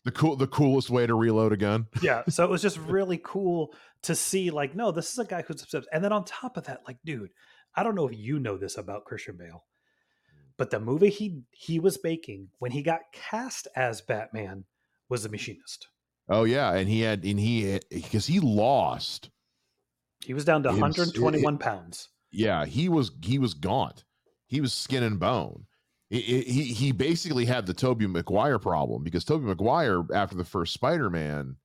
[0.06, 1.88] The cool, the coolest way to reload a gun.
[2.02, 3.74] yeah, so it was just really cool
[4.04, 4.52] to see.
[4.52, 5.90] Like, no, this is a guy who's obsessed.
[5.92, 7.32] And then on top of that, like, dude,
[7.76, 9.66] I don't know if you know this about Christian Bale,
[10.56, 14.64] but the movie he he was making when he got cast as Batman
[15.10, 15.88] was the machinist.
[16.30, 19.30] Oh yeah, and he had and he eh, because he lost.
[20.24, 22.10] He was down to 121 it, eh, eh, pounds.
[22.32, 24.04] Yeah, he was he was gaunt.
[24.48, 25.66] He was skin and bone.
[26.10, 30.74] He, he he basically had the Tobey Maguire problem because Tobey Maguire after the first
[30.74, 31.56] Spider-Man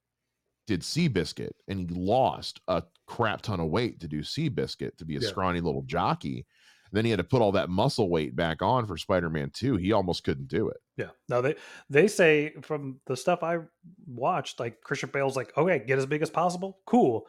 [0.67, 5.17] did Seabiscuit and he lost a crap ton of weight to do Seabiscuit to be
[5.17, 5.29] a yeah.
[5.29, 6.47] scrawny little jockey
[6.95, 9.77] then he had to put all that muscle weight back on for Spider-Man 2.
[9.77, 10.79] He almost couldn't do it.
[10.97, 11.11] Yeah.
[11.29, 11.57] No, they
[11.91, 13.59] they say from the stuff I
[14.07, 16.79] watched, like Christian Bale's like, okay, get as big as possible.
[16.87, 17.27] Cool.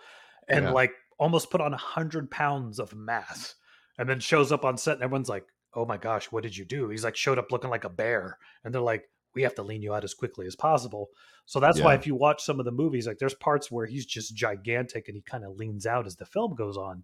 [0.47, 0.71] And yeah.
[0.71, 3.55] like almost put on a hundred pounds of mass
[3.97, 6.65] and then shows up on set and everyone's like, oh my gosh, what did you
[6.65, 6.89] do?
[6.89, 8.37] He's like showed up looking like a bear.
[8.63, 11.09] And they're like, we have to lean you out as quickly as possible.
[11.45, 11.85] So that's yeah.
[11.85, 15.07] why if you watch some of the movies, like there's parts where he's just gigantic
[15.07, 17.03] and he kind of leans out as the film goes on.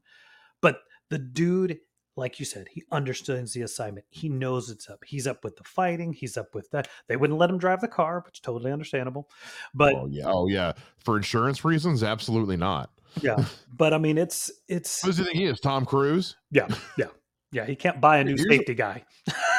[0.61, 0.79] But
[1.09, 1.79] the dude
[2.15, 4.05] like you said, he understands the assignment.
[4.09, 5.03] He knows it's up.
[5.05, 6.13] He's up with the fighting.
[6.13, 6.87] He's up with that.
[7.07, 9.29] They wouldn't let him drive the car, which is totally understandable.
[9.73, 12.91] But oh yeah, oh yeah, for insurance reasons, absolutely not.
[13.21, 15.03] yeah, but I mean, it's it's.
[15.03, 15.59] What does he think he is?
[15.59, 16.35] Tom Cruise?
[16.51, 16.67] Yeah,
[16.97, 17.07] yeah,
[17.51, 17.65] yeah.
[17.65, 19.03] He can't buy a new Here's safety guy.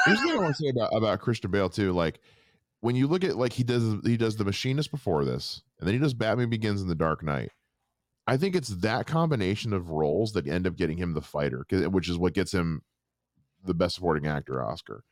[0.05, 1.93] Here's the thing I want to say about about Christian Bale too.
[1.93, 2.20] Like
[2.81, 5.95] when you look at like he does he does the Machinist before this, and then
[5.95, 7.51] he does Batman Begins in the Dark Knight.
[8.27, 12.09] I think it's that combination of roles that end up getting him the fighter, which
[12.09, 12.82] is what gets him
[13.65, 15.05] the Best Supporting Actor Oscar.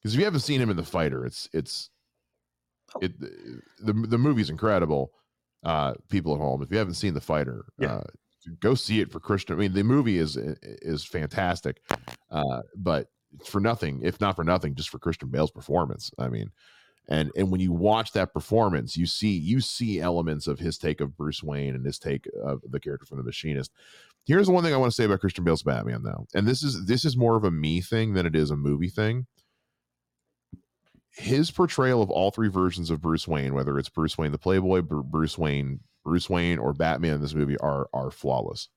[0.00, 1.90] Because if you haven't seen him in the fighter, it's it's
[2.94, 3.00] Oh.
[3.02, 5.12] it the the movie's incredible.
[5.64, 7.96] Uh, people at home, if you haven't seen the fighter, Yeah.
[7.96, 8.04] uh,
[8.60, 9.56] go see it for Christian.
[9.56, 11.82] I mean, the movie is is fantastic,
[12.30, 13.08] uh, but
[13.44, 16.10] for nothing, if not for nothing, just for Christian Bale's performance.
[16.18, 16.50] I mean,
[17.08, 21.00] and and when you watch that performance, you see you see elements of his take
[21.00, 23.72] of Bruce Wayne and his take of the character from The Machinist.
[24.26, 26.62] Here's the one thing I want to say about Christian Bale's Batman, though, and this
[26.62, 29.26] is this is more of a me thing than it is a movie thing.
[31.10, 34.82] His portrayal of all three versions of Bruce Wayne, whether it's Bruce Wayne the Playboy,
[34.82, 38.68] Bruce Wayne, Bruce Wayne, or Batman in this movie, are are flawless.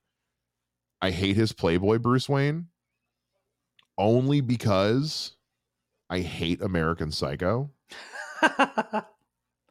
[1.02, 2.68] I hate his Playboy Bruce Wayne
[3.98, 5.36] only because
[6.10, 7.72] I hate American Psycho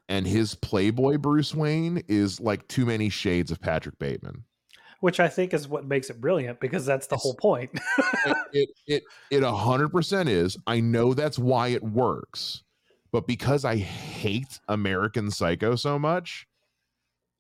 [0.08, 4.44] and his Playboy Bruce Wayne is like too many shades of Patrick Bateman.
[5.00, 7.70] Which I think is what makes it brilliant because that's the It's- whole point.
[8.26, 10.58] It it it it a hundred percent is.
[10.66, 12.62] I know that's why it works,
[13.10, 16.46] but because I hate American Psycho so much,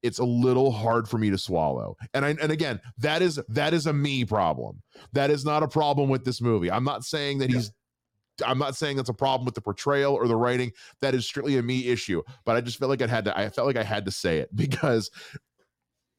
[0.02, 1.98] it's a little hard for me to swallow.
[2.14, 4.80] And I and again, that is that is a me problem.
[5.12, 6.70] That is not a problem with this movie.
[6.70, 7.72] I'm not saying that he's
[8.44, 10.72] I'm not saying that's a problem with the portrayal or the writing.
[11.00, 12.22] That is strictly a me issue.
[12.44, 13.38] But I just felt like I had to.
[13.38, 15.10] I felt like I had to say it because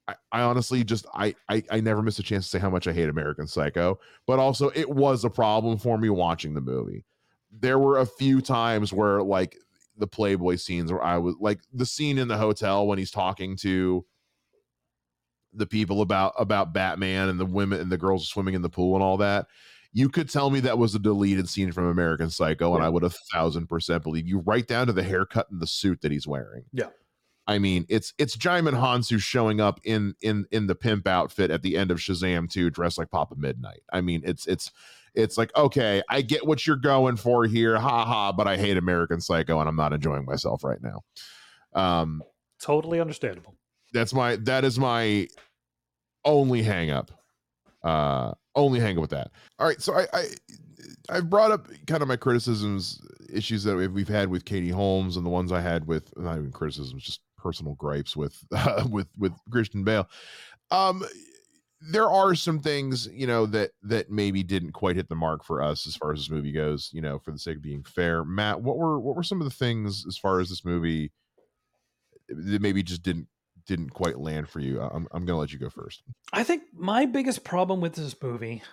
[0.08, 2.88] I, I honestly just I, I I never miss a chance to say how much
[2.88, 4.00] I hate American Psycho.
[4.28, 7.06] But also, it was a problem for me watching the movie.
[7.52, 9.58] There were a few times where like
[9.98, 13.56] the Playboy scenes where I was like the scene in the hotel when he's talking
[13.58, 14.06] to
[15.54, 18.96] the people about about Batman and the women and the girls swimming in the pool
[18.96, 19.48] and all that.
[19.94, 22.88] You could tell me that was a deleted scene from American Psycho, and Yeah.
[22.88, 26.02] I would a thousand percent believe you, right down to the haircut and the suit
[26.02, 26.64] that he's wearing.
[26.72, 26.90] Yeah.
[27.48, 31.62] I mean, it's it's Djimon Hounsou showing up in in in the pimp outfit at
[31.64, 33.82] the end of Shazam 2, dressed like Papa Midnight.
[33.92, 34.72] I mean, it's it's
[35.16, 38.78] it's like okay, I get what you're going for here, ha ha, but I hate
[38.78, 41.02] American Psycho, and I'm not enjoying myself right now.
[41.74, 42.22] Um,
[42.62, 43.56] totally understandable.
[43.92, 45.28] that's my that is my
[46.24, 47.12] only hang up
[47.84, 49.32] uh only hang with that.
[49.60, 50.26] All right so i i
[51.10, 53.02] i've brought up kind of my criticisms
[53.32, 56.38] issues that we've, we've had with katie holmes and the ones i had with not
[56.38, 60.08] even criticisms just personal gripes with uh, with with christian bale.
[60.70, 61.04] Um
[61.90, 65.62] there are some things you know that that maybe didn't quite hit the mark for
[65.62, 68.24] us as far as this movie goes you know for the sake of being fair.
[68.24, 71.12] Matt what were what were some of the things as far as this movie
[72.30, 73.28] that maybe just didn't
[73.72, 76.04] didn't quite land for you i'm, I'm gonna let you go first.
[76.34, 78.64] I think my biggest problem with this movie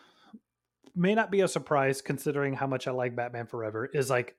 [0.99, 4.35] may not be a surprise considering how much I like Batman Forever is like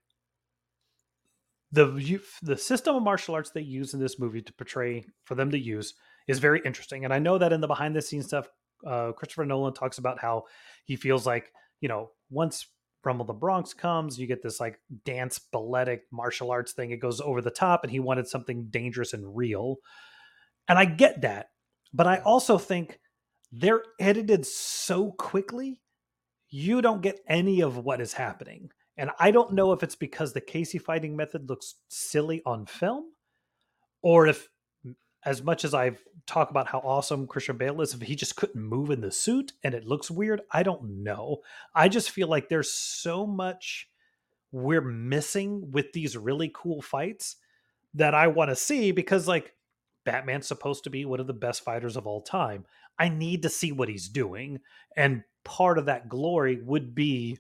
[1.71, 5.51] the the system of martial arts they use in this movie to portray for them
[5.51, 5.93] to use
[6.27, 7.05] is very interesting.
[7.05, 8.49] And I know that in the behind the scenes stuff
[8.85, 10.43] uh, Christopher Nolan talks about how
[10.83, 12.67] he feels like you know once
[13.05, 16.91] Rumble the Bronx comes you get this like dance balletic martial arts thing.
[16.91, 19.77] It goes over the top and he wanted something dangerous and real
[20.69, 21.49] and I get that
[21.93, 22.99] but I also think
[23.51, 25.81] they're edited so quickly
[26.49, 28.71] you don't get any of what is happening.
[28.97, 33.11] And i don't know if it's because the Keysi fighting method looks silly on film
[34.01, 34.49] or if
[35.25, 38.61] as much as i've talked about how awesome christian bale is if he just couldn't
[38.61, 41.37] move in the suit and it looks weird i don't know.
[41.73, 43.89] I just feel like there's so much
[44.51, 47.37] we're missing with these really cool fights
[47.93, 49.53] that i want to see because like
[50.05, 52.65] batman's supposed to be one of the best fighters of all time
[52.99, 54.59] I need to see what he's doing.
[54.95, 57.39] And part of that glory would be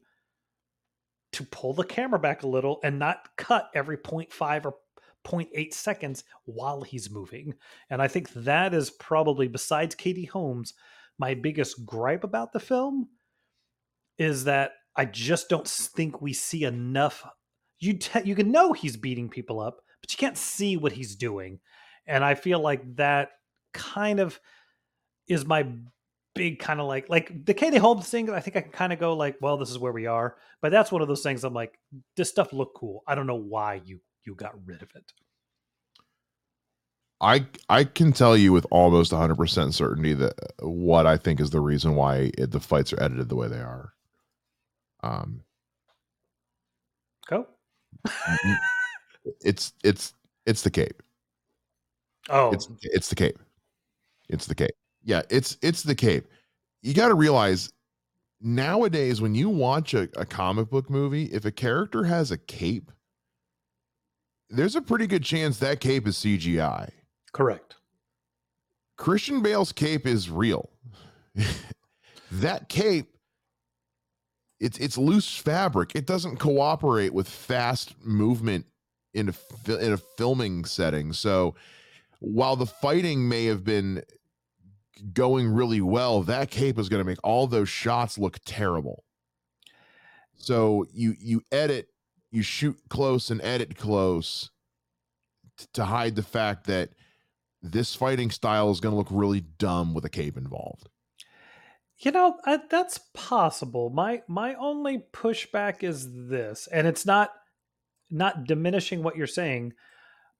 [1.33, 4.75] to pull the camera back a little and not cut every 0.5 or
[5.27, 7.53] 0.8 seconds while he's moving.
[7.89, 10.73] And I think that is probably, besides Katie Holmes,
[11.19, 13.09] my biggest gripe about the film
[14.17, 17.25] is that I just don't think we see enough.
[17.79, 21.15] You te- you can know he's beating people up, but you can't see what he's
[21.15, 21.59] doing.
[22.09, 23.31] And I feel like that
[23.73, 24.39] kind of
[25.27, 25.67] is my
[26.35, 28.29] big kind of like like the Katie Holmes thing.
[28.29, 30.35] I think I can kind of go like, well, this is where we are.
[30.61, 31.43] But that's one of those things.
[31.43, 31.79] I'm like,
[32.17, 33.03] this stuff looked cool.
[33.07, 35.13] I don't know why you you got rid of it.
[37.21, 40.33] I I can tell you with almost 100% certainty that
[40.63, 43.47] uh, what I think is the reason why it, the fights are edited the way
[43.47, 43.93] they are.
[45.03, 45.43] Um,
[47.27, 47.45] Go.
[49.41, 50.13] it's it's
[50.45, 51.03] it's the cape.
[52.29, 53.39] Oh, It's it's the cape.
[54.29, 54.71] It's the cape.
[55.03, 56.27] Yeah, it's it's the cape.
[56.81, 57.71] You got to realize
[58.41, 62.91] nowadays when you watch a, a comic book movie, if a character has a cape,
[64.49, 66.89] there's a pretty good chance that cape is CGI.
[67.33, 67.75] correct.
[68.97, 70.69] Christian Bale's cape is real.
[72.31, 73.15] that cape,
[74.59, 75.93] it's it's loose fabric.
[75.95, 78.65] It doesn't cooperate with fast movement
[79.13, 81.13] in a in a filming setting.
[81.13, 81.55] So
[82.19, 84.03] while the fighting may have been
[85.13, 89.03] going really well, that cape is going to make all those shots look terrible.
[90.35, 91.87] So you you edit,
[92.31, 94.49] you shoot close and edit close
[95.57, 96.89] t- to hide the fact that
[97.61, 100.89] this fighting style is going to look really dumb with a cape involved.
[101.97, 103.89] You know, I, that's possible.
[103.89, 107.31] My my only pushback is this, and it's not
[108.09, 109.73] not diminishing what you're saying,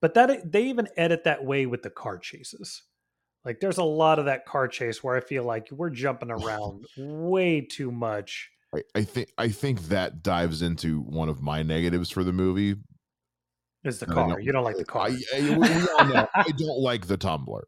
[0.01, 2.83] but that they even edit that way with the car chases.
[3.45, 6.85] Like there's a lot of that car chase where I feel like we're jumping around
[6.97, 8.49] way too much.
[8.75, 12.75] I, I think I think that dives into one of my negatives for the movie.
[13.85, 14.27] Is the car.
[14.29, 15.07] don't- You don't like the car.
[15.07, 17.67] I, I- we- we know I don't like the tumbler.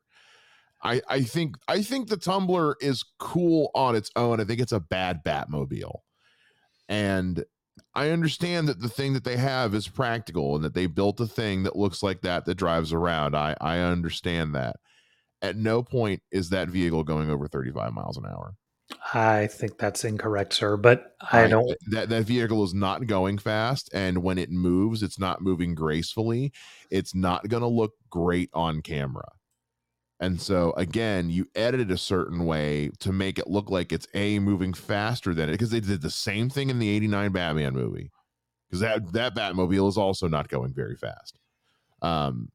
[0.83, 4.39] I I think I think the tumbler is cool on its own.
[4.41, 5.99] I think it's a bad Batmobile,
[6.89, 7.45] and
[7.93, 11.27] I understand that the thing that they have is practical and that they built a
[11.27, 13.35] thing that looks like that that drives around.
[13.35, 14.77] I I understand that.
[15.41, 18.53] At no point is that vehicle going over 35 miles an hour.
[19.13, 20.77] I think that's incorrect, sir.
[20.77, 21.75] But I don't.
[21.89, 26.51] that that vehicle is not going fast and when it moves it's not moving gracefully
[26.89, 29.27] it's not going to look great on camera
[30.21, 34.07] and so again you edit it a certain way to make it look like it's
[34.13, 37.73] a moving faster than it because they did the same thing in the 89 batman
[37.73, 38.11] movie.
[38.69, 41.37] Because that that batmobile is also not going very fast.
[42.01, 42.49] Um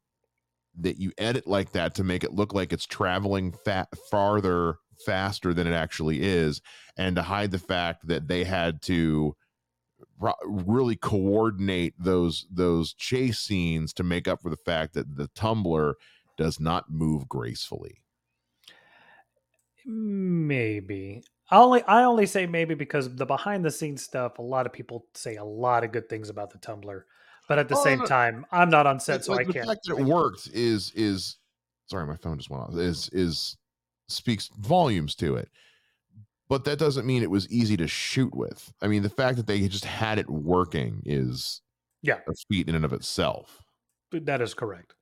[0.79, 5.55] that you edit like that to make it look like it's traveling fa- farther faster
[5.55, 6.61] than it actually is
[6.97, 9.35] and to hide the fact that they had to
[10.45, 15.97] really coordinate those those chase scenes to make up for the fact that the tumbler
[16.37, 18.03] does not move gracefully
[19.85, 21.23] Maybe.
[21.51, 24.73] I only I only say maybe because the behind the scenes stuff, a lot of
[24.73, 27.07] people say a lot of good things about the Tumbler.
[27.49, 28.07] But at the Oh, same no.
[28.07, 29.67] time, I'm not on set, so I the can't.
[29.67, 31.37] The fact that it worked is is
[31.89, 33.57] sorry my phone just went off is is
[34.09, 35.49] speaks volumes to it
[36.49, 39.47] but that doesn't mean it was easy to shoot with i mean the fact that
[39.47, 41.61] they just had it working is
[42.03, 42.21] Yeah.
[42.29, 43.63] a feat in and of itself
[44.11, 44.96] That is correct.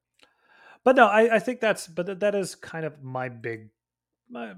[0.84, 3.70] But no, I, I think that's but that- is kind of my big
[4.30, 4.54] my,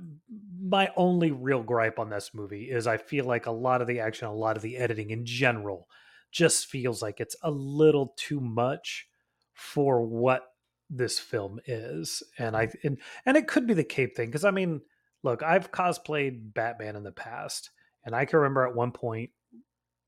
[0.60, 4.00] my only real gripe on this movie is I feel like a lot of the
[4.00, 5.88] action, a lot of the editing in general
[6.30, 9.08] just feels like it's a little too much
[9.54, 10.52] for what
[10.88, 12.22] this film is.
[12.38, 14.82] And I and and it could be the cape thing because I mean,
[15.22, 17.70] look, I've cosplayed Batman in the past
[18.04, 19.30] and I can remember at one point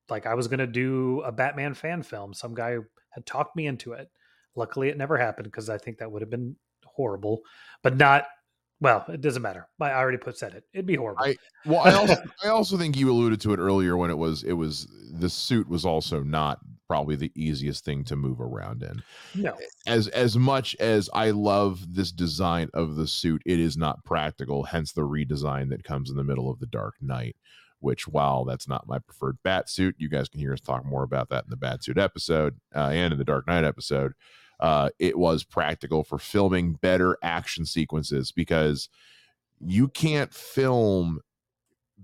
[0.09, 2.33] like I was going to do a Batman fan film.
[2.33, 2.77] Some guy
[3.11, 4.09] had talked me into it.
[4.59, 7.41] Luckily, it never happened because I think that would have been horrible,
[7.83, 8.27] but not.
[8.81, 9.67] Well, it doesn't matter.
[9.81, 10.65] I already put said it.
[10.73, 11.25] It'd be horrible.
[11.25, 11.37] I-
[11.67, 12.15] well i also
[12.45, 14.87] i also think you alluded to it earlier when it was it was
[15.19, 19.03] the suit was also not probably the easiest thing to move around in
[19.35, 19.55] no,
[19.87, 24.65] as as much as I love this design of the suit, it is not practical.
[24.65, 27.37] Hence the redesign that comes in the middle of the Dark Knight.
[27.81, 31.05] Which, while that's not my preferred bat suit, you guys can hear us talk more
[31.05, 34.15] about that in the bat suit episode uh, and in the Dark Knight episode.
[34.61, 38.89] Uh, it was practical for filming better action sequences because
[39.61, 41.21] you can't film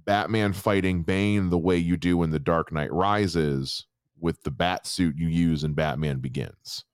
[0.05, 3.87] Batman fighting Bane the way you do in the Dark Knight Rises
[4.21, 6.85] with the bat suit you use in Batman Begins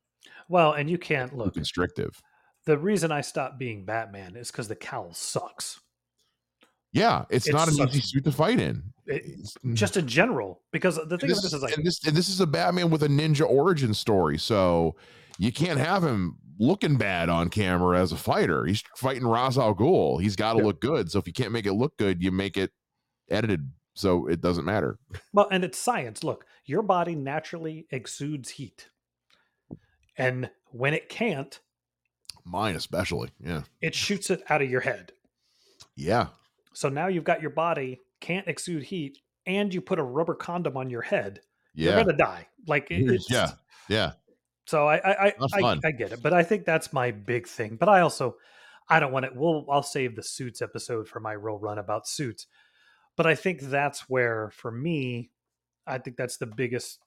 [0.50, 1.54] well, and you can't look.
[1.54, 2.20] constrictive.
[2.66, 5.80] The reason I stopped being Batman is because the cowl sucks.
[6.92, 8.82] Yeah, it's It not an easy suit to fight in.
[9.06, 12.28] It- just in general, because the thing this, this is like, and this and this
[12.28, 14.96] is a Batman with a ninja origin story, so
[15.40, 18.66] you can't have him looking bad on camera as a fighter.
[18.66, 20.20] He's fighting Ra's al Ghul.
[20.20, 20.66] He's got to Yeah.
[20.66, 21.10] look good.
[21.10, 22.70] So if you can't make it look good, you make it
[23.30, 24.98] edited so it doesn't matter.
[25.32, 26.22] well, and it's science.
[26.22, 28.88] Look, your body naturally exudes heat,
[30.18, 31.58] and when it can't,
[32.44, 33.30] Mine especially.
[33.42, 33.62] Yeah.
[33.80, 35.12] it shoots it out of your head.
[35.96, 36.28] Yeah.
[36.72, 40.76] So now you've got your body can't exude heat, and you put a rubber condom
[40.76, 41.40] on your head.
[41.74, 41.94] Yeah.
[41.96, 42.46] You're gonna die.
[42.66, 43.52] Like it's, Yeah.
[43.88, 44.12] Yeah.
[44.70, 45.34] So I I I,
[45.64, 45.80] I.
[45.84, 47.74] I get it, but I think that's my big thing.
[47.74, 48.36] But I also
[48.88, 49.34] I don't want it.
[49.34, 52.46] We'll I'll save the suits episode for my real run about suits.
[53.16, 55.30] But I think that's where for me
[55.88, 57.00] I think that's the biggest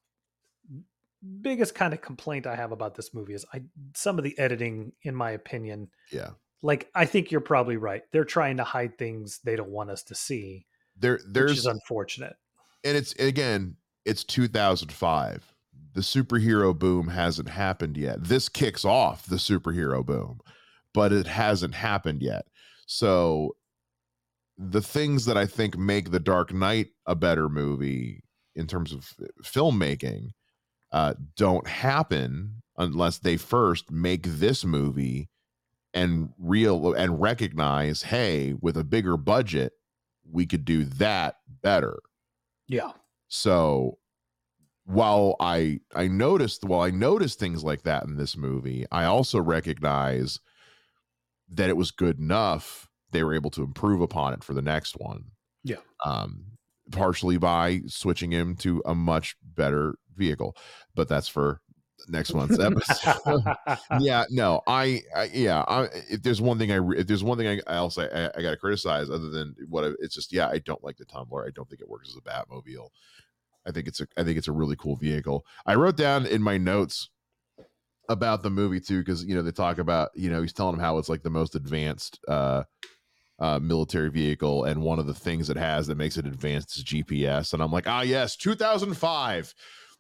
[1.42, 3.62] biggest kind of complaint I have about this movie is I
[3.96, 5.88] some of the editing, in my opinion.
[6.12, 6.32] Yeah.
[6.62, 8.02] Like I think you're probably right.
[8.12, 10.66] They're trying to hide things they don't want us to see.
[11.00, 12.36] There there's which is unfortunate.
[12.84, 15.53] And it's again, it's 2005.
[15.94, 18.24] The superhero boom hasn't happened yet.
[18.24, 20.40] This kicks off the superhero boom,
[20.94, 22.46] but it hasn't happened yet.
[22.88, 23.56] So
[24.58, 28.24] the things that I think make The Dark Knight a better movie
[28.56, 29.12] in terms of
[29.44, 30.30] filmmaking
[30.92, 35.30] uh, don't happen unless they first make this movie
[35.94, 39.74] and real and recognize, hey, with a bigger budget,
[40.30, 42.00] we could do that better.
[42.68, 42.92] Yeah.
[43.28, 43.98] So
[44.86, 49.40] while I I noticed while I noticed things like that in this movie, I also
[49.40, 50.40] recognize
[51.50, 54.96] that it was good enough they were able to improve upon it for the next
[55.00, 55.26] one.
[55.64, 55.78] Yeah.
[56.06, 56.46] Um
[56.92, 60.56] partially by switching him to a much better vehicle,
[60.96, 61.62] but that's for
[62.08, 63.44] next month's episode.
[64.00, 67.62] yeah, no, I, I, yeah, I, if there's one thing I, if there's one thing
[67.68, 70.50] I, I'll say I, I got to criticize other than what I, it's just, yeah,
[70.50, 71.46] I don't like the Tumbler.
[71.46, 72.90] I don't think it works as a Batmobile.
[73.66, 75.46] I think it's a, I think it's a really cool vehicle.
[75.66, 77.10] I wrote down in my notes
[78.10, 80.82] about the movie too, because you know they talk about, you know, he's telling him
[80.82, 82.64] how it's like the most advanced uh
[83.40, 86.84] uh, military vehicle, and one of the things it has that makes it advanced is
[86.84, 87.54] GPS.
[87.54, 89.54] And I'm like, ah, yes, 2005,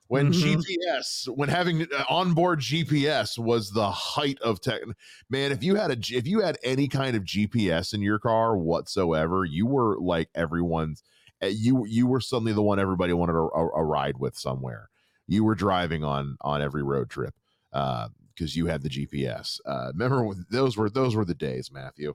[0.07, 0.59] when mm-hmm.
[0.59, 4.81] GPS, when having uh, onboard GPS was the height of tech.
[5.29, 8.55] Man, if you had a, if you had any kind of GPS in your car
[8.57, 11.03] whatsoever, you were like everyone's.
[11.43, 14.89] Eh, you you were suddenly the one everybody wanted a, a, a ride with somewhere.
[15.27, 17.33] You were driving on on every road trip
[17.71, 18.07] because
[18.41, 19.59] uh, you had the GPS.
[19.65, 22.13] Uh, remember those were those were the days, Matthew.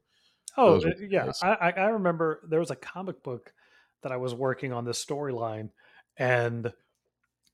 [0.57, 3.53] Oh yeah, I, I remember there was a comic book
[4.03, 5.71] that I was working on this storyline,
[6.17, 6.73] and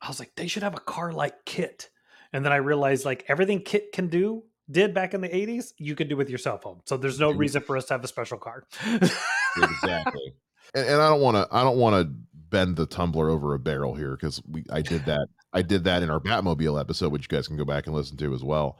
[0.00, 1.90] I was like, they should have a car like KITT.
[2.32, 5.94] and then I realized like everything KITT can do did back in the 80s you
[5.94, 8.08] could do with your cell phone so there's no reason for us to have a
[8.08, 8.64] special car
[9.58, 10.32] exactly
[10.74, 12.14] and, and i don't want to i don't want to
[12.50, 16.02] bend the tumbler over a barrel here because we i did that i did that
[16.02, 18.78] in our batmobile episode which you guys can go back and listen to as well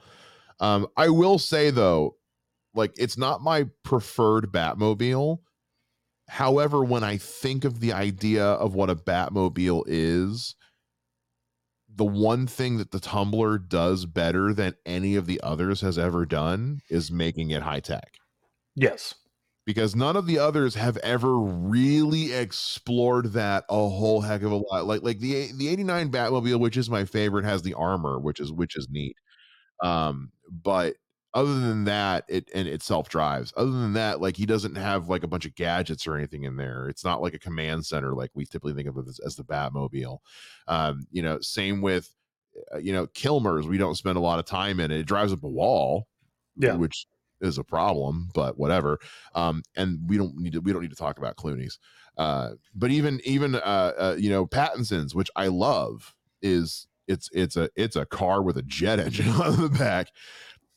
[0.59, 2.15] um i will say though
[2.75, 5.39] like it's not my preferred Batmobile.
[6.27, 10.55] However, when I think of the idea of what a Batmobile is,
[11.93, 16.25] the one thing that the Tumbler does better than any of the others has ever
[16.25, 18.15] done is making it high tech.
[18.75, 19.15] Yes.
[19.65, 24.57] Because none of the others have ever really explored that a whole heck of a
[24.57, 24.85] lot.
[24.85, 28.51] Like like the the 89 Batmobile, which is my favorite, has the armor, which is
[28.51, 29.17] which is neat.
[29.81, 30.95] Um, but
[31.35, 35.09] other than that it and it self drives other than that like he doesn't have
[35.09, 36.87] like a bunch of gadgets or anything in there.
[36.87, 40.19] It's not like a command center like we typically think of as, as the batmobile.
[40.67, 42.09] Um you know same with
[42.73, 45.01] uh, you know kilmers we don't spend a lot of time in it.
[45.01, 46.07] It drives up a wall
[46.55, 46.75] yeah.
[46.75, 47.05] which
[47.45, 48.99] is a problem but whatever
[49.33, 51.79] um and we don't need to we don't need to talk about clooney's
[52.17, 57.55] uh but even even uh, uh you know pattinson's which i love is it's it's
[57.55, 60.09] a it's a car with a jet engine on the back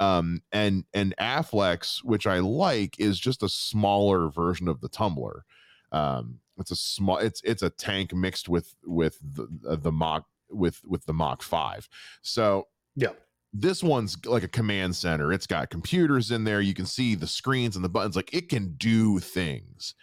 [0.00, 5.44] um and and affleck's which i like is just a smaller version of the tumbler
[5.92, 10.80] um it's a small it's it's a tank mixed with with the the Mach with
[10.84, 11.88] with the Mach 5
[12.22, 12.66] so
[12.96, 13.12] yeah
[13.52, 17.26] this one's like a command center it's got computers in there you can see the
[17.26, 19.94] screens and the buttons like it can do things.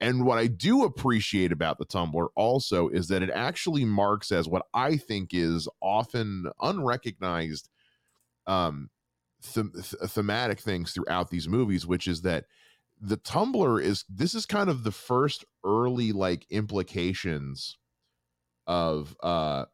[0.00, 4.48] And what i do appreciate about the tumbler also is that it actually marks as
[4.48, 7.68] what i think is often unrecognized
[8.46, 8.90] um
[9.52, 9.66] th-
[10.06, 12.44] thematic things throughout these movies, which is that
[13.00, 17.76] the Tumbler is this is kind of the first early like implications
[18.66, 19.66] of uh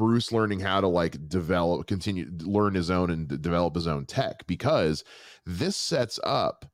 [0.00, 4.06] Bruce learning how to like develop, continue learn his own and d- develop his own
[4.06, 5.04] tech because
[5.44, 6.64] this sets up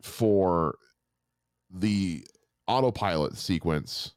[0.00, 0.76] for
[1.68, 2.24] the
[2.68, 4.12] autopilot sequence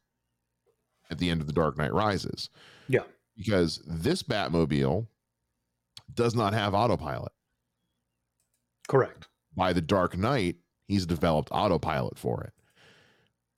[1.09, 2.51] at the end of The Dark Knight Rises.
[2.87, 3.01] Yeah.
[3.35, 5.07] Because this Batmobile
[6.13, 7.31] does not have autopilot.
[8.87, 9.27] Correct.
[9.55, 12.53] By the Dark Knight, he's developed autopilot for it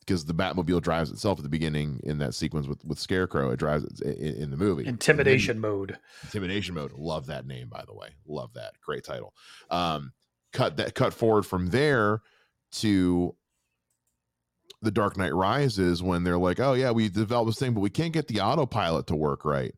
[0.10, 3.52] because the Batmobile drives itself at the beginning in that sequence with with Scarecrow.
[3.52, 4.88] It drives in, in the movie.
[4.88, 6.00] Intimidation then, mode.
[6.24, 6.94] Intimidation mode.
[6.94, 8.10] Love that name, by the way.
[8.28, 8.74] Love that.
[8.84, 9.36] Great title.
[9.70, 10.14] Um,
[10.52, 10.96] cut that.
[10.96, 12.22] Cut forward from there
[12.72, 13.36] to
[14.82, 17.92] the Dark Knight Rises when they're like, "Oh yeah, we developed this thing, but we
[17.92, 19.76] can't get the autopilot to work right."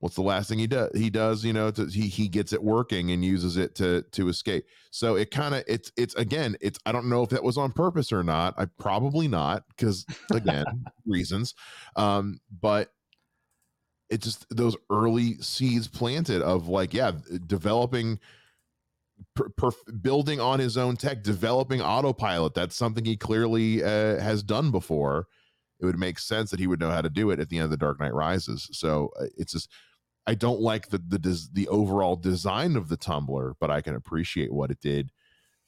[0.00, 0.90] What's the last thing he does?
[0.94, 4.28] He does you know to, he he gets it working and uses it to to
[4.28, 4.66] escape.
[4.90, 7.72] So it kind of it's it's again it's i don't know if that was on
[7.72, 8.54] purpose or not.
[8.58, 10.64] I probably not because again
[11.06, 11.54] reasons.
[11.96, 12.92] Um but
[14.08, 17.12] it's just those early seeds planted of like yeah
[17.46, 18.18] developing
[19.34, 19.70] per, per,
[20.00, 25.26] building on his own tech developing autopilot that's something he clearly uh, has done before.
[25.78, 27.64] It would make sense that he would know how to do it at the end
[27.64, 28.68] of the dark knight rises.
[28.72, 29.70] So uh, it's just
[30.26, 34.52] I don't like the the the overall design of the tumbler, but I can appreciate
[34.52, 35.10] what it did,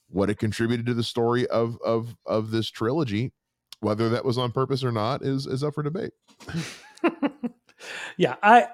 [0.08, 3.32] what it contributed to the story of of of this trilogy.
[3.80, 6.12] Whether that was on purpose or not is is up for debate.
[8.16, 8.68] yeah, I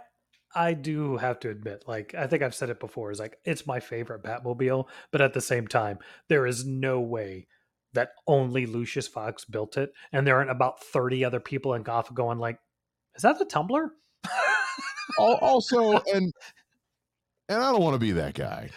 [0.55, 3.67] I do have to admit, like I think I've said it before, is like it's
[3.67, 5.99] my favorite Batmobile, but at the same time,
[6.29, 7.47] there is no way
[7.95, 12.15] that only Lucius Fox built it, and there aren't about thirty other people in Gotham
[12.15, 12.59] going like,
[13.15, 13.93] "Is that the Tumbler?"
[15.41, 16.33] also, and
[17.49, 18.71] and I don't want to be that guy.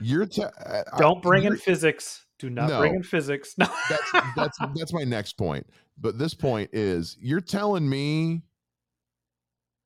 [0.00, 2.26] You're te- uh, uh, don't bring in physics.
[2.38, 3.54] Do not no, bring in physics.
[3.58, 5.66] No, that's that's that's my next point.
[5.98, 8.42] But this point is you're telling me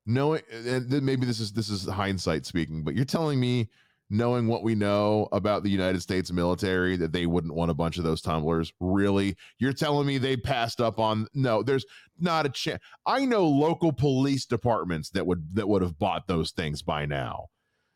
[0.07, 3.69] knowing and maybe this is this is hindsight speaking, but you're telling me
[4.11, 7.97] knowing what we know about the United States military that they wouldn't want a bunch
[7.97, 8.73] of those tumblers.
[8.81, 9.37] Really?
[9.59, 11.87] You're telling me they passed up on no, there's
[12.19, 12.83] not a chance.
[13.07, 17.47] I know local police departments that would that would have bought those things by now.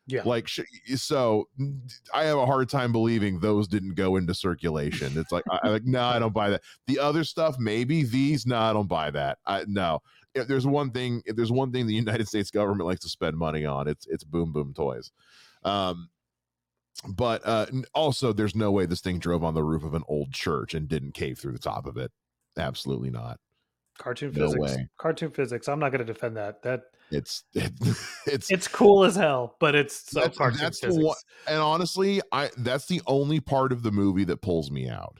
[0.07, 0.21] Yeah.
[0.23, 0.47] Like
[0.95, 1.49] so
[2.13, 5.17] I have a hard time believing those didn't go into circulation.
[5.17, 6.61] It's like I like no, I don't buy that.
[6.87, 9.39] The other stuff maybe these no, I don't buy that.
[9.45, 10.01] I no.
[10.33, 13.35] If there's one thing if there's one thing the United States government likes to spend
[13.35, 15.11] money on, it's it's boom boom toys.
[15.65, 16.09] Um,
[17.07, 20.31] but uh, also, there's no way this thing drove on the roof of an old
[20.31, 22.11] church and didn't cave through the top of it.
[22.57, 23.39] Absolutely not.
[23.97, 24.75] Cartoon no physics.
[24.77, 24.87] Way.
[24.97, 25.67] Cartoon physics.
[25.67, 26.61] I'm not going to defend that.
[26.63, 27.71] That it's it,
[28.27, 31.03] it's it's cool as hell, but it's so that's, cartoon that's physics.
[31.03, 31.15] One,
[31.47, 35.19] and honestly, I that's the only part of the movie that pulls me out.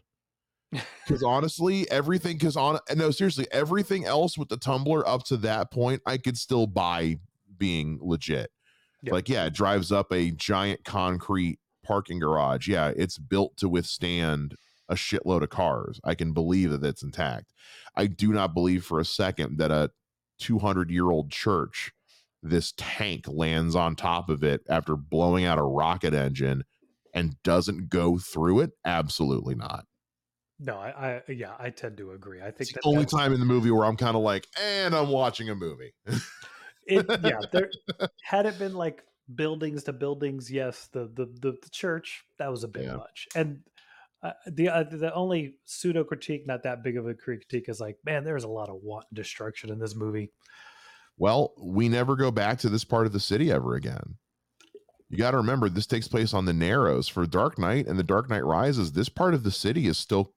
[1.08, 2.36] Because honestly, everything.
[2.36, 6.36] Because on no, seriously, everything else with the tumbler up to that point, I could
[6.36, 7.18] still buy
[7.58, 8.50] being legit.
[9.02, 9.14] Yep.
[9.14, 12.68] Like, yeah, it drives up a giant concrete parking garage.
[12.68, 14.56] Yeah, it's built to withstand
[14.90, 16.00] a shitload of cars.
[16.04, 17.54] I can believe that it's intact.
[17.96, 19.92] I do not believe for a second that a
[20.40, 21.92] 200 year old church,
[22.44, 26.64] this tank lands on top of it after blowing out a rocket engine
[27.14, 28.72] and doesn't go through it.
[28.84, 29.86] Absolutely not.
[30.60, 32.42] No, I, I yeah, I tend to agree.
[32.42, 34.96] I think it's the only time in the movie where I'm kind of like, and
[34.96, 35.94] I'm watching a movie.
[36.86, 37.70] it yeah there
[38.24, 39.04] had it been like
[39.34, 42.96] buildings to buildings yes the the the, the church that was a bit yeah.
[42.96, 43.28] much.
[43.36, 43.62] And
[44.24, 47.98] uh, the uh, the only pseudo critique not that big of a critique is like
[48.06, 50.32] man there's a lot of want destruction in this movie.
[51.18, 54.16] Well we never go back to this part of the city ever again.
[55.10, 58.04] You got to remember this takes place on the narrows for dark knight and the
[58.04, 58.92] dark knight rises.
[58.92, 60.34] This part of the city is still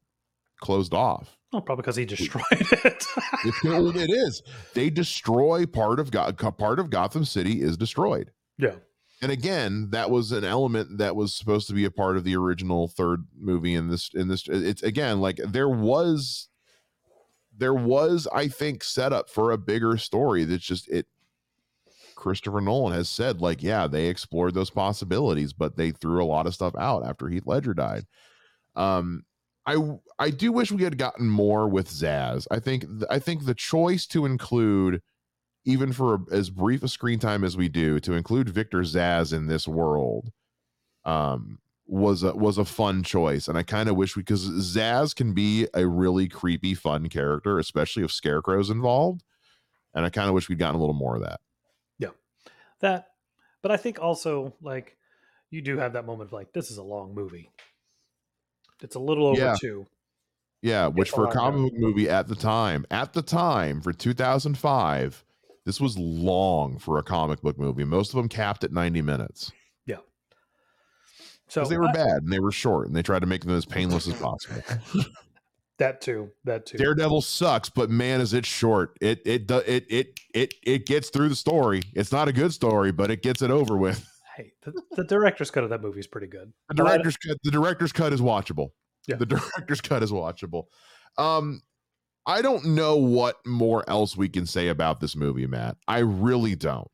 [0.60, 3.04] closed off Oh, probably because he destroyed it.
[3.44, 4.42] it is.
[4.74, 6.36] They destroy part of God.
[6.58, 8.32] Part of Gotham City is destroyed.
[8.58, 8.74] Yeah.
[9.22, 12.36] And again, that was an element that was supposed to be a part of the
[12.36, 13.74] original third movie.
[13.74, 16.48] In this, in this, it's again like there was,
[17.56, 20.44] there was, I think, set up for a bigger story.
[20.44, 21.06] That's just it.
[22.14, 26.46] Christopher Nolan has said, like, yeah, they explored those possibilities, but they threw a lot
[26.46, 28.04] of stuff out after Heath Ledger died.
[28.76, 29.24] Um,
[29.68, 32.46] I I do wish we had gotten more with Zsasz.
[32.50, 35.02] I think I think the choice to include
[35.66, 39.46] even for as brief a screen time as we do to include Victor Zsasz in
[39.46, 40.32] this world
[41.04, 45.14] um was a was a fun choice and I kind of wish we cuz Zsasz
[45.14, 49.22] can be a really creepy fun character especially if Scarecrow's involved
[49.92, 51.40] and I kind of wish we'd gotten a little more of that.
[51.98, 52.10] Yeah.
[52.80, 53.08] That
[53.60, 54.96] but I think also like
[55.50, 57.50] you do have that moment of like this is a long movie
[58.82, 59.56] it's a little over yeah.
[59.60, 59.86] two.
[60.62, 65.24] Yeah, which for a comic book movie at the time, at the time for 2005,
[65.64, 67.84] this was long for a comic book movie.
[67.84, 69.52] Most of them capped at 90 minutes.
[69.86, 69.98] Yeah.
[71.46, 73.56] So they were I, bad and they were short and they tried to make them
[73.56, 74.62] as painless as possible.
[75.78, 76.30] that too.
[76.44, 76.78] That too.
[76.78, 78.96] Daredevil sucks, but man, is it short.
[79.00, 81.82] It it it it it it gets through the story.
[81.94, 84.04] It's not a good story, but it gets it over with
[84.38, 86.52] hey, the, the director's cut of that movie is pretty good.
[86.68, 87.36] The director's cut.
[87.42, 88.70] The director's cut is watchable.
[89.06, 89.16] Yeah.
[89.16, 90.64] The director's cut is watchable.
[91.18, 91.60] Um,
[92.26, 95.76] I don't know what more else we can say about this movie, Matt.
[95.88, 96.88] I really don't.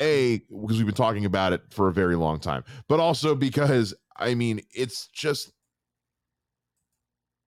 [0.00, 3.94] A, because we've been talking about it for a very long time, but also because
[4.16, 5.52] I mean, it's just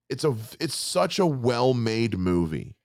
[0.09, 2.75] it's a it's such a well-made movie.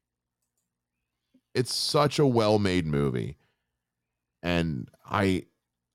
[1.55, 3.39] it's such a well-made movie.
[4.43, 5.45] And I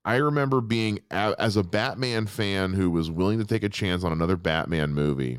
[0.04, 4.12] I remember being as a Batman fan who was willing to take a chance on
[4.12, 5.38] another Batman movie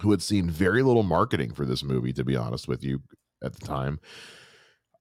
[0.00, 3.02] who had seen very little marketing for this movie to be honest with you
[3.44, 4.00] at the time.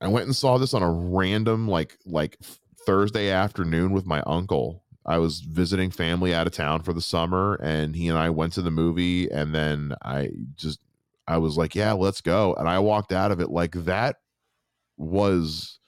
[0.02, 2.38] I went and saw this on a random like like
[2.86, 4.84] Thursday afternoon with my uncle.
[5.06, 8.54] I was visiting family out of town for the summer and he and I went
[8.54, 10.80] to the movie and then I just
[11.28, 14.18] I was like, "Yeah, let's go." And I walked out of it like that
[14.98, 15.80] was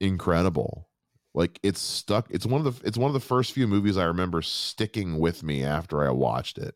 [0.00, 0.88] incredible.
[1.34, 2.26] Like it's stuck.
[2.30, 5.42] It's one of the it's one of the first few movies I remember sticking with
[5.42, 6.74] me after I watched it.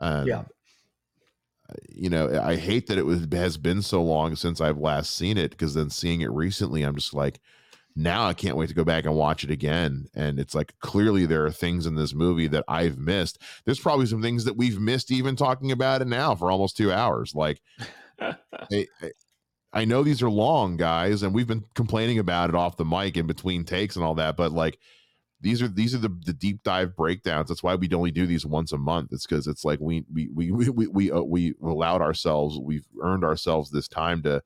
[0.00, 0.44] And yeah
[1.88, 5.38] you know, I hate that it was has been so long since I've last seen
[5.38, 7.40] it because then seeing it recently, I'm just like,
[7.96, 10.06] now I can't wait to go back and watch it again.
[10.14, 13.40] And it's like clearly there are things in this movie that I've missed.
[13.64, 16.92] There's probably some things that we've missed even talking about it now for almost two
[16.92, 17.34] hours.
[17.34, 17.60] Like,
[18.20, 18.36] I,
[18.72, 19.10] I
[19.84, 23.26] know these are long, guys, and we've been complaining about it off the mic in
[23.26, 24.78] between takes and all that, but like
[25.40, 27.48] these are these are the, the deep dive breakdowns.
[27.48, 29.10] That's why we only do these once a month.
[29.12, 32.86] It's because it's like we we we we we we, uh, we allowed ourselves, we've
[33.02, 34.42] earned ourselves this time to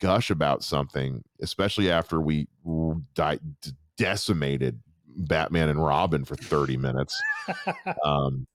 [0.00, 2.46] gush about something, especially after we
[3.14, 3.40] di-
[3.98, 7.20] decimated Batman and Robin for thirty minutes.
[8.04, 8.46] um,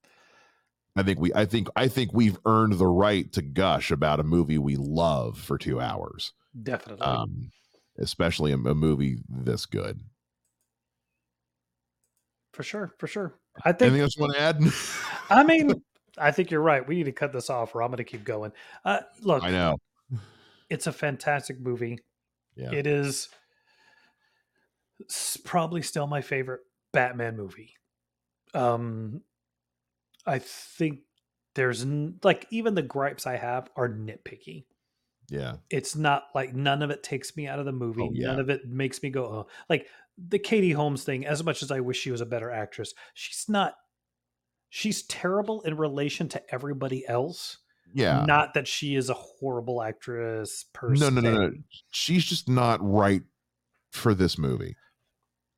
[1.00, 4.24] I think we I think I think we've earned the right to gush about a
[4.24, 6.34] movie we love for two hours.
[6.62, 7.06] Definitely.
[7.06, 7.52] Um,
[7.98, 10.02] especially a, a movie this good.
[12.54, 13.36] For sure, for sure.
[13.64, 14.62] I think anything else you want to add?
[15.30, 15.82] I mean,
[16.18, 16.88] I think you're right.
[16.88, 18.52] We need to cut this off, or I'm going to keep going.
[18.84, 19.78] Uh, look, I know
[20.70, 22.00] it's a fantastic movie.
[22.56, 23.30] Yeah, it is
[25.44, 26.62] probably still my favorite
[26.92, 27.74] Batman movie.
[28.54, 29.22] Um,
[30.28, 31.00] I think
[31.56, 31.86] there's
[32.24, 34.66] like even the gripes I have are nitpicky.
[35.30, 38.02] Yeah, it's not like none of it takes me out of the movie.
[38.04, 38.28] Oh, yeah.
[38.28, 39.88] None of it makes me go, oh, like
[40.18, 43.46] the Katie Holmes thing, as much as I wish she was a better actress, she's
[43.48, 43.76] not.
[44.70, 47.60] She's terrible in relation to everybody else.
[47.94, 48.26] Yeah.
[48.26, 51.52] Not that she is a horrible actress per no, no, no, no.
[51.90, 53.22] She's just not right
[53.92, 54.76] for this movie.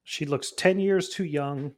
[0.04, 1.74] She looks 10 years too young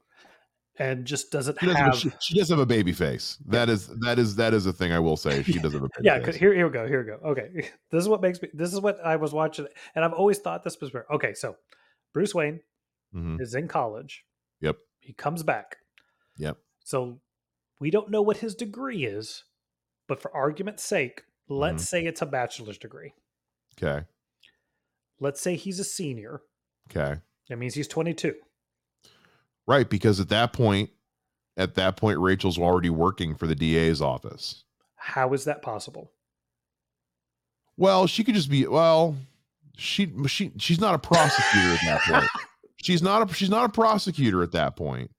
[0.81, 3.37] and just doesn't she have she, she, does have a baby face.
[3.45, 5.43] That is that is that is a thing I will say.
[5.43, 6.35] She does have a baby yeah, face.
[6.35, 6.87] here here we go.
[6.87, 7.19] Here we go.
[7.29, 7.69] Okay.
[7.91, 10.63] This is what makes me this is what I was watching and I've always thought
[10.63, 11.05] this was weird.
[11.13, 11.55] okay, so
[12.13, 12.61] Bruce Wayne
[13.13, 13.37] mm-hmm.
[13.39, 14.25] is in college.
[14.61, 14.77] Yep.
[15.01, 15.77] He comes back.
[16.37, 16.57] Yep.
[16.83, 17.19] So
[17.79, 19.43] we don't know what his degree is,
[20.07, 21.97] but for argument's sake, let's mm-hmm.
[21.97, 23.13] say it's a bachelor's degree.
[23.77, 24.05] Okay.
[25.19, 26.41] Let's say he's a senior.
[26.89, 27.19] Okay.
[27.49, 28.35] That means he's 22.
[29.71, 30.89] Right, because at that point,
[31.55, 34.65] at that point, Rachel's already working for the DA's office.
[34.97, 36.11] How is that possible?
[37.77, 39.15] Well, she could just be well,
[39.77, 42.29] she she she's not a prosecutor at that point.
[42.83, 45.11] She's not a she's not a prosecutor at that point.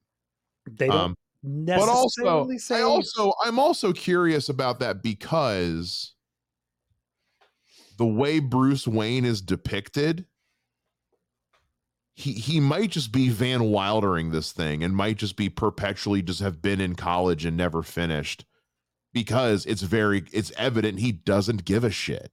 [0.69, 6.13] They don't um, but also, say- I also I'm also curious about that because
[7.97, 10.25] the way Bruce Wayne is depicted,
[12.13, 16.41] he he might just be Van Wildering this thing and might just be perpetually just
[16.41, 18.45] have been in college and never finished
[19.13, 22.31] because it's very it's evident he doesn't give a shit.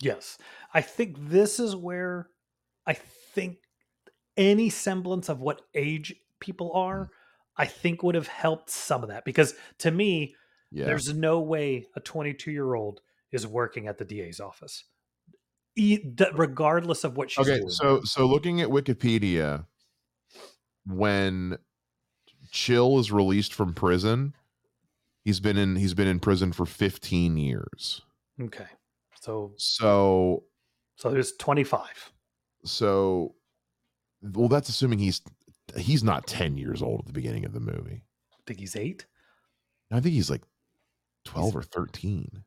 [0.00, 0.38] Yes.
[0.74, 2.28] I think this is where
[2.86, 3.58] I think
[4.36, 7.08] any semblance of what age people are, mm.
[7.56, 9.24] I think would have helped some of that.
[9.24, 10.34] Because to me,
[10.70, 10.84] yeah.
[10.84, 13.00] there's no way a 22 year old
[13.32, 14.84] is working at the DA's office,
[16.34, 17.70] regardless of what she's okay, doing.
[17.70, 19.66] So, so looking at Wikipedia,
[20.86, 21.58] when
[22.50, 24.34] Chill is released from prison,
[25.24, 28.02] he's been in he's been in prison for 15 years.
[28.40, 28.66] Okay.
[29.20, 30.44] So so
[30.96, 32.12] so he was 25.
[32.64, 33.34] So
[34.22, 35.20] well, that's assuming he's
[35.76, 38.02] he's not 10 years old at the beginning of the movie.
[38.32, 39.06] I think he's eight.
[39.90, 40.42] I think he's like
[41.24, 42.44] 12 he's, or 13.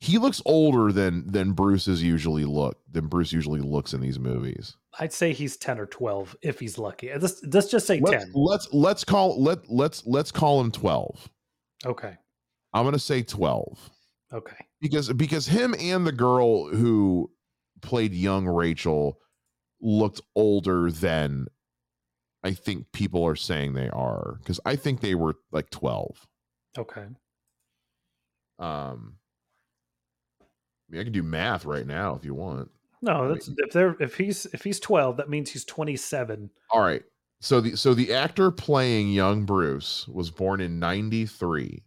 [0.00, 4.18] He looks older than than Bruce is usually look than Bruce usually looks in these
[4.18, 4.76] movies.
[5.00, 7.12] I'd say he's 10 or 12 if he's lucky.
[7.14, 8.32] Let's, let's just say let's, 10.
[8.34, 11.28] Let's let's call let let's let's call him 12.
[11.86, 12.16] Okay.
[12.72, 13.90] I'm going to say 12.
[14.32, 14.56] Okay.
[14.80, 17.30] Because because him and the girl who
[17.82, 19.18] played young Rachel
[19.80, 21.46] looked older than
[22.44, 26.26] I think people are saying they are because I think they were like 12.
[26.76, 27.06] Okay.
[28.58, 29.14] Um
[30.88, 32.70] I mean I can do math right now if you want.
[33.00, 36.50] No, that's I mean, if they're if he's if he's 12, that means he's 27.
[36.70, 37.02] All right.
[37.40, 41.84] So the so the actor playing young Bruce was born in 93,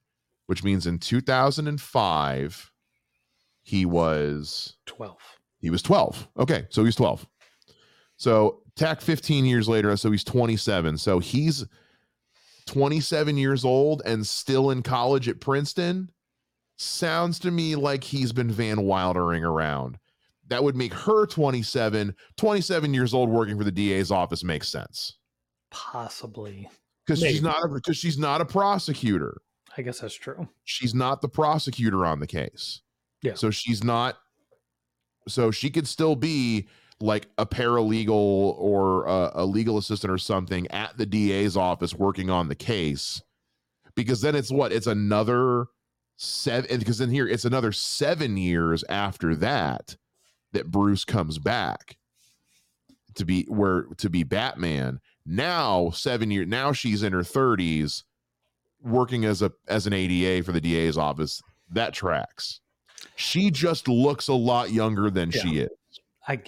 [0.47, 2.71] which means in 2005
[3.63, 5.17] he was 12.
[5.59, 6.29] he was 12.
[6.39, 7.27] Okay, so he's 12.
[8.15, 10.97] So tack 15 years later, so he's 27.
[10.97, 11.65] So he's
[12.67, 16.11] 27 years old and still in college at Princeton.
[16.81, 19.99] Sounds to me like he's been Van Wildering around.
[20.47, 22.15] That would make her 27.
[22.37, 25.19] 27 years old working for the DA's office makes sense.
[25.69, 26.67] Possibly.
[27.05, 29.37] Because she's not a because she's not a prosecutor.
[29.77, 30.47] I guess that's true.
[30.63, 32.81] She's not the prosecutor on the case.
[33.21, 33.35] Yeah.
[33.35, 34.17] So she's not
[35.27, 36.67] so she could still be
[36.99, 42.31] like a paralegal or a, a legal assistant or something at the DA's office working
[42.31, 43.21] on the case.
[43.95, 44.71] Because then it's what?
[44.71, 45.67] It's another
[46.21, 49.97] seven because then here it's another seven years after that
[50.53, 51.97] that Bruce comes back
[53.15, 54.99] to be where to be Batman.
[55.25, 58.03] Now, seven years now she's in her 30s
[58.83, 61.41] working as a as an ADA for the DA's office.
[61.69, 62.59] That tracks.
[63.15, 65.69] She just looks a lot younger than she is.
[66.27, 66.39] I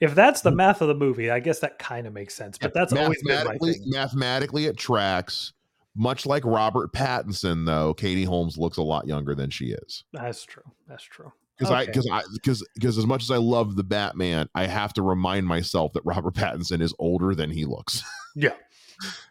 [0.00, 0.56] if that's the mm.
[0.56, 2.56] math of the movie, I guess that kind of makes sense.
[2.56, 5.52] But that's always mathematically, mathematically it tracks.
[6.00, 10.04] Much like Robert Pattinson, though, Katie Holmes looks a lot younger than she is.
[10.12, 10.62] That's true.
[10.86, 11.32] That's true.
[11.58, 14.92] Because I because I because because as much as I love the Batman, I have
[14.94, 18.02] to remind myself that Robert Pattinson is older than he looks.
[18.36, 18.52] Yeah.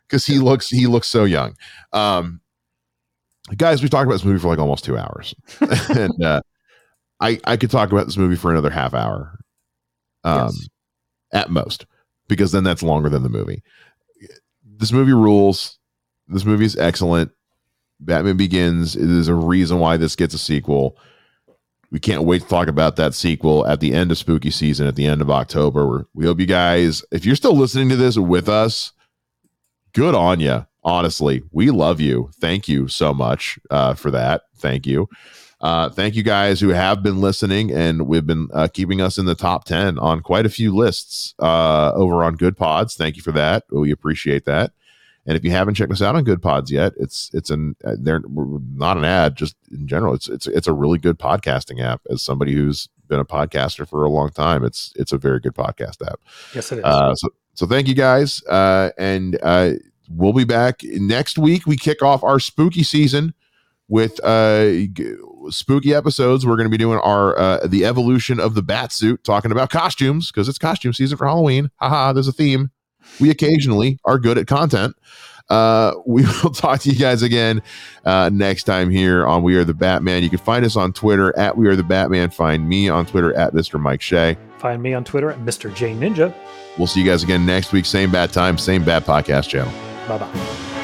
[0.06, 1.56] because he looks he looks so young.
[1.94, 2.41] Um,
[3.56, 6.41] guys, we've talked about this movie for like almost two hours, and uh,
[7.22, 9.39] I I could talk about this movie for another half hour,
[10.26, 10.68] um, Yes.
[11.31, 11.85] at most,
[12.27, 13.64] because then that's longer than the movie.
[14.65, 15.80] This movie rules.
[16.28, 17.32] This movie is excellent.
[17.99, 20.98] Batman Begins is a reason why this gets a sequel.
[21.90, 24.95] We can't wait to talk about that sequel at the end of spooky season, at
[24.95, 26.06] the end of October.
[26.14, 28.91] We hope you guys, if you're still listening to this with us,
[29.94, 30.66] good on you.
[30.84, 32.30] Honestly, we love you.
[32.36, 34.44] Thank you so much uh, for that.
[34.58, 35.10] Thank you.
[35.60, 39.26] Uh, thank you guys who have been listening and we've been uh, keeping us in
[39.26, 42.95] the top 10 on quite a few lists uh, over on Good Pods.
[42.95, 43.64] Thank you for that.
[43.72, 44.72] We appreciate that.
[45.28, 47.95] And if you haven't checked us out on Good Pods yet, it's it's an uh,
[47.99, 50.14] they're not an ad, just in general.
[50.14, 52.02] It's it's it's a really good podcasting app.
[52.10, 55.54] As somebody who's been a podcaster for a long time, it's it's a very good
[55.54, 56.22] podcast app.
[56.56, 56.86] Yes, it is.
[56.86, 59.72] Uh, so so thank you guys, uh, and uh,
[60.10, 61.66] we'll be back next week.
[61.66, 63.34] We kick off our spooky season
[63.90, 64.88] with uh,
[65.49, 66.45] spooky episodes.
[66.45, 69.72] We're going to be doing our uh, the evolution of the bat suit, talking about
[69.72, 71.70] costumes because it's costume season for Halloween.
[71.78, 72.72] Haha, there's a theme.
[73.19, 74.95] We occasionally are good at content.
[75.49, 77.61] Uh, we will talk to you guys again
[78.05, 80.23] uh, next time here on We Are the Batman.
[80.23, 82.29] You can find us on Twitter at We Are the Batman.
[82.29, 83.79] Find me on Twitter at Mr.
[83.79, 84.38] Mike Shea.
[84.57, 85.73] Find me on Twitter at Mr.
[85.73, 86.34] J Ninja.
[86.77, 87.85] We'll see you guys again next week.
[87.85, 89.73] Same bad time, same bad podcast channel.
[90.07, 90.77] Bye bye.